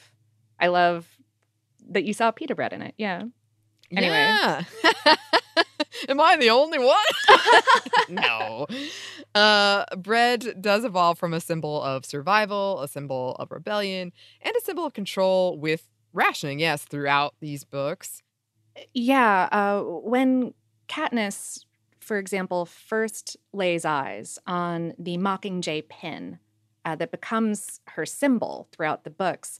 I 0.57 0.67
love 0.67 1.05
that 1.89 2.05
you 2.05 2.13
saw 2.13 2.31
pita 2.31 2.55
bread 2.55 2.71
in 2.71 2.81
it. 2.81 2.93
Yeah. 2.97 3.23
Anyway. 3.91 4.13
Yeah. 4.15 4.63
Am 6.09 6.19
I 6.19 6.37
the 6.37 6.49
only 6.49 6.79
one? 6.79 6.97
no. 8.09 8.67
Uh, 9.33 9.85
bread 9.97 10.61
does 10.61 10.83
evolve 10.83 11.17
from 11.17 11.33
a 11.33 11.39
symbol 11.39 11.81
of 11.81 12.05
survival, 12.05 12.81
a 12.81 12.87
symbol 12.87 13.35
of 13.39 13.51
rebellion, 13.51 14.11
and 14.41 14.55
a 14.55 14.61
symbol 14.61 14.85
of 14.85 14.93
control 14.93 15.57
with 15.57 15.87
rationing, 16.13 16.59
yes, 16.59 16.83
throughout 16.83 17.35
these 17.39 17.63
books. 17.63 18.21
Yeah, 18.93 19.47
uh, 19.51 19.81
when 19.81 20.53
Katniss, 20.87 21.65
for 21.99 22.17
example, 22.17 22.65
first 22.65 23.37
lays 23.53 23.85
eyes 23.85 24.39
on 24.47 24.93
the 24.97 25.17
Mockingjay 25.17 25.87
pin 25.87 26.39
uh, 26.83 26.95
that 26.95 27.11
becomes 27.11 27.79
her 27.87 28.05
symbol 28.05 28.67
throughout 28.71 29.03
the 29.03 29.09
books, 29.09 29.59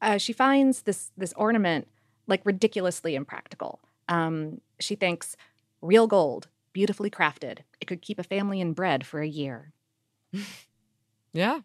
uh, 0.00 0.18
she 0.18 0.32
finds 0.32 0.82
this 0.82 1.12
this 1.16 1.32
ornament 1.34 1.86
like 2.26 2.40
ridiculously 2.44 3.14
impractical. 3.14 3.80
Um, 4.08 4.60
she 4.80 4.94
thinks, 4.94 5.36
real 5.82 6.06
gold, 6.06 6.48
beautifully 6.72 7.10
crafted, 7.10 7.60
it 7.80 7.86
could 7.86 8.02
keep 8.02 8.18
a 8.18 8.24
family 8.24 8.60
in 8.60 8.72
bread 8.72 9.06
for 9.06 9.20
a 9.20 9.28
year. 9.28 9.72
Yeah. 11.32 11.60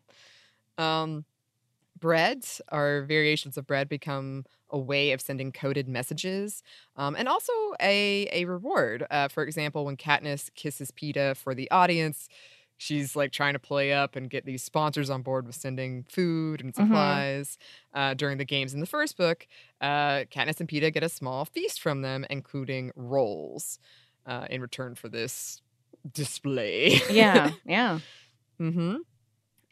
Um, 0.78 1.26
breads 2.00 2.62
or 2.72 3.06
variations 3.08 3.58
of 3.58 3.68
bread 3.68 3.90
become 3.90 4.46
a 4.70 4.80
way 4.80 5.12
of 5.14 5.22
sending 5.22 5.52
coded 5.52 5.88
messages 5.88 6.64
um, 6.98 7.16
and 7.16 7.30
also 7.30 7.52
a, 7.82 8.28
a 8.32 8.46
reward. 8.46 9.06
Uh, 9.12 9.28
for 9.30 9.44
example, 9.44 9.86
when 9.86 9.98
Katniss 9.98 10.54
kisses 10.56 10.92
Peeta 10.92 11.36
for 11.38 11.56
the 11.56 11.70
audience, 11.72 12.30
she's 12.78 13.16
like 13.16 13.32
trying 13.32 13.54
to 13.54 13.60
play 13.60 13.94
up 13.94 14.16
and 14.16 14.30
get 14.30 14.46
these 14.46 14.64
sponsors 14.64 15.10
on 15.10 15.24
board 15.24 15.48
with 15.48 15.56
sending 15.56 16.04
food 16.10 16.62
and 16.62 16.76
Mhm. 16.78 16.78
supplies 16.78 17.58
uh, 17.94 18.14
during 18.16 18.38
the 18.38 18.46
games 18.46 18.74
in 18.74 18.82
the 18.82 18.88
first 18.88 19.18
book. 19.18 19.48
Uh, 19.82 20.26
Katniss 20.32 20.60
and 20.60 20.70
Peeta 20.70 20.94
get 20.94 21.04
a 21.04 21.10
small 21.10 21.46
feast 21.46 21.82
from 21.82 22.02
them, 22.02 22.26
including 22.30 22.92
rolls, 22.96 23.80
uh, 24.28 24.46
in 24.50 24.62
return 24.62 24.96
for 24.96 25.10
this 25.10 25.62
display. 26.12 27.02
Yeah, 27.10 27.52
yeah. 27.66 28.00
Mm-hmm. 28.60 28.98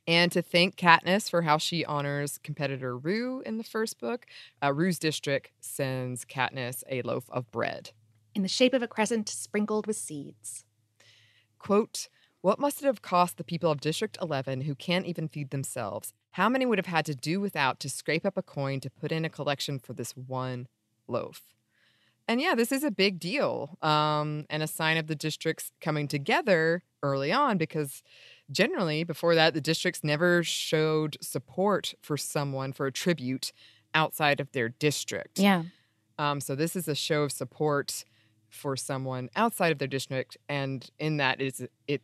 And 0.07 0.31
to 0.31 0.41
thank 0.41 0.75
Katniss 0.75 1.29
for 1.29 1.41
how 1.41 1.57
she 1.57 1.83
honors 1.83 2.39
competitor 2.43 2.95
Rue 2.97 3.41
in 3.45 3.57
the 3.57 3.63
first 3.63 3.99
book, 3.99 4.25
uh, 4.63 4.71
Rue's 4.71 4.99
district 4.99 5.51
sends 5.61 6.25
Katniss 6.25 6.83
a 6.89 7.01
loaf 7.01 7.25
of 7.29 7.51
bread. 7.51 7.91
In 8.35 8.43
the 8.43 8.47
shape 8.47 8.73
of 8.73 8.83
a 8.83 8.87
crescent 8.87 9.27
sprinkled 9.29 9.87
with 9.87 9.95
seeds. 9.95 10.65
Quote, 11.57 12.07
what 12.41 12.59
must 12.59 12.83
it 12.83 12.85
have 12.85 13.01
cost 13.01 13.37
the 13.37 13.43
people 13.43 13.71
of 13.71 13.81
District 13.81 14.19
11 14.21 14.61
who 14.61 14.75
can't 14.75 15.07
even 15.07 15.27
feed 15.27 15.49
themselves? 15.49 16.13
How 16.31 16.47
many 16.47 16.63
would 16.63 16.77
have 16.77 16.85
had 16.85 17.05
to 17.07 17.15
do 17.15 17.39
without 17.39 17.79
to 17.79 17.89
scrape 17.89 18.23
up 18.23 18.37
a 18.37 18.43
coin 18.43 18.79
to 18.81 18.89
put 18.91 19.11
in 19.11 19.25
a 19.25 19.29
collection 19.29 19.79
for 19.79 19.93
this 19.93 20.11
one 20.11 20.67
loaf? 21.07 21.54
And 22.27 22.41
yeah, 22.41 22.55
this 22.55 22.71
is 22.71 22.83
a 22.83 22.91
big 22.91 23.19
deal 23.19 23.77
um, 23.81 24.45
and 24.49 24.63
a 24.63 24.67
sign 24.67 24.97
of 24.97 25.07
the 25.07 25.15
districts 25.15 25.71
coming 25.79 26.07
together 26.07 26.83
early 27.03 27.31
on 27.31 27.57
because 27.57 28.01
generally 28.51 29.03
before 29.03 29.35
that, 29.35 29.53
the 29.53 29.61
districts 29.61 30.03
never 30.03 30.43
showed 30.43 31.17
support 31.21 31.93
for 32.01 32.17
someone 32.17 32.73
for 32.73 32.87
a 32.87 32.91
tribute 32.91 33.51
outside 33.93 34.39
of 34.39 34.51
their 34.53 34.69
district. 34.69 35.39
Yeah. 35.39 35.63
Um, 36.17 36.41
so 36.41 36.55
this 36.55 36.75
is 36.75 36.87
a 36.87 36.95
show 36.95 37.23
of 37.23 37.31
support 37.31 38.05
for 38.49 38.75
someone 38.77 39.29
outside 39.35 39.71
of 39.71 39.79
their 39.79 39.87
district, 39.87 40.37
and 40.47 40.89
in 40.97 41.17
that 41.17 41.41
is 41.41 41.65
it, 41.87 42.01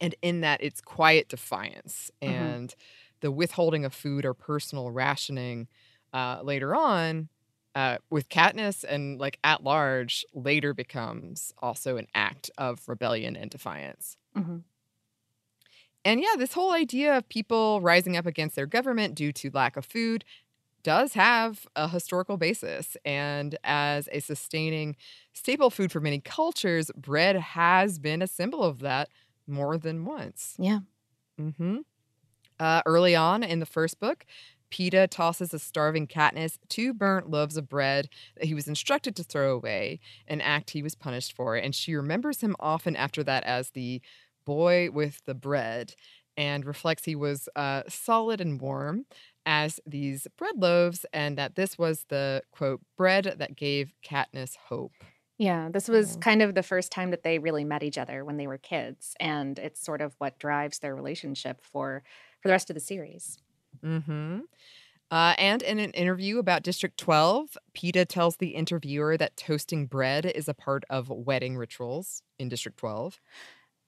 and 0.00 0.14
in 0.22 0.40
that 0.40 0.62
it's 0.62 0.80
quiet 0.80 1.28
defiance 1.28 2.10
Mhm. 2.22 2.28
and 2.30 2.74
the 3.20 3.32
withholding 3.32 3.84
of 3.84 3.92
food 3.92 4.24
or 4.24 4.34
personal 4.34 4.90
rationing 4.90 5.66
uh, 6.12 6.40
later 6.42 6.74
on. 6.76 7.28
Uh, 7.74 7.98
with 8.10 8.28
Katniss 8.28 8.84
and 8.84 9.18
like 9.18 9.38
at 9.42 9.64
large, 9.64 10.24
later 10.32 10.72
becomes 10.74 11.52
also 11.58 11.96
an 11.96 12.06
act 12.14 12.50
of 12.56 12.88
rebellion 12.88 13.36
and 13.36 13.50
defiance. 13.50 14.16
hmm 14.34 14.58
And 16.04 16.20
yeah, 16.20 16.34
this 16.36 16.52
whole 16.52 16.72
idea 16.72 17.16
of 17.16 17.28
people 17.28 17.80
rising 17.80 18.16
up 18.16 18.26
against 18.26 18.56
their 18.56 18.66
government 18.66 19.14
due 19.14 19.32
to 19.32 19.50
lack 19.52 19.76
of 19.76 19.86
food 19.86 20.24
does 20.82 21.14
have 21.14 21.66
a 21.76 21.88
historical 21.88 22.36
basis. 22.38 22.96
And 23.04 23.56
as 23.64 24.08
a 24.12 24.20
sustaining 24.20 24.96
staple 25.34 25.70
food 25.70 25.92
for 25.92 26.00
many 26.00 26.20
cultures, 26.20 26.90
bread 26.96 27.36
has 27.36 27.98
been 27.98 28.22
a 28.22 28.28
symbol 28.28 28.62
of 28.64 28.80
that 28.80 29.10
more 29.46 29.78
than 29.78 30.04
once. 30.04 30.58
Yeah. 30.58 30.80
hmm 31.38 31.78
Uh, 32.60 32.82
early 32.86 33.16
on 33.16 33.42
in 33.42 33.58
the 33.60 33.66
first 33.66 34.00
book, 34.00 34.26
Peeta 34.74 35.08
tosses 35.08 35.54
a 35.54 35.58
starving 35.60 36.08
Katniss 36.08 36.58
two 36.68 36.92
burnt 36.92 37.30
loaves 37.30 37.56
of 37.56 37.68
bread 37.68 38.08
that 38.36 38.46
he 38.46 38.54
was 38.54 38.66
instructed 38.66 39.14
to 39.14 39.22
throw 39.22 39.54
away, 39.54 40.00
an 40.26 40.40
act 40.40 40.70
he 40.70 40.82
was 40.82 40.96
punished 40.96 41.32
for. 41.32 41.54
And 41.54 41.72
she 41.72 41.94
remembers 41.94 42.40
him 42.40 42.56
often 42.58 42.96
after 42.96 43.22
that 43.22 43.44
as 43.44 43.70
the 43.70 44.02
boy 44.44 44.90
with 44.90 45.24
the 45.26 45.34
bread 45.34 45.94
and 46.36 46.66
reflects 46.66 47.04
he 47.04 47.14
was 47.14 47.48
uh, 47.54 47.84
solid 47.88 48.40
and 48.40 48.60
warm 48.60 49.06
as 49.46 49.78
these 49.86 50.26
bread 50.36 50.56
loaves, 50.56 51.06
and 51.12 51.38
that 51.38 51.54
this 51.54 51.78
was 51.78 52.06
the 52.08 52.42
quote, 52.50 52.80
bread 52.96 53.36
that 53.38 53.54
gave 53.54 53.92
Katniss 54.04 54.56
hope. 54.56 55.04
Yeah, 55.38 55.68
this 55.70 55.86
was 55.86 56.16
kind 56.16 56.42
of 56.42 56.56
the 56.56 56.62
first 56.64 56.90
time 56.90 57.10
that 57.12 57.22
they 57.22 57.38
really 57.38 57.64
met 57.64 57.84
each 57.84 57.98
other 57.98 58.24
when 58.24 58.38
they 58.38 58.48
were 58.48 58.58
kids, 58.58 59.14
and 59.20 59.56
it's 59.56 59.80
sort 59.80 60.00
of 60.00 60.16
what 60.18 60.40
drives 60.40 60.80
their 60.80 60.96
relationship 60.96 61.60
for 61.62 62.02
for 62.40 62.48
the 62.48 62.52
rest 62.52 62.70
of 62.70 62.74
the 62.74 62.80
series. 62.80 63.38
Hmm 63.82 64.40
Uh, 65.10 65.34
and 65.38 65.62
in 65.62 65.78
an 65.78 65.90
interview 65.92 66.38
about 66.38 66.62
District 66.62 66.98
12, 66.98 67.56
Peeta 67.74 68.06
tells 68.06 68.36
the 68.36 68.48
interviewer 68.48 69.16
that 69.16 69.36
toasting 69.36 69.86
bread 69.86 70.26
is 70.26 70.48
a 70.48 70.54
part 70.54 70.84
of 70.90 71.08
wedding 71.08 71.56
rituals 71.56 72.22
in 72.38 72.48
District 72.48 72.78
12. 72.78 73.20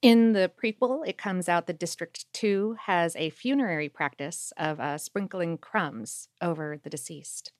In 0.02 0.34
the 0.34 0.50
prequel, 0.62 1.06
it 1.06 1.18
comes 1.18 1.48
out 1.48 1.66
that 1.66 1.80
District 1.80 2.26
2 2.34 2.76
has 2.86 3.16
a 3.16 3.30
funerary 3.30 3.88
practice 3.88 4.52
of 4.56 4.78
uh, 4.78 4.98
sprinkling 4.98 5.58
crumbs 5.58 6.28
over 6.40 6.78
the 6.82 6.90
deceased. 6.90 7.52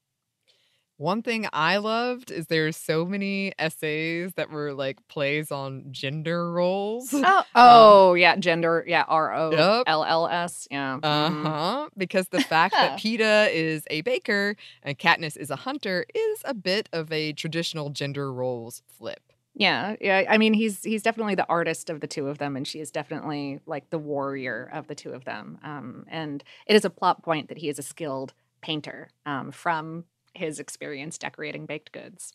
One 0.99 1.23
thing 1.23 1.47
I 1.53 1.77
loved 1.77 2.31
is 2.31 2.47
there's 2.47 2.77
so 2.77 3.05
many 3.05 3.53
essays 3.59 4.33
that 4.37 4.51
were 4.51 4.73
like 4.73 5.07
plays 5.09 5.53
on 5.53 5.85
gender 5.91 6.51
roles. 6.53 7.13
Oh, 7.29 7.45
oh 7.55 8.15
yeah, 8.15 8.37
gender, 8.37 8.85
yeah, 8.87 9.05
R 9.09 9.35
O 9.35 9.51
L 9.51 9.55
L 9.55 9.59
S, 9.59 9.59
Yup. 9.59 9.85
L 9.87 10.05
L 10.05 10.29
S, 10.29 10.69
yeah. 10.71 10.95
Uh 11.03 11.31
mhm. 11.31 11.43
huh. 11.43 11.89
Because 11.97 12.29
the 12.29 12.41
fact 12.41 12.75
that 12.75 12.99
Peeta 12.99 13.53
is 13.53 13.85
a 13.91 14.01
baker 14.03 14.57
and 14.83 14.99
Katniss 14.99 15.37
is 15.37 15.51
a 15.51 15.57
hunter 15.57 16.07
is 16.15 16.39
a 16.45 16.55
bit 16.55 16.89
of 16.93 17.13
a 17.13 17.33
traditional 17.33 17.91
gender 17.91 18.33
roles 18.33 18.83
flip. 18.87 19.21
Yeah, 19.55 19.97
yeah. 20.01 20.25
I 20.29 20.39
mean, 20.39 20.55
he's 20.55 20.83
he's 20.83 21.03
definitely 21.03 21.35
the 21.35 21.47
artist 21.49 21.91
of 21.91 22.01
the 22.01 22.07
two 22.07 22.29
of 22.29 22.39
them, 22.39 22.57
and 22.57 22.67
she 22.67 22.81
is 22.81 22.91
definitely 22.91 23.61
like 23.67 23.91
the 23.91 23.99
warrior 23.99 24.71
of 24.73 24.87
the 24.87 24.95
two 24.95 25.11
of 25.13 25.25
them. 25.25 25.59
Um, 25.63 26.05
and 26.09 26.45
it 26.67 26.77
is 26.77 26.85
a 26.85 26.91
plot 26.91 27.23
point 27.23 27.49
that 27.49 27.59
he 27.59 27.69
is 27.69 27.79
a 27.79 27.83
skilled 27.83 28.35
painter 28.61 29.09
um, 29.25 29.51
from 29.53 30.05
his 30.37 30.59
experience 30.61 31.19
decorating 31.19 31.67
baked 31.67 31.93
goods. 31.93 32.33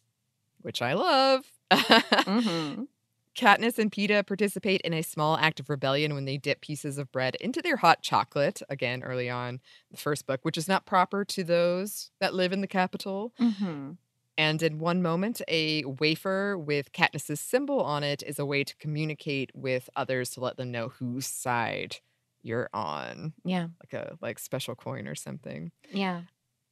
Which 0.61 0.81
I 0.81 0.93
love. 0.93 1.45
Mhm. 1.71 2.87
Katniss 3.35 3.79
and 3.79 3.89
Peeta 3.91 4.27
participate 4.27 4.81
in 4.81 4.93
a 4.93 5.01
small 5.01 5.37
act 5.37 5.61
of 5.61 5.69
rebellion 5.69 6.13
when 6.13 6.25
they 6.25 6.37
dip 6.37 6.59
pieces 6.59 6.97
of 6.97 7.09
bread 7.13 7.35
into 7.35 7.61
their 7.61 7.77
hot 7.77 8.01
chocolate, 8.01 8.61
again, 8.69 9.03
early 9.03 9.29
on 9.29 9.61
the 9.89 9.95
first 9.97 10.25
book, 10.27 10.41
which 10.43 10.57
is 10.57 10.67
not 10.67 10.85
proper 10.85 11.23
to 11.23 11.43
those 11.43 12.11
that 12.19 12.33
live 12.33 12.51
in 12.51 12.59
the 12.59 12.67
Capitol. 12.67 13.33
Mhm. 13.39 13.97
And 14.37 14.61
in 14.61 14.79
one 14.79 15.01
moment, 15.01 15.41
a 15.47 15.85
wafer 15.85 16.57
with 16.57 16.91
Katniss's 16.91 17.39
symbol 17.39 17.79
on 17.81 18.03
it 18.03 18.21
is 18.23 18.37
a 18.37 18.45
way 18.45 18.63
to 18.65 18.75
communicate 18.77 19.51
with 19.53 19.89
others 19.95 20.31
to 20.31 20.41
let 20.41 20.57
them 20.57 20.71
know 20.71 20.89
whose 20.89 21.25
side 21.27 21.97
you're 22.41 22.69
on, 22.73 23.33
Yeah, 23.45 23.67
like 23.81 23.93
a 23.93 24.17
like 24.21 24.39
special 24.39 24.75
coin 24.75 25.07
or 25.07 25.15
something. 25.15 25.71
yeah. 25.89 26.23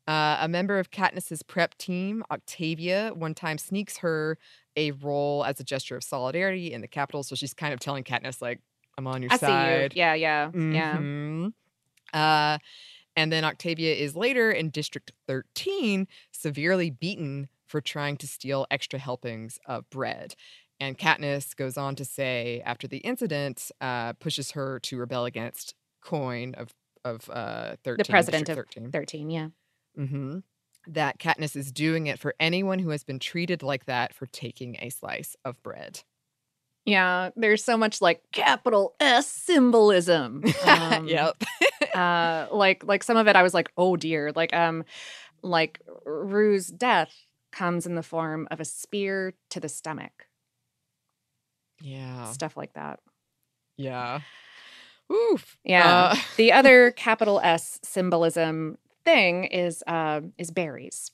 Uh, 0.09 0.39
a 0.41 0.47
member 0.47 0.79
of 0.79 0.89
Katniss's 0.89 1.43
prep 1.43 1.77
team, 1.77 2.23
Octavia, 2.31 3.11
one 3.13 3.35
time 3.35 3.59
sneaks 3.59 3.97
her 3.97 4.39
a 4.75 4.89
roll 4.89 5.45
as 5.45 5.59
a 5.59 5.63
gesture 5.63 5.95
of 5.95 6.03
solidarity 6.03 6.73
in 6.73 6.81
the 6.81 6.87
Capitol. 6.87 7.21
So 7.21 7.35
she's 7.35 7.53
kind 7.53 7.75
of 7.75 7.79
telling 7.79 8.03
Katniss, 8.03 8.41
like, 8.41 8.59
I'm 8.97 9.05
on 9.05 9.21
your 9.21 9.31
I 9.31 9.37
side. 9.37 9.93
see 9.93 9.99
you. 9.99 10.03
Yeah, 10.03 10.13
yeah, 10.15 10.51
yeah. 10.55 10.97
Mhm. 10.97 11.53
Uh, 12.11 12.57
and 13.15 13.31
then 13.31 13.43
Octavia 13.43 13.93
is 13.93 14.15
later 14.15 14.49
in 14.49 14.71
District 14.71 15.11
13 15.27 16.07
severely 16.31 16.89
beaten 16.89 17.47
for 17.67 17.79
trying 17.79 18.17
to 18.17 18.27
steal 18.27 18.65
extra 18.71 18.97
helpings 18.97 19.59
of 19.67 19.87
bread. 19.91 20.33
And 20.79 20.97
Katniss 20.97 21.55
goes 21.55 21.77
on 21.77 21.95
to 21.97 22.03
say, 22.03 22.63
after 22.65 22.87
the 22.87 22.97
incident, 22.97 23.71
uh, 23.79 24.13
pushes 24.13 24.51
her 24.51 24.79
to 24.79 24.97
rebel 24.97 25.25
against 25.25 25.75
Coin 26.01 26.55
of 26.55 26.73
of 27.05 27.29
uh, 27.29 27.75
13. 27.83 27.97
The 27.97 28.11
president 28.11 28.45
District 28.47 28.69
of 28.69 28.83
13. 28.83 28.91
Thirteen. 28.91 29.29
Yeah. 29.29 29.49
Hmm 29.95 30.39
That 30.87 31.19
Katniss 31.19 31.55
is 31.55 31.71
doing 31.71 32.07
it 32.07 32.19
for 32.19 32.35
anyone 32.39 32.79
who 32.79 32.89
has 32.89 33.03
been 33.03 33.19
treated 33.19 33.63
like 33.63 33.85
that 33.85 34.13
for 34.13 34.25
taking 34.27 34.77
a 34.79 34.89
slice 34.89 35.35
of 35.45 35.61
bread. 35.63 36.01
Yeah, 36.85 37.29
there's 37.35 37.63
so 37.63 37.77
much 37.77 38.01
like 38.01 38.21
capital 38.31 38.95
S 38.99 39.27
symbolism. 39.27 40.43
Um, 40.65 41.07
yep. 41.07 41.35
uh, 41.95 42.47
like 42.51 42.83
like 42.83 43.03
some 43.03 43.17
of 43.17 43.27
it, 43.27 43.35
I 43.35 43.43
was 43.43 43.53
like, 43.53 43.71
oh 43.77 43.95
dear. 43.95 44.31
Like 44.35 44.53
um, 44.53 44.83
like 45.41 45.79
Rue's 46.05 46.67
death 46.67 47.13
comes 47.51 47.85
in 47.85 47.95
the 47.95 48.03
form 48.03 48.47
of 48.51 48.59
a 48.59 48.65
spear 48.65 49.33
to 49.49 49.59
the 49.59 49.69
stomach. 49.69 50.27
Yeah. 51.81 52.31
Stuff 52.31 52.57
like 52.57 52.73
that. 52.73 52.99
Yeah. 53.77 54.21
Oof. 55.11 55.57
Yeah. 55.63 56.13
Uh, 56.13 56.15
the 56.37 56.51
other 56.51 56.91
capital 56.91 57.39
S 57.43 57.79
symbolism 57.83 58.77
thing 59.09 59.45
is 59.45 59.83
uh, 59.87 60.21
is 60.37 60.51
berries. 60.51 61.11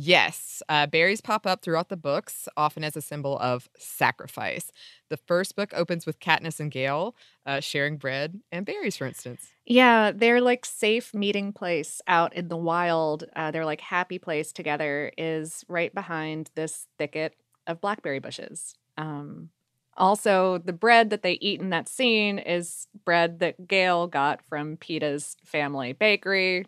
Yes, 0.00 0.62
uh, 0.68 0.86
berries 0.86 1.20
pop 1.20 1.44
up 1.44 1.62
throughout 1.62 1.88
the 1.88 1.96
books, 1.96 2.48
often 2.56 2.84
as 2.84 2.96
a 2.96 3.00
symbol 3.00 3.36
of 3.40 3.68
sacrifice. 3.76 4.70
The 5.08 5.16
first 5.16 5.56
book 5.56 5.72
opens 5.74 6.06
with 6.06 6.20
Katniss 6.20 6.60
and 6.60 6.70
Gale 6.70 7.16
uh, 7.44 7.58
sharing 7.58 7.96
bread 7.96 8.40
and 8.52 8.64
berries, 8.64 8.96
for 8.96 9.06
instance. 9.06 9.50
Yeah, 9.66 10.12
they're 10.14 10.40
like 10.40 10.64
safe 10.64 11.12
meeting 11.12 11.52
place 11.52 12.00
out 12.06 12.32
in 12.32 12.46
the 12.46 12.56
wild. 12.56 13.24
Uh, 13.34 13.50
their 13.50 13.64
like 13.64 13.80
happy 13.80 14.20
place 14.20 14.52
together 14.52 15.10
is 15.18 15.64
right 15.68 15.92
behind 15.92 16.50
this 16.54 16.86
thicket 16.96 17.34
of 17.66 17.80
blackberry 17.80 18.20
bushes. 18.20 18.74
Um, 18.96 19.50
also, 19.96 20.58
the 20.58 20.72
bread 20.72 21.10
that 21.10 21.22
they 21.22 21.32
eat 21.40 21.60
in 21.60 21.70
that 21.70 21.88
scene 21.88 22.38
is 22.38 22.86
bread 23.04 23.40
that 23.40 23.66
Gale 23.66 24.06
got 24.06 24.40
from 24.48 24.76
Peeta's 24.76 25.36
family 25.44 25.92
bakery. 25.92 26.66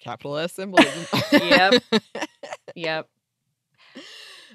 Capital 0.00 0.36
S 0.36 0.52
symbolism. 0.52 1.06
Yep. 1.32 1.82
Yep. 2.74 3.08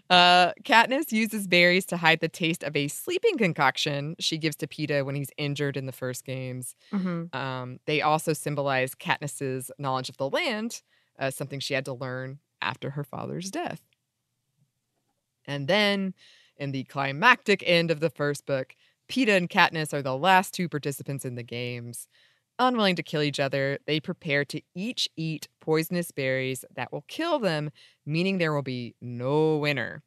Uh, 0.09 0.51
Katniss 0.63 1.11
uses 1.11 1.47
berries 1.47 1.85
to 1.87 1.97
hide 1.97 2.19
the 2.19 2.27
taste 2.29 2.63
of 2.63 2.75
a 2.75 2.87
sleeping 2.87 3.37
concoction 3.37 4.15
she 4.19 4.37
gives 4.37 4.55
to 4.57 4.67
Peeta 4.67 5.03
when 5.05 5.15
he's 5.15 5.29
injured 5.37 5.77
in 5.77 5.85
the 5.85 5.91
first 5.91 6.25
games. 6.25 6.75
hmm 6.91 7.25
Um, 7.33 7.79
they 7.85 8.01
also 8.01 8.33
symbolize 8.33 8.95
Katniss's 8.95 9.71
knowledge 9.77 10.09
of 10.09 10.17
the 10.17 10.29
land, 10.29 10.81
uh, 11.19 11.31
something 11.31 11.59
she 11.59 11.73
had 11.73 11.85
to 11.85 11.93
learn 11.93 12.39
after 12.61 12.91
her 12.91 13.03
father's 13.03 13.49
death. 13.51 13.81
And 15.45 15.67
then, 15.67 16.13
in 16.57 16.71
the 16.71 16.83
climactic 16.85 17.63
end 17.65 17.91
of 17.91 17.99
the 17.99 18.09
first 18.09 18.45
book, 18.45 18.75
Peeta 19.09 19.35
and 19.35 19.49
Katniss 19.49 19.93
are 19.93 20.01
the 20.01 20.17
last 20.17 20.53
two 20.53 20.67
participants 20.67 21.25
in 21.25 21.35
the 21.35 21.43
games. 21.43 22.07
Unwilling 22.57 22.95
to 22.95 23.03
kill 23.03 23.21
each 23.21 23.39
other, 23.39 23.79
they 23.85 23.99
prepare 23.99 24.45
to 24.45 24.61
each 24.73 25.09
eat 25.17 25.49
poisonous 25.59 26.11
berries 26.11 26.63
that 26.73 26.91
will 26.91 27.03
kill 27.09 27.37
them, 27.39 27.69
meaning 28.05 28.37
there 28.37 28.53
will 28.53 28.61
be 28.61 28.95
no 29.01 29.57
winner. 29.57 30.03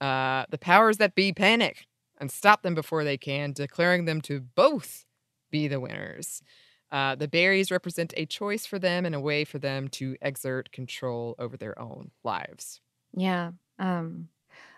Uh, 0.00 0.46
the 0.50 0.58
powers 0.58 0.98
that 0.98 1.14
be 1.14 1.32
panic 1.32 1.86
and 2.18 2.30
stop 2.30 2.62
them 2.62 2.74
before 2.74 3.04
they 3.04 3.18
can, 3.18 3.52
declaring 3.52 4.04
them 4.06 4.20
to 4.22 4.40
both 4.40 5.06
be 5.50 5.68
the 5.68 5.80
winners. 5.80 6.42
Uh, 6.90 7.14
the 7.14 7.28
berries 7.28 7.70
represent 7.70 8.14
a 8.16 8.26
choice 8.26 8.66
for 8.66 8.78
them 8.78 9.06
and 9.06 9.14
a 9.14 9.20
way 9.20 9.44
for 9.44 9.58
them 9.58 9.88
to 9.88 10.16
exert 10.22 10.72
control 10.72 11.34
over 11.38 11.56
their 11.56 11.78
own 11.78 12.10
lives. 12.24 12.80
Yeah. 13.16 13.52
Um, 13.78 14.28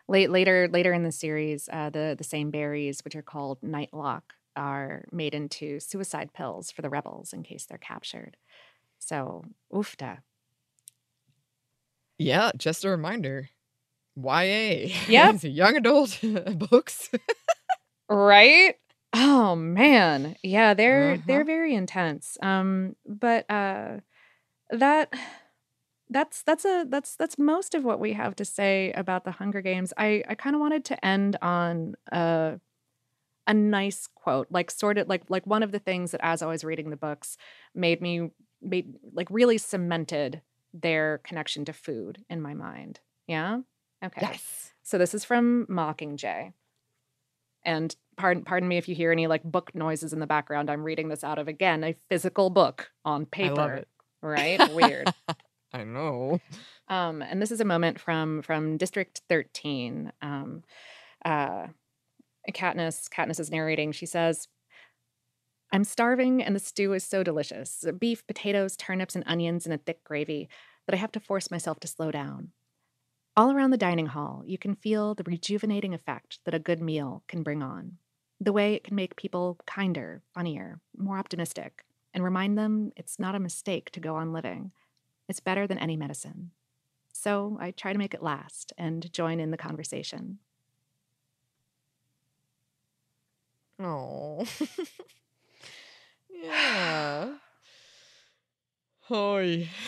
late 0.08 0.30
later 0.30 0.68
later 0.68 0.92
in 0.92 1.02
the 1.04 1.12
series, 1.12 1.68
uh, 1.72 1.90
the 1.90 2.14
the 2.18 2.24
same 2.24 2.50
berries, 2.50 3.02
which 3.04 3.16
are 3.16 3.22
called 3.22 3.60
Nightlock, 3.62 4.22
are 4.58 5.04
made 5.12 5.34
into 5.34 5.80
suicide 5.80 6.32
pills 6.34 6.70
for 6.70 6.82
the 6.82 6.90
rebels 6.90 7.32
in 7.32 7.42
case 7.42 7.64
they're 7.64 7.78
captured. 7.78 8.36
So, 8.98 9.44
oofta. 9.72 10.18
Yeah, 12.18 12.50
just 12.56 12.84
a 12.84 12.90
reminder. 12.90 13.48
YA. 14.16 14.88
Yep. 15.08 15.36
Young 15.44 15.76
adult 15.76 16.18
books. 16.56 17.10
Right? 18.10 18.74
Oh 19.12 19.54
man. 19.54 20.36
Yeah, 20.42 20.74
they're 20.74 21.12
Uh-huh. 21.12 21.22
they're 21.26 21.44
very 21.44 21.74
intense. 21.74 22.36
Um 22.42 22.96
but 23.06 23.48
uh 23.50 23.98
that 24.70 25.14
that's 26.10 26.42
that's 26.42 26.64
a 26.64 26.84
that's 26.88 27.16
that's 27.16 27.38
most 27.38 27.74
of 27.74 27.84
what 27.84 28.00
we 28.00 28.14
have 28.14 28.34
to 28.36 28.44
say 28.44 28.92
about 28.92 29.24
the 29.24 29.30
Hunger 29.32 29.60
Games. 29.60 29.92
I 29.96 30.24
I 30.28 30.34
kind 30.34 30.56
of 30.56 30.60
wanted 30.60 30.84
to 30.86 31.04
end 31.04 31.36
on 31.40 31.94
a 32.10 32.58
a 33.48 33.54
nice 33.54 34.06
quote, 34.14 34.46
like 34.50 34.70
sort 34.70 34.98
of 34.98 35.08
like 35.08 35.22
like 35.28 35.46
one 35.46 35.64
of 35.64 35.72
the 35.72 35.78
things 35.78 36.12
that 36.12 36.20
as 36.22 36.42
I 36.42 36.46
was 36.46 36.62
reading 36.62 36.90
the 36.90 36.96
books 36.96 37.36
made 37.74 38.00
me 38.00 38.30
made 38.62 38.94
like 39.12 39.28
really 39.30 39.58
cemented 39.58 40.42
their 40.74 41.18
connection 41.24 41.64
to 41.64 41.72
food 41.72 42.24
in 42.28 42.42
my 42.42 42.54
mind. 42.54 43.00
Yeah? 43.26 43.60
Okay. 44.04 44.20
yes. 44.20 44.72
So 44.82 44.98
this 44.98 45.14
is 45.14 45.24
from 45.24 45.66
Mockingjay. 45.66 46.52
And 47.64 47.96
pardon 48.16 48.44
pardon 48.44 48.68
me 48.68 48.76
if 48.76 48.88
you 48.88 48.94
hear 48.94 49.10
any 49.10 49.26
like 49.26 49.42
book 49.42 49.74
noises 49.74 50.12
in 50.12 50.20
the 50.20 50.26
background. 50.26 50.70
I'm 50.70 50.84
reading 50.84 51.08
this 51.08 51.24
out 51.24 51.38
of 51.38 51.48
again 51.48 51.82
a 51.82 51.96
physical 52.08 52.50
book 52.50 52.90
on 53.04 53.26
paper. 53.26 53.60
I 53.60 53.64
love 53.64 53.70
it. 53.72 53.88
Right? 54.20 54.74
Weird. 54.74 55.12
I 55.72 55.84
know. 55.84 56.40
Um, 56.88 57.22
and 57.22 57.40
this 57.42 57.50
is 57.50 57.60
a 57.60 57.64
moment 57.64 57.98
from 57.98 58.42
from 58.42 58.76
District 58.76 59.22
13. 59.28 60.12
Um, 60.22 60.62
uh, 61.24 61.68
Katniss 62.54 63.08
Katniss 63.08 63.40
is 63.40 63.50
narrating. 63.50 63.92
She 63.92 64.06
says, 64.06 64.48
"I'm 65.72 65.84
starving, 65.84 66.42
and 66.42 66.56
the 66.56 66.60
stew 66.60 66.92
is 66.92 67.04
so 67.04 67.22
delicious: 67.22 67.84
beef, 67.98 68.26
potatoes, 68.26 68.76
turnips, 68.76 69.14
and 69.14 69.24
onions 69.26 69.66
in 69.66 69.72
a 69.72 69.78
thick 69.78 70.04
gravy 70.04 70.48
that 70.86 70.94
I 70.94 70.98
have 70.98 71.12
to 71.12 71.20
force 71.20 71.50
myself 71.50 71.80
to 71.80 71.88
slow 71.88 72.10
down." 72.10 72.52
All 73.36 73.52
around 73.52 73.70
the 73.70 73.76
dining 73.76 74.06
hall, 74.06 74.42
you 74.46 74.58
can 74.58 74.74
feel 74.74 75.14
the 75.14 75.22
rejuvenating 75.22 75.94
effect 75.94 76.40
that 76.44 76.54
a 76.54 76.58
good 76.58 76.80
meal 76.80 77.22
can 77.28 77.42
bring 77.42 77.62
on. 77.62 77.98
The 78.40 78.52
way 78.52 78.74
it 78.74 78.84
can 78.84 78.96
make 78.96 79.14
people 79.16 79.58
kinder, 79.66 80.22
funnier, 80.32 80.80
more 80.96 81.18
optimistic, 81.18 81.84
and 82.14 82.24
remind 82.24 82.58
them 82.58 82.92
it's 82.96 83.18
not 83.18 83.34
a 83.34 83.40
mistake 83.40 83.90
to 83.92 84.00
go 84.00 84.16
on 84.16 84.32
living. 84.32 84.72
It's 85.28 85.40
better 85.40 85.66
than 85.66 85.78
any 85.78 85.96
medicine. 85.96 86.52
So 87.12 87.58
I 87.60 87.70
try 87.72 87.92
to 87.92 87.98
make 87.98 88.14
it 88.14 88.22
last 88.22 88.72
and 88.78 89.12
join 89.12 89.40
in 89.40 89.50
the 89.50 89.56
conversation. 89.56 90.38
Oh. 93.80 94.44
yeah. 96.30 97.34
Hoy. 99.02 99.68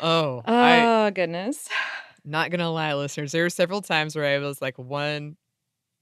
oh, 0.00 0.42
I 0.46 0.80
Oh, 0.80 1.10
goodness. 1.10 1.68
not 2.24 2.50
gonna 2.50 2.70
lie, 2.70 2.94
listeners. 2.94 3.32
There 3.32 3.42
were 3.42 3.50
several 3.50 3.82
times 3.82 4.14
where 4.14 4.26
I 4.26 4.38
was 4.38 4.62
like, 4.62 4.78
one, 4.78 5.36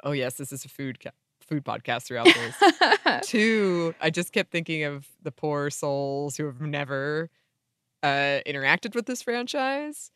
oh 0.04 0.12
yes, 0.12 0.34
this 0.34 0.52
is 0.52 0.64
a 0.64 0.68
food 0.68 1.00
ca- 1.00 1.10
food 1.40 1.64
podcast 1.64 2.06
throughout 2.06 2.26
this. 2.26 3.20
Two, 3.28 3.94
I 4.00 4.10
just 4.10 4.32
kept 4.32 4.50
thinking 4.50 4.84
of 4.84 5.06
the 5.22 5.32
poor 5.32 5.70
souls 5.70 6.36
who 6.36 6.46
have 6.46 6.60
never 6.60 7.30
uh, 8.02 8.40
interacted 8.46 8.94
with 8.94 9.06
this 9.06 9.22
franchise. 9.22 10.10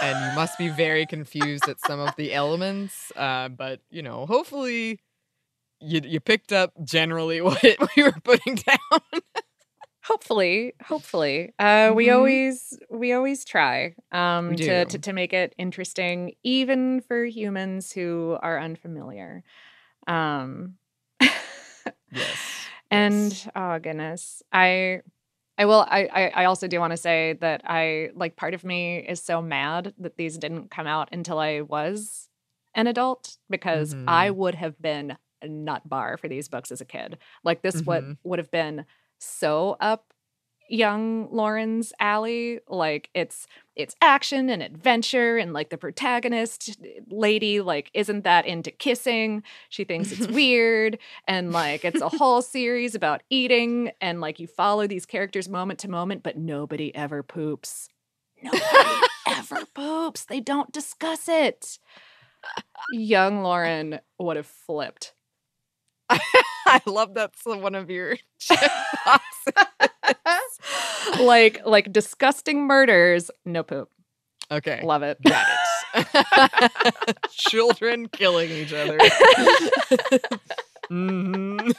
And 0.00 0.22
you 0.22 0.30
must 0.32 0.58
be 0.58 0.68
very 0.68 1.06
confused 1.06 1.68
at 1.68 1.80
some 1.80 2.00
of 2.00 2.16
the 2.16 2.32
elements. 2.34 3.12
Uh, 3.16 3.48
but 3.48 3.80
you 3.90 4.02
know, 4.02 4.26
hopefully, 4.26 5.00
you 5.80 6.00
you 6.04 6.20
picked 6.20 6.52
up 6.52 6.72
generally 6.84 7.40
what 7.42 7.62
we 7.96 8.02
were 8.02 8.16
putting 8.24 8.56
down. 8.56 9.00
hopefully, 10.04 10.74
hopefully. 10.84 11.52
Uh, 11.58 11.92
we 11.94 12.08
Mhm. 12.08 12.14
always 12.16 12.78
we 12.90 13.12
always 13.12 13.44
try 13.44 13.94
um, 14.12 14.50
We 14.50 14.56
to, 14.58 14.86
to 14.86 14.98
to 14.98 15.12
make 15.12 15.32
it 15.32 15.54
interesting, 15.58 16.34
even 16.42 17.00
for 17.00 17.24
humans 17.24 17.92
who 17.92 18.36
are 18.42 18.58
unfamiliar. 18.60 19.42
Um, 20.06 20.76
yes. 22.10 22.70
and 22.90 23.50
oh 23.54 23.78
goodness, 23.78 24.42
I 24.52 25.00
I 25.58 25.64
will. 25.64 25.86
I 25.88 26.30
I, 26.34 26.44
also 26.44 26.68
do 26.68 26.78
want 26.80 26.90
to 26.92 26.96
say 26.96 27.34
that 27.40 27.62
I 27.64 28.10
like 28.14 28.36
part 28.36 28.54
of 28.54 28.64
me 28.64 28.98
is 28.98 29.22
so 29.22 29.40
mad 29.40 29.94
that 29.98 30.16
these 30.16 30.36
didn't 30.38 30.70
come 30.70 30.86
out 30.86 31.08
until 31.12 31.38
I 31.38 31.62
was 31.62 32.28
an 32.74 32.86
adult 32.86 33.38
because 33.48 33.94
I 34.06 34.30
would 34.30 34.54
have 34.54 34.80
been 34.80 35.16
a 35.40 35.48
nut 35.48 35.88
bar 35.88 36.18
for 36.18 36.28
these 36.28 36.48
books 36.48 36.70
as 36.70 36.80
a 36.80 36.84
kid. 36.84 37.18
Like 37.42 37.62
this 37.62 37.82
would 37.86 38.04
Mhm. 38.04 38.18
would 38.24 38.38
have 38.38 38.50
been 38.50 38.84
so 39.18 39.76
up 39.80 40.05
young 40.68 41.28
Lauren's 41.30 41.92
alley. 42.00 42.60
Like 42.68 43.10
it's 43.14 43.46
it's 43.74 43.94
action 44.00 44.48
and 44.48 44.62
adventure 44.62 45.36
and 45.36 45.52
like 45.52 45.70
the 45.70 45.78
protagonist 45.78 46.76
eh, 46.84 47.00
lady 47.10 47.60
like 47.60 47.90
isn't 47.94 48.24
that 48.24 48.46
into 48.46 48.70
kissing. 48.70 49.42
She 49.68 49.84
thinks 49.84 50.12
it's 50.12 50.26
weird 50.32 50.98
and 51.28 51.52
like 51.52 51.84
it's 51.84 52.00
a 52.00 52.08
whole 52.08 52.42
series 52.42 52.94
about 52.94 53.22
eating 53.30 53.90
and 54.00 54.20
like 54.20 54.40
you 54.40 54.46
follow 54.46 54.86
these 54.86 55.06
characters 55.06 55.48
moment 55.48 55.78
to 55.80 55.90
moment 55.90 56.22
but 56.22 56.36
nobody 56.38 56.94
ever 56.94 57.22
poops. 57.22 57.88
Nobody 58.42 59.06
ever 59.26 59.66
poops. 59.74 60.24
They 60.24 60.40
don't 60.40 60.72
discuss 60.72 61.28
it. 61.28 61.78
Young 62.92 63.42
Lauren 63.42 63.98
would 64.18 64.36
have 64.36 64.46
flipped. 64.46 65.15
I 66.10 66.80
love 66.86 67.14
that's 67.14 67.44
one 67.44 67.74
of 67.74 67.90
your 67.90 68.16
like 71.20 71.64
like 71.64 71.92
disgusting 71.92 72.66
murders, 72.66 73.30
no 73.44 73.62
poop. 73.62 73.88
Okay. 74.50 74.80
Love 74.82 75.02
it. 75.02 75.18
Got 75.22 75.46
it. 75.94 77.16
Children 77.30 78.08
killing 78.08 78.50
each 78.50 78.72
other. 78.72 78.98
Mhm. 80.90 81.74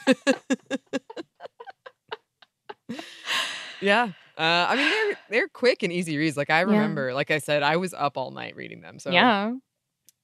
yeah. 3.80 4.12
Uh, 4.36 4.66
I 4.68 4.76
mean, 4.76 4.90
they're 4.90 5.18
they're 5.30 5.48
quick 5.48 5.82
and 5.82 5.92
easy 5.92 6.16
reads. 6.16 6.36
Like 6.36 6.50
I 6.50 6.60
remember, 6.60 7.12
like 7.12 7.30
I 7.30 7.38
said, 7.38 7.62
I 7.62 7.76
was 7.76 7.92
up 7.94 8.16
all 8.16 8.30
night 8.30 8.54
reading 8.54 8.80
them. 8.80 8.98
So 8.98 9.10
yeah. 9.10 9.52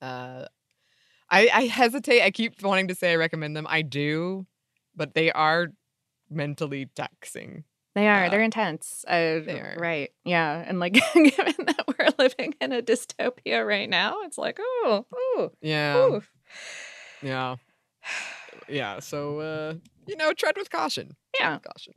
uh, 0.00 0.46
I 1.34 1.48
I 1.52 1.62
hesitate. 1.66 2.22
I 2.22 2.30
keep 2.30 2.62
wanting 2.62 2.88
to 2.88 2.94
say 2.94 3.12
I 3.12 3.16
recommend 3.16 3.56
them. 3.56 3.66
I 3.68 3.82
do, 3.82 4.46
but 4.94 5.14
they 5.14 5.30
are 5.32 5.68
mentally 6.30 6.86
taxing. 6.94 7.64
They 7.94 8.08
are. 8.08 8.24
Uh, 8.24 8.28
They're 8.28 8.42
intense. 8.42 9.04
Uh, 9.06 9.38
they 9.46 9.60
are. 9.60 9.76
Right. 9.78 10.10
Yeah. 10.24 10.64
And 10.66 10.80
like, 10.80 10.94
given 11.14 11.30
that 11.66 11.84
we're 11.86 12.08
living 12.18 12.54
in 12.60 12.72
a 12.72 12.82
dystopia 12.82 13.64
right 13.64 13.88
now, 13.88 14.22
it's 14.22 14.36
like, 14.36 14.58
oh, 14.60 15.06
oh, 15.14 15.52
Yeah. 15.60 16.06
oof. 16.06 16.30
Yeah. 17.22 17.56
Yeah. 18.68 19.00
So 19.00 19.40
uh, 19.40 19.74
you 20.08 20.16
know, 20.16 20.32
tread 20.32 20.56
with 20.56 20.70
caution. 20.70 21.16
Yeah. 21.38 21.54
with 21.54 21.64
caution. 21.64 21.94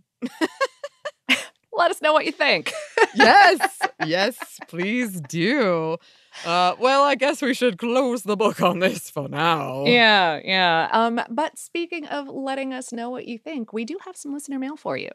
Let 1.74 1.92
us 1.92 2.02
know 2.02 2.12
what 2.12 2.26
you 2.26 2.32
think. 2.32 2.74
yes, 3.16 3.78
yes, 4.06 4.36
please 4.68 5.22
do. 5.22 5.98
Uh, 6.46 6.76
well, 6.80 7.04
I 7.04 7.16
guess 7.16 7.42
we 7.42 7.54
should 7.54 7.78
close 7.78 8.24
the 8.24 8.38
book 8.38 8.62
on 8.62 8.80
this 8.80 9.10
for 9.10 9.28
now. 9.28 9.86
Yeah. 9.86 10.40
Yeah. 10.44 10.90
Um. 10.92 11.22
But 11.30 11.58
speaking 11.58 12.06
of 12.06 12.28
letting 12.28 12.74
us 12.74 12.94
know 12.94 13.10
what 13.10 13.28
you 13.28 13.38
think, 13.38 13.74
we 13.74 13.86
do 13.86 13.98
have 14.06 14.16
some 14.16 14.34
listener 14.34 14.60
mail 14.60 14.78
for 14.78 14.98
you. 14.98 15.10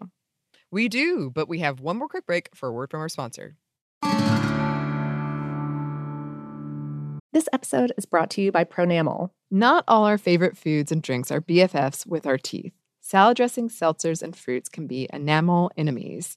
We 0.71 0.89
do, 0.89 1.31
but 1.35 1.49
we 1.49 1.59
have 1.59 1.81
one 1.81 1.99
more 1.99 2.09
quick 2.09 2.27
break 2.27 2.49
for 2.55 2.71
a 2.71 2.73
word 2.73 2.91
from 2.91 3.01
our 3.01 3.09
sponsor. 3.09 3.57
This 7.33 7.49
episode 7.53 7.93
is 7.97 8.05
brought 8.05 8.31
to 8.31 8.43
you 8.43 8.53
by 8.53 8.65
Pronamel. 8.65 9.31
Not 9.51 9.85
all 9.89 10.05
our 10.05 10.19
favorite 10.19 10.57
foods 10.57 10.93
and 10.93 11.03
drinks 11.03 11.31
are 11.31 11.41
BFFs 11.41 12.07
with 12.07 12.27
our 12.27 12.37
teeth. 12.37 12.75
Salad 13.01 13.37
dressings, 13.37 13.79
seltzers, 13.79 14.23
and 14.23 14.37
fruits 14.37 14.69
can 14.69 14.87
be 14.87 15.09
enamel 15.13 15.71
enemies. 15.77 16.37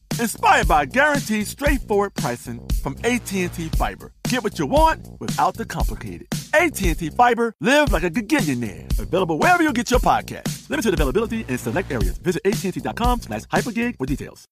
inspired 0.21 0.67
by 0.67 0.85
guaranteed 0.85 1.47
straightforward 1.47 2.13
pricing 2.13 2.61
from 2.81 2.95
AT&T 3.03 3.47
Fiber. 3.47 4.13
Get 4.29 4.43
what 4.43 4.59
you 4.59 4.67
want 4.67 5.07
without 5.19 5.55
the 5.55 5.65
complicated. 5.65 6.27
AT&T 6.53 7.09
Fiber, 7.09 7.53
live 7.59 7.91
like 7.91 8.03
a 8.03 8.09
gigillionaire. 8.09 8.87
Available 8.99 9.39
wherever 9.39 9.63
you 9.63 9.73
get 9.73 9.89
your 9.89 9.99
podcast. 9.99 10.69
Limited 10.69 10.93
availability 10.93 11.43
in 11.47 11.57
select 11.57 11.91
areas. 11.91 12.17
Visit 12.19 12.41
AT&T.com 12.45 13.21
slash 13.21 13.41
hypergig 13.43 13.97
for 13.97 14.05
details. 14.05 14.45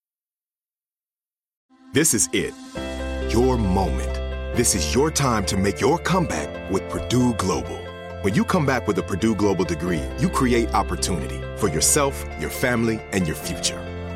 This 1.94 2.14
is 2.14 2.30
it. 2.34 2.54
Your 3.34 3.58
moment. 3.58 4.14
This 4.58 4.76
is 4.76 4.94
your 4.94 5.12
time 5.12 5.46
to 5.46 5.58
make 5.58 5.80
your 5.80 6.00
comeback 6.00 6.72
with 6.72 6.88
Purdue 6.90 7.34
Global. 7.36 7.78
When 8.22 8.34
you 8.36 8.44
come 8.44 8.66
back 8.66 8.88
with 8.88 8.98
a 8.98 9.04
Purdue 9.04 9.36
Global 9.36 9.66
degree, 9.66 10.04
you 10.20 10.30
create 10.30 10.74
opportunity 10.74 11.40
for 11.58 11.70
yourself, 11.70 12.26
your 12.40 12.50
family, 12.50 13.00
and 13.12 13.26
your 13.26 13.36
future. 13.36 13.89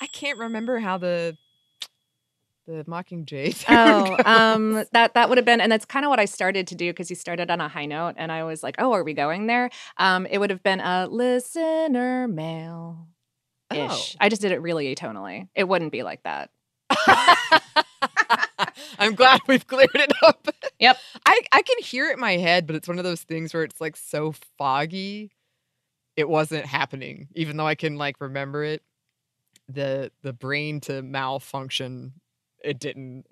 I 0.00 0.06
can't 0.12 0.38
remember 0.38 0.78
how 0.78 0.96
the 0.96 1.36
the 2.66 2.84
Mockingjay. 2.84 3.64
Oh, 3.68 4.16
um, 4.24 4.84
that 4.92 5.14
that 5.14 5.28
would 5.28 5.38
have 5.38 5.44
been, 5.44 5.60
and 5.60 5.70
that's 5.70 5.84
kind 5.84 6.04
of 6.04 6.10
what 6.10 6.18
I 6.18 6.24
started 6.24 6.66
to 6.68 6.74
do 6.74 6.90
because 6.90 7.10
you 7.10 7.16
started 7.16 7.50
on 7.50 7.60
a 7.60 7.68
high 7.68 7.86
note, 7.86 8.14
and 8.16 8.32
I 8.32 8.44
was 8.44 8.62
like, 8.62 8.76
"Oh, 8.78 8.92
are 8.92 9.04
we 9.04 9.12
going 9.12 9.46
there?" 9.46 9.70
Um, 9.98 10.26
it 10.26 10.38
would 10.38 10.50
have 10.50 10.62
been 10.62 10.80
a 10.80 11.06
listener 11.06 12.26
mail 12.28 13.08
ish. 13.72 13.78
Oh. 13.80 14.16
I 14.20 14.28
just 14.28 14.42
did 14.42 14.52
it 14.52 14.62
really 14.62 14.94
atonally. 14.94 15.48
It 15.54 15.64
wouldn't 15.64 15.92
be 15.92 16.02
like 16.02 16.22
that. 16.24 16.50
I'm 18.98 19.14
glad 19.14 19.40
we've 19.46 19.66
cleared 19.66 19.90
it 19.94 20.12
up. 20.22 20.48
Yep. 20.78 20.96
I, 21.26 21.40
I 21.52 21.62
can 21.62 21.76
hear 21.82 22.08
it 22.10 22.14
in 22.14 22.20
my 22.20 22.36
head, 22.36 22.66
but 22.66 22.76
it's 22.76 22.88
one 22.88 22.98
of 22.98 23.04
those 23.04 23.22
things 23.22 23.52
where 23.54 23.64
it's 23.64 23.80
like 23.80 23.96
so 23.96 24.32
foggy. 24.58 25.32
It 26.16 26.28
wasn't 26.28 26.64
happening, 26.66 27.28
even 27.34 27.56
though 27.56 27.66
I 27.66 27.74
can 27.74 27.96
like 27.96 28.20
remember 28.20 28.64
it. 28.64 28.82
The 29.68 30.12
the 30.22 30.32
brain 30.32 30.80
to 30.82 31.02
malfunction, 31.02 32.14
it 32.62 32.78
didn't 32.78 33.26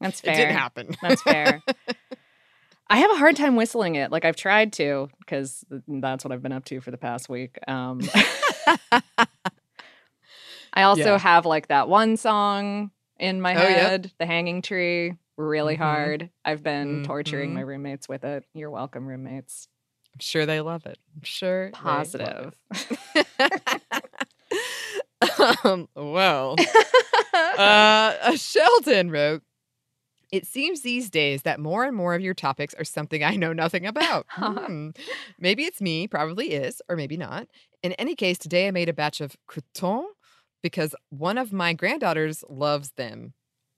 That's 0.00 0.20
fair. 0.20 0.32
it 0.32 0.36
didn't 0.36 0.56
happen. 0.56 0.94
That's 1.02 1.22
fair. 1.22 1.60
I 2.88 2.96
have 2.98 3.10
a 3.12 3.16
hard 3.16 3.36
time 3.36 3.54
whistling 3.54 3.94
it. 3.94 4.10
Like 4.10 4.24
I've 4.24 4.34
tried 4.36 4.72
to 4.74 5.08
because 5.20 5.64
that's 5.86 6.24
what 6.24 6.32
I've 6.32 6.42
been 6.42 6.50
up 6.52 6.64
to 6.66 6.80
for 6.80 6.90
the 6.90 6.98
past 6.98 7.28
week. 7.28 7.56
Um, 7.68 8.00
I 10.72 10.82
also 10.82 11.04
Yeah. 11.12 11.18
have 11.18 11.46
like 11.46 11.68
that 11.68 11.88
one 11.88 12.16
song 12.16 12.90
in 13.20 13.40
my 13.40 13.54
Oh, 13.54 13.68
yep. 13.68 13.90
head, 13.90 14.12
"The 14.18 14.26
Hanging 14.26 14.62
Tree," 14.62 15.14
really 15.36 15.76
Mhm. 15.76 15.78
hard. 15.78 16.30
I've 16.44 16.62
been 16.64 17.04
torturing 17.04 17.50
Mhm. 17.50 17.54
my 17.54 17.60
roommates 17.60 18.08
with 18.08 18.24
it. 18.24 18.44
You're 18.54 18.70
welcome, 18.70 19.06
roommates. 19.06 19.68
I'm 20.14 20.20
sure 20.20 20.46
they 20.46 20.60
love 20.60 20.86
it. 20.86 20.98
I'm 21.14 21.22
sure. 21.22 21.70
Positive. 21.72 22.54
um, 25.64 25.88
well, 25.94 26.56
uh, 27.58 28.36
Sheldon 28.36 29.10
wrote, 29.10 29.42
It 30.32 30.46
seems 30.46 30.82
these 30.82 31.10
days 31.10 31.42
that 31.42 31.58
more 31.60 31.84
and 31.84 31.96
more 31.96 32.14
of 32.14 32.20
your 32.20 32.34
topics 32.34 32.74
are 32.74 32.84
something 32.84 33.22
I 33.24 33.36
know 33.36 33.52
nothing 33.52 33.86
about. 33.86 34.26
Hmm. 34.32 34.90
Maybe 35.38 35.64
it's 35.64 35.80
me, 35.80 36.06
probably 36.08 36.52
is, 36.52 36.80
or 36.88 36.96
maybe 36.96 37.16
not. 37.16 37.48
In 37.82 37.92
any 37.94 38.14
case, 38.14 38.38
today 38.38 38.68
I 38.68 38.70
made 38.70 38.88
a 38.88 38.92
batch 38.92 39.20
of 39.20 39.36
cretons 39.46 40.06
because 40.62 40.94
one 41.10 41.38
of 41.38 41.52
my 41.52 41.72
granddaughters 41.72 42.44
loves 42.48 42.92
them. 42.92 43.34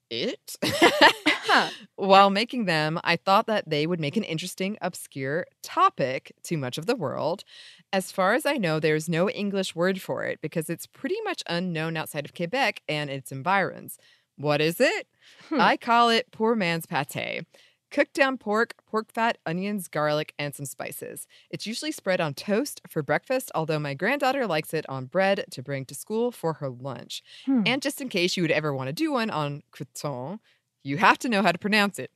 It? 0.09 0.57
While 1.95 2.29
making 2.29 2.65
them, 2.65 2.99
I 3.03 3.15
thought 3.15 3.47
that 3.47 3.69
they 3.69 3.87
would 3.87 3.99
make 3.99 4.15
an 4.17 4.23
interesting, 4.23 4.77
obscure 4.81 5.45
topic 5.63 6.33
to 6.43 6.57
much 6.57 6.77
of 6.77 6.85
the 6.85 6.95
world. 6.95 7.43
As 7.91 8.11
far 8.11 8.33
as 8.33 8.45
I 8.45 8.53
know, 8.57 8.79
there's 8.79 9.09
no 9.09 9.29
English 9.29 9.75
word 9.75 10.01
for 10.01 10.23
it 10.23 10.39
because 10.41 10.69
it's 10.69 10.85
pretty 10.85 11.19
much 11.23 11.43
unknown 11.47 11.97
outside 11.97 12.25
of 12.25 12.33
Quebec 12.33 12.81
and 12.87 13.09
its 13.09 13.31
environs. 13.31 13.97
What 14.37 14.61
is 14.61 14.79
it? 14.79 15.07
Hmm. 15.49 15.61
I 15.61 15.77
call 15.77 16.09
it 16.09 16.31
poor 16.31 16.55
man's 16.55 16.85
pate. 16.85 17.45
Cooked 17.93 18.15
down 18.15 18.39
pork, 18.39 18.73
pork 18.87 19.13
fat, 19.13 19.37
onions, 19.45 19.87
garlic, 19.87 20.33
and 20.39 20.55
some 20.55 20.65
spices. 20.65 21.27
It's 21.51 21.67
usually 21.67 21.91
spread 21.91 22.19
on 22.19 22.33
toast 22.33 22.81
for 22.89 23.03
breakfast, 23.03 23.51
although 23.53 23.77
my 23.77 23.93
granddaughter 23.93 24.47
likes 24.47 24.73
it 24.73 24.83
on 24.89 25.05
bread 25.05 25.45
to 25.51 25.61
bring 25.61 25.85
to 25.85 25.93
school 25.93 26.31
for 26.31 26.53
her 26.53 26.71
lunch. 26.71 27.21
Hmm. 27.45 27.61
And 27.67 27.83
just 27.83 28.01
in 28.01 28.09
case 28.09 28.35
you 28.35 28.41
would 28.41 28.49
ever 28.49 28.73
want 28.73 28.87
to 28.87 28.93
do 28.93 29.11
one 29.11 29.29
on 29.29 29.61
cretons, 29.69 30.39
you 30.83 30.97
have 30.97 31.19
to 31.19 31.29
know 31.29 31.43
how 31.43 31.51
to 31.51 31.59
pronounce 31.59 31.99
it. 31.99 32.09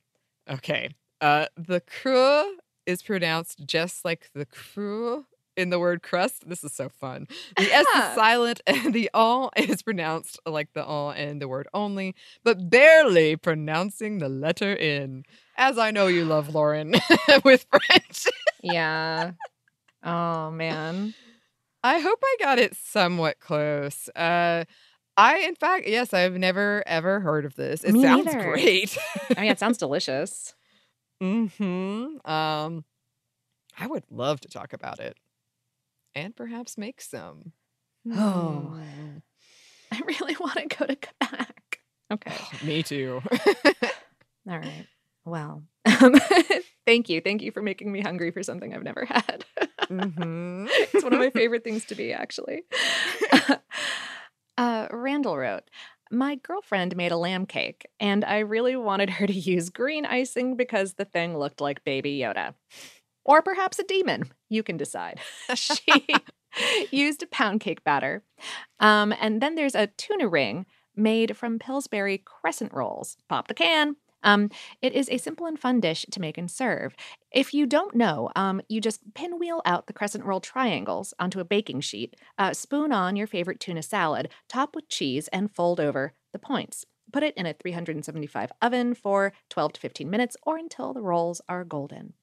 Okay. 0.50 0.96
Uh, 1.20 1.46
the 1.56 1.80
cru 1.80 2.58
is 2.84 3.00
pronounced 3.00 3.64
just 3.64 4.04
like 4.04 4.30
the 4.34 4.46
cru 4.46 5.26
in 5.58 5.70
the 5.70 5.78
word 5.78 6.02
crust. 6.02 6.48
This 6.48 6.64
is 6.64 6.72
so 6.72 6.88
fun. 6.88 7.26
The 7.58 7.72
S 7.72 7.86
is 7.86 8.14
silent 8.14 8.60
and 8.66 8.94
the 8.94 9.10
all 9.12 9.50
is 9.56 9.82
pronounced 9.82 10.38
like 10.46 10.72
the 10.72 10.84
all 10.84 11.10
in 11.10 11.38
the 11.40 11.48
word 11.48 11.68
only, 11.74 12.14
but 12.44 12.70
barely 12.70 13.36
pronouncing 13.36 14.18
the 14.18 14.28
letter 14.28 14.72
in. 14.72 15.24
As 15.56 15.76
I 15.78 15.90
know 15.90 16.06
you 16.06 16.24
love 16.24 16.54
Lauren 16.54 16.94
with 17.44 17.66
French. 17.70 18.26
yeah. 18.62 19.32
Oh 20.02 20.50
man. 20.50 21.14
I 21.82 21.98
hope 22.00 22.18
I 22.22 22.36
got 22.40 22.58
it 22.58 22.74
somewhat 22.76 23.38
close. 23.40 24.08
Uh, 24.16 24.64
I, 25.16 25.38
in 25.38 25.54
fact, 25.56 25.86
yes, 25.88 26.12
I've 26.14 26.34
never 26.34 26.82
ever 26.86 27.20
heard 27.20 27.44
of 27.44 27.54
this. 27.56 27.82
It 27.84 27.94
Me 27.94 28.02
sounds 28.02 28.24
neither. 28.26 28.42
great. 28.42 28.96
I 29.36 29.42
mean, 29.42 29.50
it 29.50 29.58
sounds 29.58 29.78
delicious. 29.84 30.54
hmm 31.20 32.16
Um, 32.24 32.84
I 33.78 33.86
would 33.86 34.04
love 34.10 34.40
to 34.40 34.48
talk 34.48 34.72
about 34.72 34.98
it, 35.00 35.16
and 36.24 36.36
perhaps 36.36 36.76
make 36.78 37.00
some. 37.00 37.52
Oh. 38.12 38.74
I 39.92 40.00
really 40.06 40.36
want 40.38 40.54
to 40.54 40.66
go 40.76 40.86
to 40.86 40.96
Quebec. 40.96 41.80
Okay. 42.12 42.36
Me 42.66 42.82
too. 42.82 43.22
All 44.48 44.58
right. 44.58 44.86
Well, 45.24 45.62
thank 46.86 47.08
you. 47.08 47.20
Thank 47.20 47.42
you 47.42 47.52
for 47.52 47.62
making 47.62 47.92
me 47.92 48.00
hungry 48.00 48.30
for 48.30 48.42
something 48.42 48.74
I've 48.74 48.82
never 48.82 49.04
had. 49.04 49.44
hmm 49.88 50.66
it's 50.70 51.02
one 51.04 51.12
of 51.12 51.18
my 51.18 51.30
favorite 51.30 51.64
things 51.64 51.84
to 51.86 51.94
be, 51.94 52.12
actually. 52.12 52.62
uh, 54.58 54.88
Randall 54.90 55.36
wrote, 55.36 55.64
My 56.10 56.36
girlfriend 56.36 56.96
made 56.96 57.12
a 57.12 57.16
lamb 57.16 57.46
cake, 57.46 57.86
and 58.00 58.24
I 58.24 58.38
really 58.38 58.76
wanted 58.76 59.10
her 59.10 59.26
to 59.26 59.32
use 59.32 59.68
green 59.68 60.06
icing 60.06 60.56
because 60.56 60.94
the 60.94 61.04
thing 61.04 61.36
looked 61.38 61.60
like 61.60 61.84
Baby 61.84 62.18
Yoda. 62.18 62.54
Or 63.28 63.42
perhaps 63.42 63.78
a 63.78 63.84
demon. 63.84 64.30
You 64.48 64.62
can 64.62 64.78
decide. 64.78 65.20
she 65.54 66.06
used 66.90 67.22
a 67.22 67.26
pound 67.26 67.60
cake 67.60 67.84
batter. 67.84 68.24
Um, 68.80 69.14
and 69.20 69.42
then 69.42 69.54
there's 69.54 69.74
a 69.74 69.88
tuna 69.88 70.26
ring 70.26 70.64
made 70.96 71.36
from 71.36 71.58
Pillsbury 71.58 72.18
crescent 72.24 72.72
rolls. 72.72 73.18
Pop 73.28 73.46
the 73.46 73.54
can. 73.54 73.96
Um, 74.22 74.50
it 74.80 74.94
is 74.94 75.10
a 75.10 75.18
simple 75.18 75.46
and 75.46 75.60
fun 75.60 75.78
dish 75.78 76.06
to 76.10 76.20
make 76.20 76.38
and 76.38 76.50
serve. 76.50 76.96
If 77.30 77.52
you 77.52 77.66
don't 77.66 77.94
know, 77.94 78.30
um, 78.34 78.62
you 78.66 78.80
just 78.80 79.14
pinwheel 79.14 79.60
out 79.66 79.86
the 79.86 79.92
crescent 79.92 80.24
roll 80.24 80.40
triangles 80.40 81.12
onto 81.20 81.38
a 81.38 81.44
baking 81.44 81.82
sheet, 81.82 82.16
uh, 82.38 82.54
spoon 82.54 82.92
on 82.92 83.14
your 83.14 83.26
favorite 83.26 83.60
tuna 83.60 83.82
salad, 83.82 84.30
top 84.48 84.74
with 84.74 84.88
cheese, 84.88 85.28
and 85.28 85.54
fold 85.54 85.80
over 85.80 86.14
the 86.32 86.38
points. 86.38 86.86
Put 87.12 87.22
it 87.22 87.36
in 87.36 87.44
a 87.44 87.52
375 87.52 88.52
oven 88.62 88.94
for 88.94 89.34
12 89.50 89.74
to 89.74 89.80
15 89.80 90.08
minutes 90.08 90.36
or 90.42 90.56
until 90.56 90.94
the 90.94 91.02
rolls 91.02 91.42
are 91.46 91.64
golden. 91.64 92.14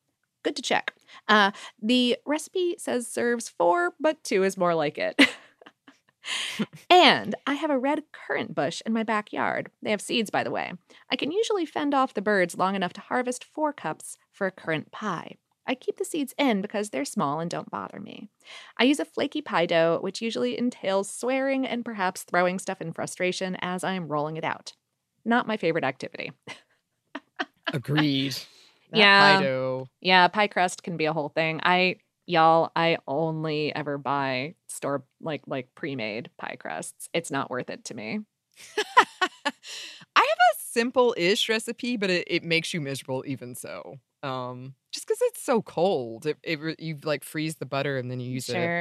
Good 0.46 0.56
to 0.58 0.62
check. 0.62 0.94
Uh, 1.28 1.50
the 1.82 2.20
recipe 2.24 2.76
says 2.78 3.08
serves 3.08 3.50
four, 3.50 3.96
but 4.00 4.24
two 4.24 4.44
is 4.44 4.58
more 4.58 4.76
like 4.76 5.00
it. 5.00 5.20
and 6.90 7.34
I 7.48 7.56
have 7.56 7.72
a 7.72 7.80
red 7.80 8.04
currant 8.12 8.54
bush 8.54 8.80
in 8.86 8.94
my 8.94 9.02
backyard. 9.02 9.72
They 9.82 9.90
have 9.90 10.02
seeds, 10.02 10.30
by 10.30 10.44
the 10.44 10.52
way. 10.52 10.74
I 11.10 11.16
can 11.16 11.32
usually 11.32 11.66
fend 11.66 11.96
off 11.96 12.14
the 12.14 12.22
birds 12.22 12.60
long 12.60 12.76
enough 12.76 12.94
to 12.94 13.02
harvest 13.02 13.44
four 13.44 13.74
cups 13.74 14.20
for 14.32 14.46
a 14.46 14.52
currant 14.52 14.92
pie. 14.92 15.38
I 15.66 15.74
keep 15.74 15.98
the 15.98 16.06
seeds 16.06 16.36
in 16.38 16.62
because 16.62 16.92
they're 16.92 17.06
small 17.06 17.40
and 17.40 17.50
don't 17.50 17.72
bother 17.72 18.00
me. 18.00 18.30
I 18.78 18.84
use 18.84 19.00
a 19.00 19.06
flaky 19.06 19.42
pie 19.42 19.66
dough, 19.66 19.98
which 20.00 20.22
usually 20.22 20.60
entails 20.60 21.10
swearing 21.10 21.66
and 21.66 21.84
perhaps 21.84 22.22
throwing 22.22 22.60
stuff 22.60 22.82
in 22.82 22.94
frustration 22.94 23.58
as 23.62 23.84
I 23.84 23.94
am 23.94 24.10
rolling 24.10 24.38
it 24.38 24.44
out. 24.44 24.74
Not 25.26 25.48
my 25.48 25.58
favorite 25.58 25.84
activity. 25.84 26.34
Agreed. 27.74 28.38
Yeah. 28.96 29.08
pie 29.10 29.36
dough. 29.36 29.90
Yeah, 30.02 30.28
pie 30.28 30.48
crust 30.48 30.84
can 30.84 30.98
be 30.98 31.06
a 31.06 31.14
whole 31.14 31.30
thing. 31.30 31.60
I 31.64 31.98
y'all, 32.28 32.72
I 32.76 32.98
only 33.08 33.74
ever 33.76 33.98
buy 33.98 34.56
store 34.68 35.06
like 35.22 35.44
like 35.48 35.74
pre-made 35.76 36.32
pie 36.38 36.58
crusts. 36.60 37.10
It's 37.14 37.32
not 37.32 37.50
worth 37.50 37.70
it 37.70 37.86
to 37.86 37.96
me. 37.96 38.22
I 38.78 39.52
have 40.16 40.40
a 40.40 40.60
simple-ish 40.60 41.50
recipe, 41.50 41.98
but 41.98 42.10
it, 42.10 42.26
it 42.28 42.44
makes 42.44 42.74
you 42.74 42.82
miserable 42.82 43.24
even 43.28 43.56
so. 43.56 43.98
Um, 44.24 44.76
just 44.92 45.06
because 45.08 45.20
it's 45.24 45.42
so 45.42 45.62
cold, 45.62 46.26
it, 46.26 46.38
it 46.44 46.80
you 46.80 46.98
like 47.04 47.24
freeze 47.24 47.56
the 47.58 47.66
butter 47.66 47.98
and 47.98 48.10
then 48.10 48.20
you 48.20 48.32
use 48.32 48.50
it. 48.50 48.74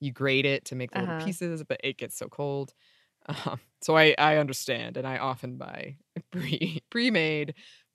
You 0.00 0.12
grate 0.12 0.46
it 0.46 0.66
to 0.66 0.76
make 0.76 0.92
the 0.92 0.98
Uh-huh. 0.98 1.00
little 1.00 1.14
pieces, 1.14 1.64
but 1.64 1.80
it 1.84 1.98
gets 1.98 2.16
so 2.16 2.28
cold. 2.28 2.74
Um, 3.46 3.60
so 3.82 3.96
I 3.96 4.14
I 4.18 4.38
understand, 4.38 4.96
and 4.98 5.06
I 5.06 5.18
often 5.18 5.56
buy 5.58 5.98
pre 6.32 6.80
pre-made 6.90 7.54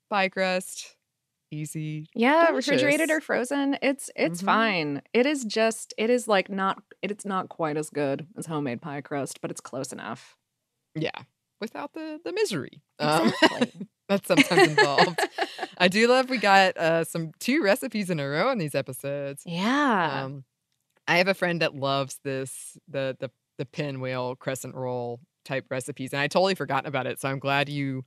pie 0.09 0.29
crust. 0.29 0.97
Easy. 1.53 2.07
Yeah, 2.15 2.49
refrigerated 2.49 3.11
or 3.11 3.21
frozen, 3.21 3.77
it's 3.81 4.09
it's 4.15 4.41
Mhm. 4.41 4.45
fine. 4.45 5.01
It 5.13 5.25
is 5.25 5.45
just 5.45 5.93
it 5.97 6.09
is 6.09 6.27
like 6.27 6.49
not 6.49 6.81
it's 7.01 7.25
not 7.25 7.49
quite 7.49 7.77
as 7.77 7.89
good 7.89 8.27
as 8.37 8.47
homemade 8.47 8.81
pie 8.81 9.01
crust, 9.01 9.39
but 9.41 9.51
it's 9.51 9.61
close 9.61 9.93
enough. 9.93 10.35
Yeah, 10.95 11.23
without 11.61 11.93
the 11.93 12.19
the 12.23 12.33
misery. 12.33 12.81
Um, 12.99 13.33
that's 14.09 14.27
sometimes 14.27 14.63
involved. 14.63 15.19
I 15.77 15.87
do 15.87 16.07
love 16.07 16.29
we 16.29 16.37
got 16.37 16.77
uh, 16.77 17.03
some 17.03 17.31
two 17.39 17.63
recipes 17.63 18.09
in 18.09 18.19
a 18.19 18.27
row 18.27 18.51
in 18.51 18.57
these 18.57 18.75
episodes. 18.75 19.43
yeah. 19.45 20.23
Um, 20.25 20.43
I 21.07 21.17
have 21.17 21.27
a 21.27 21.33
friend 21.33 21.61
that 21.61 21.75
loves 21.75 22.19
this 22.23 22.77
the 22.87 23.15
the 23.19 23.29
the 23.57 23.65
pinwheel 23.65 24.35
crescent 24.35 24.75
roll 24.75 25.19
type 25.45 25.65
recipes, 25.69 26.13
and 26.13 26.21
I 26.21 26.27
totally 26.27 26.55
forgotten 26.55 26.87
about 26.87 27.07
it. 27.07 27.19
So 27.19 27.29
I'm 27.29 27.39
glad 27.39 27.69
you 27.69 28.05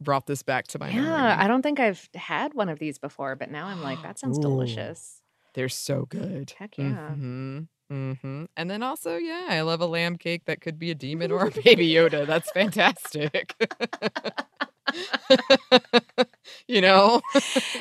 brought 0.00 0.26
this 0.26 0.42
back 0.42 0.66
to 0.68 0.78
my 0.78 0.90
yeah, 0.90 1.00
memory. 1.00 1.44
I 1.44 1.48
don't 1.48 1.62
think 1.62 1.80
I've 1.80 2.08
had 2.14 2.54
one 2.54 2.68
of 2.68 2.78
these 2.78 2.98
before, 2.98 3.36
but 3.36 3.50
now 3.50 3.66
I'm 3.66 3.80
like 3.80 3.98
that 4.02 4.18
sounds 4.18 4.38
Ooh. 4.38 4.42
delicious. 4.42 5.20
They're 5.54 5.68
so 5.68 6.06
good. 6.06 6.52
Heck 6.58 6.78
yeah. 6.78 7.10
hmm 7.10 7.60
hmm 7.88 8.44
And 8.56 8.70
then 8.70 8.82
also, 8.82 9.16
yeah, 9.16 9.46
I 9.50 9.60
love 9.60 9.80
a 9.80 9.86
lamb 9.86 10.16
cake 10.16 10.46
that 10.46 10.60
could 10.60 10.78
be 10.78 10.90
a 10.90 10.94
demon 10.94 11.30
or 11.30 11.46
a 11.46 11.50
baby 11.64 11.88
Yoda. 11.90 12.26
That's 12.26 12.50
fantastic. 12.50 13.54
you 16.68 16.80
know? 16.80 17.20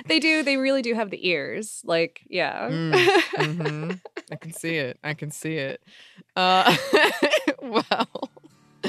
They 0.07 0.20
do 0.20 0.43
they 0.43 0.57
really 0.57 0.82
do 0.82 0.93
have 0.93 1.09
the 1.09 1.28
ears. 1.28 1.82
Like, 1.86 2.22
yeah. 2.30 2.70
Mm, 2.70 3.09
hmm 3.36 3.91
I 4.32 4.36
can 4.36 4.53
see 4.53 4.78
it. 4.78 4.99
I 5.03 5.14
can 5.14 5.32
see 5.32 5.55
it. 5.55 5.82
Uh, 6.36 6.76
well, 7.61 8.30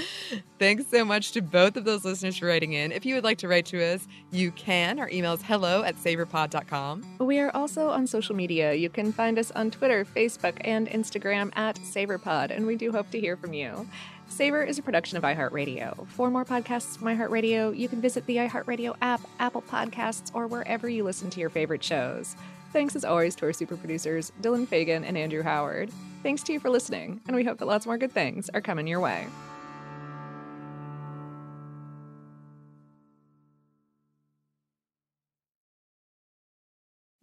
thanks 0.59 0.85
so 0.91 1.05
much 1.05 1.33
to 1.33 1.43
both 1.43 1.77
of 1.77 1.85
those 1.85 2.05
listeners 2.05 2.39
for 2.39 2.47
writing 2.47 2.73
in. 2.73 2.93
If 2.93 3.07
you 3.07 3.15
would 3.15 3.25
like 3.25 3.39
to 3.39 3.49
write 3.49 3.67
to 3.67 3.83
us, 3.83 4.07
you 4.31 4.51
can. 4.53 4.99
Our 4.99 5.09
email 5.11 5.35
is 5.35 5.43
hello 5.43 5.83
at 5.83 5.97
savorpod.com. 5.97 7.19
We 7.21 7.39
are 7.41 7.51
also 7.55 7.91
on 7.91 8.07
social 8.07 8.35
media. 8.35 8.75
You 8.75 8.89
can 8.89 9.13
find 9.13 9.39
us 9.39 9.51
on 9.53 9.71
Twitter, 9.71 10.05
Facebook, 10.05 10.57
and 10.63 10.89
Instagram 10.89 11.51
at 11.57 11.77
SavorPod, 11.77 12.51
and 12.51 12.67
we 12.67 12.77
do 12.77 12.93
hope 12.93 13.11
to 13.11 13.21
hear 13.21 13.37
from 13.37 13.53
you. 13.53 13.89
Savor 14.29 14.65
is 14.65 14.79
a 14.79 14.83
production 14.83 15.17
of 15.17 15.23
iHeartRadio. 15.23 16.09
For 16.09 16.31
more 16.31 16.45
podcasts 16.45 16.99
from 16.99 17.09
iHeartRadio, 17.09 17.77
you 17.77 17.89
can 17.89 18.01
visit 18.01 18.27
the 18.27 18.37
iHeartRadio 18.39 18.97
app, 19.01 19.21
Apple 19.39 19.63
Podcasts, 19.63 20.31
or 20.35 20.47
wherever 20.47 20.89
you 20.89 21.05
listen 21.05 21.31
to 21.31 21.41
your 21.41 21.51
favorite 21.51 21.85
shows. 21.85 22.35
Thanks 22.73 22.97
as 22.97 23.05
always 23.05 23.37
to 23.37 23.47
our 23.47 23.53
super 23.53 23.77
producers, 23.77 24.33
Dylan 24.43 24.67
Fagan 24.67 25.05
and 25.05 25.17
Andrew 25.17 25.43
Howard. 25.43 25.91
Thanks 26.25 26.43
to 26.45 26.53
you 26.53 26.59
for 26.59 26.71
listening, 26.71 27.21
and 27.29 27.37
we 27.37 27.45
hope 27.45 27.59
that 27.59 27.67
lots 27.67 27.87
more 27.87 27.99
good 27.99 28.11
things 28.11 28.51
are 28.55 28.61
coming 28.61 28.89
your 28.89 28.99
way. 28.99 29.29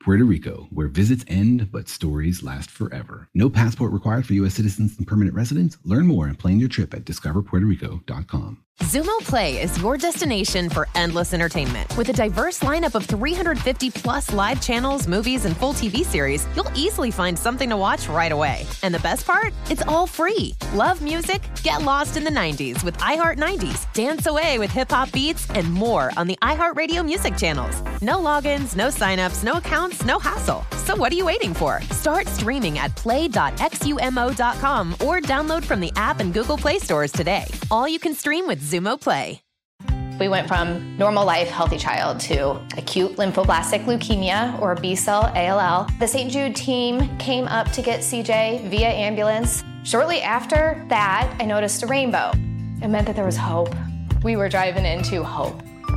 Puerto 0.00 0.24
Rico, 0.24 0.68
where 0.70 0.88
visits 0.88 1.24
end 1.28 1.70
but 1.70 1.88
stories 1.88 2.42
last 2.42 2.70
forever. 2.70 3.28
No 3.34 3.50
passport 3.50 3.92
required 3.92 4.26
for 4.26 4.34
U.S. 4.34 4.54
citizens 4.54 4.96
and 4.98 5.06
permanent 5.06 5.34
residents. 5.36 5.78
Learn 5.84 6.06
more 6.06 6.26
and 6.26 6.38
plan 6.38 6.58
your 6.60 6.68
trip 6.68 6.94
at 6.94 7.04
discoverpuertorico.com. 7.04 8.64
Xumo 8.80 9.18
Play 9.18 9.60
is 9.60 9.76
your 9.82 9.96
destination 9.96 10.70
for 10.70 10.86
endless 10.94 11.34
entertainment. 11.34 11.94
With 11.96 12.10
a 12.10 12.12
diverse 12.12 12.60
lineup 12.60 12.94
of 12.94 13.04
350 13.06 13.90
plus 13.90 14.32
live 14.32 14.62
channels, 14.62 15.08
movies, 15.08 15.46
and 15.46 15.56
full 15.56 15.72
TV 15.72 16.04
series, 16.04 16.46
you'll 16.54 16.70
easily 16.76 17.10
find 17.10 17.36
something 17.36 17.68
to 17.70 17.76
watch 17.76 18.08
right 18.08 18.30
away. 18.30 18.66
And 18.84 18.94
the 18.94 19.00
best 19.00 19.26
part? 19.26 19.52
It's 19.68 19.82
all 19.82 20.06
free. 20.06 20.54
Love 20.74 21.02
music? 21.02 21.42
Get 21.64 21.82
lost 21.82 22.16
in 22.16 22.22
the 22.22 22.30
90s 22.30 22.84
with 22.84 22.96
iHeart 22.98 23.36
90s, 23.36 23.92
dance 23.94 24.26
away 24.26 24.60
with 24.60 24.70
hip 24.70 24.92
hop 24.92 25.10
beats, 25.10 25.50
and 25.50 25.72
more 25.72 26.12
on 26.16 26.28
the 26.28 26.38
iHeartRadio 26.40 27.04
music 27.04 27.36
channels. 27.36 27.82
No 28.00 28.18
logins, 28.18 28.76
no 28.76 28.88
signups, 28.88 29.42
no 29.42 29.54
accounts, 29.54 29.97
no 30.04 30.18
hassle. 30.18 30.64
So 30.84 30.96
what 30.96 31.12
are 31.12 31.16
you 31.16 31.26
waiting 31.26 31.54
for? 31.54 31.82
Start 31.90 32.26
streaming 32.26 32.78
at 32.78 32.94
play.xumo.com 32.96 34.92
or 34.94 35.20
download 35.20 35.64
from 35.64 35.80
the 35.80 35.92
app 35.96 36.20
and 36.20 36.32
Google 36.32 36.56
Play 36.56 36.78
stores 36.78 37.12
today. 37.12 37.44
All 37.70 37.88
you 37.88 37.98
can 37.98 38.14
stream 38.14 38.46
with 38.46 38.62
Xumo 38.62 39.00
Play. 39.00 39.42
We 40.18 40.28
went 40.28 40.48
from 40.48 40.96
normal 40.98 41.24
life, 41.24 41.48
healthy 41.48 41.78
child 41.78 42.18
to 42.20 42.60
acute 42.76 43.16
lymphoblastic 43.16 43.84
leukemia 43.84 44.60
or 44.60 44.74
B 44.74 44.96
cell 44.96 45.32
ALL. 45.36 45.86
The 46.00 46.08
St. 46.08 46.30
Jude 46.30 46.56
team 46.56 47.16
came 47.18 47.46
up 47.46 47.70
to 47.72 47.82
get 47.82 48.00
CJ 48.00 48.68
via 48.68 48.88
ambulance. 48.88 49.62
Shortly 49.84 50.20
after 50.20 50.84
that, 50.88 51.32
I 51.38 51.44
noticed 51.44 51.84
a 51.84 51.86
rainbow. 51.86 52.32
It 52.82 52.88
meant 52.88 53.06
that 53.06 53.14
there 53.14 53.24
was 53.24 53.36
hope. 53.36 53.74
We 54.24 54.34
were 54.34 54.48
driving 54.48 54.84
into 54.84 55.22
hope. 55.22 55.62